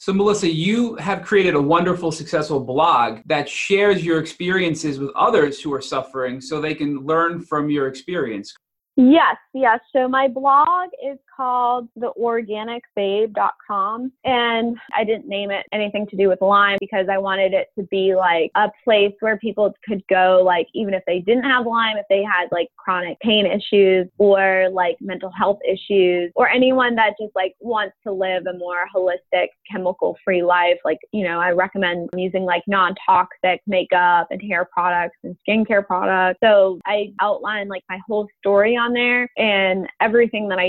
So, 0.01 0.13
Melissa, 0.13 0.49
you 0.49 0.95
have 0.97 1.23
created 1.23 1.57
a 1.57 1.61
wonderful, 1.61 2.13
successful 2.13 2.61
blog 2.61 3.19
that 3.27 3.49
shares 3.49 4.05
your 4.05 4.21
experiences 4.21 5.01
with 5.01 5.11
others 5.17 5.61
who 5.61 5.75
are 5.75 5.81
suffering 5.81 6.41
so 6.41 6.61
they 6.61 6.77
can 6.77 6.99
learn 7.01 7.41
from 7.41 7.69
your 7.69 7.89
experience. 7.89 8.55
Yes, 8.97 9.37
yes. 9.55 9.81
So 9.95 10.09
my 10.09 10.29
blog 10.29 10.91
is 11.05 11.19
called 11.39 11.89
theorganicbabe.com 11.99 14.13
and 14.25 14.77
I 14.95 15.05
didn't 15.05 15.29
name 15.29 15.51
it 15.51 15.67
anything 15.73 16.07
to 16.09 16.17
do 16.17 16.29
with 16.29 16.41
Lyme 16.41 16.79
because 16.81 17.07
I 17.11 17.19
wanted 17.19 17.53
it 17.55 17.69
to 17.79 17.85
be 17.85 18.17
like 18.17 18.51
a 18.57 18.71
place 18.83 19.13
where 19.21 19.39
people 19.39 19.73
could 19.87 20.03
go 20.09 20.43
like 20.45 20.67
even 20.75 20.95
if 20.95 21.05
they 21.07 21.21
didn't 21.21 21.45
have 21.45 21.65
Lyme, 21.67 21.97
if 21.97 22.07
they 22.11 22.25
had 22.25 22.49
like 22.51 22.69
chronic 22.77 23.21
pain 23.21 23.47
issues 23.47 24.09
or 24.19 24.69
like 24.73 24.97
mental 25.01 25.31
health 25.31 25.61
issues 25.67 26.33
or 26.35 26.49
anyone 26.49 26.97
that 26.97 27.15
just 27.21 27.35
like 27.37 27.55
wants 27.61 27.95
to 28.05 28.13
live 28.13 28.47
a 28.47 28.59
more 28.59 28.89
holistic 28.95 29.49
chemical 29.71 30.17
free 30.25 30.43
life. 30.43 30.79
Like, 30.85 30.99
you 31.13 31.23
know, 31.23 31.39
I 31.39 31.53
recommend 31.53 32.11
using 32.17 32.45
like 32.45 32.65
non-toxic 32.67 33.61
makeup 33.67 34.27
and 34.31 34.43
hair 34.43 34.69
products 34.73 35.17
and 35.23 35.37
skincare 35.47 35.87
products. 35.87 36.41
So 36.43 36.81
I 36.85 37.13
outline 37.21 37.69
like 37.69 37.85
my 37.89 38.01
whole 38.07 38.27
story 38.41 38.77
on 38.77 38.93
there 38.93 39.29
and 39.37 39.87
everything 40.01 40.49
that 40.49 40.59
I 40.59 40.67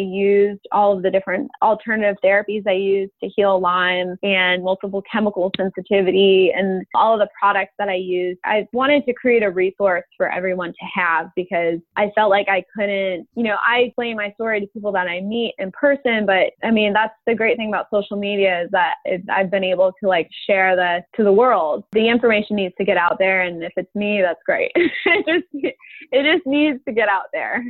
used, 0.59 0.67
all 0.71 0.95
of 0.95 1.03
the 1.03 1.11
different 1.11 1.49
alternative 1.61 2.17
therapies 2.23 2.63
I 2.67 2.73
used 2.73 3.11
to 3.23 3.29
heal 3.29 3.59
Lyme 3.59 4.17
and 4.23 4.63
multiple 4.63 5.03
chemical 5.11 5.51
sensitivity 5.57 6.51
and 6.55 6.85
all 6.95 7.13
of 7.13 7.19
the 7.19 7.29
products 7.39 7.73
that 7.77 7.89
I 7.89 7.95
used. 7.95 8.39
I 8.45 8.67
wanted 8.73 9.05
to 9.05 9.13
create 9.13 9.43
a 9.43 9.49
resource 9.49 10.03
for 10.17 10.31
everyone 10.31 10.69
to 10.69 10.85
have 10.93 11.29
because 11.35 11.79
I 11.97 12.11
felt 12.15 12.29
like 12.29 12.47
I 12.49 12.63
couldn't, 12.75 13.27
you 13.35 13.43
know, 13.43 13.57
I 13.65 13.79
explain 13.79 14.17
my 14.17 14.31
story 14.33 14.59
to 14.61 14.67
people 14.67 14.91
that 14.93 15.07
I 15.07 15.21
meet 15.21 15.55
in 15.57 15.71
person, 15.71 16.25
but 16.25 16.51
I 16.63 16.71
mean, 16.71 16.93
that's 16.93 17.13
the 17.25 17.35
great 17.35 17.57
thing 17.57 17.69
about 17.69 17.87
social 17.91 18.17
media 18.17 18.63
is 18.63 18.69
that 18.71 18.95
I've 19.29 19.51
been 19.51 19.63
able 19.63 19.93
to 20.01 20.07
like 20.07 20.29
share 20.47 20.75
the 20.75 21.01
to 21.17 21.23
the 21.23 21.33
world. 21.33 21.83
The 21.91 22.07
information 22.07 22.55
needs 22.55 22.73
to 22.77 22.85
get 22.85 22.97
out 22.97 23.17
there 23.19 23.41
and 23.41 23.63
if 23.63 23.73
it's 23.75 23.93
me, 23.95 24.21
that's 24.21 24.39
great. 24.45 24.71
it 24.75 25.25
just 25.25 25.75
it 26.11 26.35
just 26.35 26.45
needs 26.45 26.79
to 26.87 26.93
get 26.93 27.09
out 27.09 27.25
there 27.33 27.63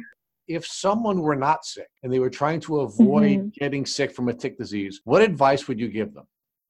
if 0.50 0.66
someone 0.66 1.22
were 1.22 1.36
not 1.36 1.64
sick 1.64 1.88
and 2.04 2.12
they 2.12 2.20
were 2.20 2.30
trying 2.30 2.60
to 2.62 2.82
avoid 2.82 3.38
mm-hmm. 3.38 3.48
getting 3.60 3.86
sick 3.86 4.14
from 4.14 4.28
a 4.28 4.34
tick 4.34 4.58
disease, 4.58 5.00
what 5.06 5.22
advice 5.22 5.68
would 5.68 5.80
you 5.80 5.88
give 5.88 6.14
them? 6.14 6.26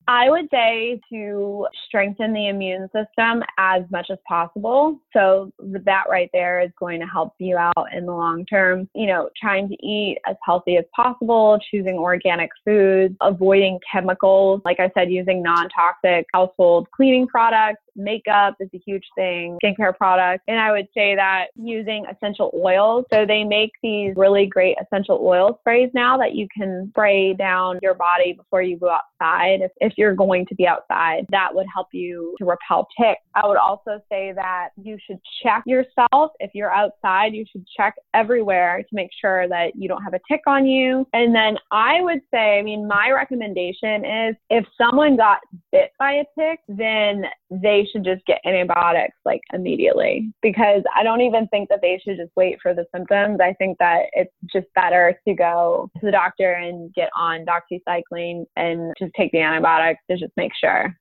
I 0.10 0.28
would 0.28 0.47
say 0.49 0.99
to 1.12 1.68
strengthen 1.86 2.34
the 2.34 2.47
immune 2.47 2.88
system 2.88 3.43
as 3.60 3.84
much 3.91 4.07
as 4.10 4.18
possible. 4.28 4.99
So 5.14 5.51
that 5.60 6.05
right 6.10 6.32
there 6.34 6.62
is 6.62 6.72
going 6.80 6.99
to 6.99 7.05
help 7.05 7.36
you 7.38 7.57
out 7.57 7.93
in 7.95 8.07
the 8.07 8.12
long 8.12 8.43
term. 8.47 8.89
You 8.95 9.05
know, 9.05 9.30
trying 9.39 9.70
to 9.70 9.76
eat 9.86 10.18
as 10.28 10.36
healthy 10.43 10.78
as 10.78 10.86
possible, 10.95 11.60
choosing 11.70 11.99
organic 11.99 12.49
foods, 12.66 13.16
avoiding 13.22 13.80
chemicals. 13.91 14.62
Like 14.66 14.80
I 14.80 14.89
said, 14.97 15.12
using 15.12 15.43
non-toxic 15.43 16.26
household 16.34 16.88
cleaning 16.89 17.28
products, 17.28 17.84
makeup 17.95 18.55
is 18.60 18.70
a 18.74 18.82
huge 18.84 19.05
thing, 19.14 19.60
skincare 19.64 19.95
products. 19.95 20.43
And 20.47 20.60
I 20.60 20.72
would 20.72 20.88
say 20.95 21.16
that 21.16 21.47
using 21.55 22.05
essential 22.12 22.51
oils. 22.55 23.05
So 23.14 23.26
they 23.28 23.43
make 23.43 23.72
these 23.84 24.14
really 24.16 24.47
great 24.47 24.76
essential 24.82 25.20
oil 25.22 25.57
sprays 25.62 25.91
now 25.93 26.18
that 26.18 26.34
you 26.34 26.47
can 26.55 26.88
spray 26.91 27.34
down 27.34 27.78
your 27.84 27.93
body 27.93 28.34
before 28.34 28.64
you 28.64 28.78
go 28.78 28.89
outside. 28.89 29.62
If, 29.62 29.72
if 29.82 29.97
you're 30.00 30.16
going 30.16 30.45
to 30.45 30.56
be 30.56 30.66
outside, 30.66 31.26
that 31.30 31.54
would 31.54 31.68
help 31.74 31.88
you 31.91 32.34
to 32.39 32.45
repel 32.45 32.88
ticks. 33.00 33.22
I 33.36 33.45
would 33.45 33.58
also 33.58 34.02
say 34.10 34.32
that 34.34 34.70
you 34.82 34.97
should 35.06 35.20
check 35.43 35.64
yourself. 35.66 36.32
If 36.39 36.52
you're 36.54 36.74
outside, 36.74 37.34
you 37.34 37.45
should 37.52 37.66
check 37.76 37.95
everywhere 38.14 38.78
to 38.78 38.95
make 38.95 39.10
sure 39.20 39.47
that 39.50 39.76
you 39.76 39.89
don't 39.89 40.02
have 40.02 40.14
a 40.14 40.20
tick 40.32 40.41
on 40.47 40.66
you. 40.66 41.06
And 41.14 41.36
then 41.36 41.58
I 41.72 42.02
would 42.02 42.22
say, 42.34 42.58
I 42.58 42.62
mean, 42.62 42.88
my 42.88 43.12
recommendation 43.12 44.06
is 44.06 44.36
if 44.50 44.66
someone 44.78 45.18
got 45.18 45.39
bit 45.72 45.91
by 46.00 46.14
a 46.14 46.24
tick, 46.39 46.62
then 46.70 47.26
they 47.52 47.88
should 47.91 48.04
just 48.04 48.26
get 48.26 48.41
antibiotics 48.45 49.16
like 49.26 49.41
immediately 49.54 50.32
because 50.41 50.84
I 50.95 51.04
don't 51.04 51.22
even 51.22 51.47
think 51.47 51.70
that 51.70 51.80
they 51.82 52.00
should 52.04 52.18
just 52.18 52.32
wait 52.36 52.58
for 52.62 52.74
the 52.74 52.86
symptoms. 52.93 53.39
I 53.41 53.54
think 53.54 53.78
that 53.80 54.04
it's 54.14 54.34
just 54.54 54.68
better 54.76 55.20
to 55.28 55.34
go 55.34 55.89
to 56.00 56.06
the 56.06 56.12
doctor 56.12 56.54
and 56.54 56.93
get 56.93 57.10
on 57.18 57.45
doxycycline 57.45 58.45
and 58.56 58.93
just 59.00 59.12
take 59.18 59.32
the 59.32 59.39
antibiotics 59.39 60.02
to 60.10 60.18
just 60.18 60.34
make 60.38 60.52
sure. 60.60 60.95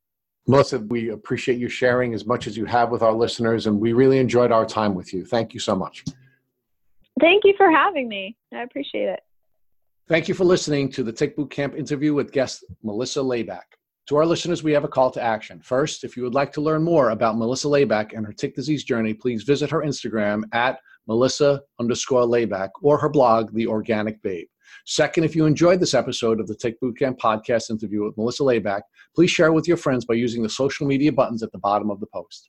Melissa, 0.46 0.78
we 0.78 1.10
appreciate 1.10 1.58
you 1.58 1.68
sharing 1.68 2.14
as 2.14 2.24
much 2.24 2.46
as 2.46 2.56
you 2.56 2.64
have 2.64 2.90
with 2.90 3.02
our 3.02 3.12
listeners, 3.12 3.66
and 3.66 3.78
we 3.78 3.92
really 3.92 4.18
enjoyed 4.18 4.50
our 4.50 4.64
time 4.64 4.94
with 4.94 5.12
you. 5.12 5.26
Thank 5.26 5.52
you 5.52 5.60
so 5.60 5.76
much. 5.76 6.06
Thank 7.20 7.44
you 7.44 7.52
for 7.58 7.70
having 7.70 8.08
me. 8.08 8.34
I 8.54 8.62
appreciate 8.62 9.08
it. 9.08 9.20
Thank 10.08 10.26
you 10.26 10.32
for 10.32 10.44
listening 10.44 10.90
to 10.92 11.02
the 11.02 11.12
Tick 11.12 11.36
Boot 11.36 11.50
Camp 11.50 11.74
interview 11.74 12.14
with 12.14 12.32
guest 12.32 12.64
Melissa 12.82 13.20
Laback. 13.20 13.77
To 14.08 14.16
our 14.16 14.24
listeners, 14.24 14.62
we 14.62 14.72
have 14.72 14.84
a 14.84 14.88
call 14.88 15.10
to 15.10 15.22
action. 15.22 15.60
First, 15.60 16.02
if 16.02 16.16
you 16.16 16.22
would 16.22 16.34
like 16.34 16.50
to 16.52 16.62
learn 16.62 16.82
more 16.82 17.10
about 17.10 17.36
Melissa 17.36 17.68
Layback 17.68 18.14
and 18.14 18.24
her 18.24 18.32
tick 18.32 18.54
disease 18.54 18.82
journey, 18.82 19.12
please 19.12 19.42
visit 19.42 19.68
her 19.68 19.82
Instagram 19.82 20.44
at 20.52 20.78
Melissa 21.06 21.60
underscore 21.78 22.22
Layback 22.22 22.70
or 22.80 22.96
her 22.96 23.10
blog, 23.10 23.52
The 23.52 23.66
Organic 23.66 24.22
Babe. 24.22 24.46
Second, 24.86 25.24
if 25.24 25.36
you 25.36 25.44
enjoyed 25.44 25.78
this 25.78 25.92
episode 25.92 26.40
of 26.40 26.46
the 26.46 26.54
Tick 26.54 26.80
Bootcamp 26.80 27.18
podcast 27.18 27.68
interview 27.68 28.02
with 28.02 28.16
Melissa 28.16 28.44
Layback, 28.44 28.80
please 29.14 29.30
share 29.30 29.48
it 29.48 29.52
with 29.52 29.68
your 29.68 29.76
friends 29.76 30.06
by 30.06 30.14
using 30.14 30.42
the 30.42 30.48
social 30.48 30.86
media 30.86 31.12
buttons 31.12 31.42
at 31.42 31.52
the 31.52 31.58
bottom 31.58 31.90
of 31.90 32.00
the 32.00 32.06
post. 32.06 32.48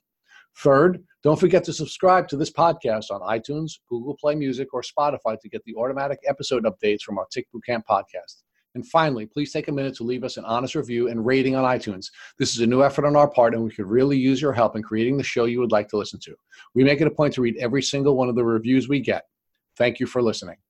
Third, 0.56 1.04
don't 1.22 1.38
forget 1.38 1.62
to 1.64 1.74
subscribe 1.74 2.26
to 2.28 2.38
this 2.38 2.50
podcast 2.50 3.10
on 3.10 3.20
iTunes, 3.20 3.72
Google 3.86 4.16
Play 4.18 4.34
Music, 4.34 4.72
or 4.72 4.80
Spotify 4.80 5.38
to 5.38 5.48
get 5.50 5.62
the 5.64 5.74
automatic 5.74 6.20
episode 6.26 6.64
updates 6.64 7.02
from 7.02 7.18
our 7.18 7.26
Tick 7.30 7.46
Bootcamp 7.54 7.82
podcast. 7.86 8.44
And 8.74 8.86
finally, 8.86 9.26
please 9.26 9.52
take 9.52 9.68
a 9.68 9.72
minute 9.72 9.94
to 9.96 10.04
leave 10.04 10.22
us 10.22 10.36
an 10.36 10.44
honest 10.44 10.74
review 10.74 11.08
and 11.08 11.26
rating 11.26 11.56
on 11.56 11.64
iTunes. 11.64 12.06
This 12.38 12.54
is 12.54 12.60
a 12.60 12.66
new 12.66 12.82
effort 12.82 13.04
on 13.04 13.16
our 13.16 13.28
part, 13.28 13.54
and 13.54 13.64
we 13.64 13.70
could 13.70 13.86
really 13.86 14.16
use 14.16 14.40
your 14.40 14.52
help 14.52 14.76
in 14.76 14.82
creating 14.82 15.16
the 15.16 15.24
show 15.24 15.46
you 15.46 15.60
would 15.60 15.72
like 15.72 15.88
to 15.88 15.96
listen 15.96 16.20
to. 16.20 16.34
We 16.74 16.84
make 16.84 17.00
it 17.00 17.06
a 17.06 17.10
point 17.10 17.34
to 17.34 17.42
read 17.42 17.56
every 17.58 17.82
single 17.82 18.16
one 18.16 18.28
of 18.28 18.36
the 18.36 18.44
reviews 18.44 18.88
we 18.88 19.00
get. 19.00 19.24
Thank 19.76 19.98
you 19.98 20.06
for 20.06 20.22
listening. 20.22 20.56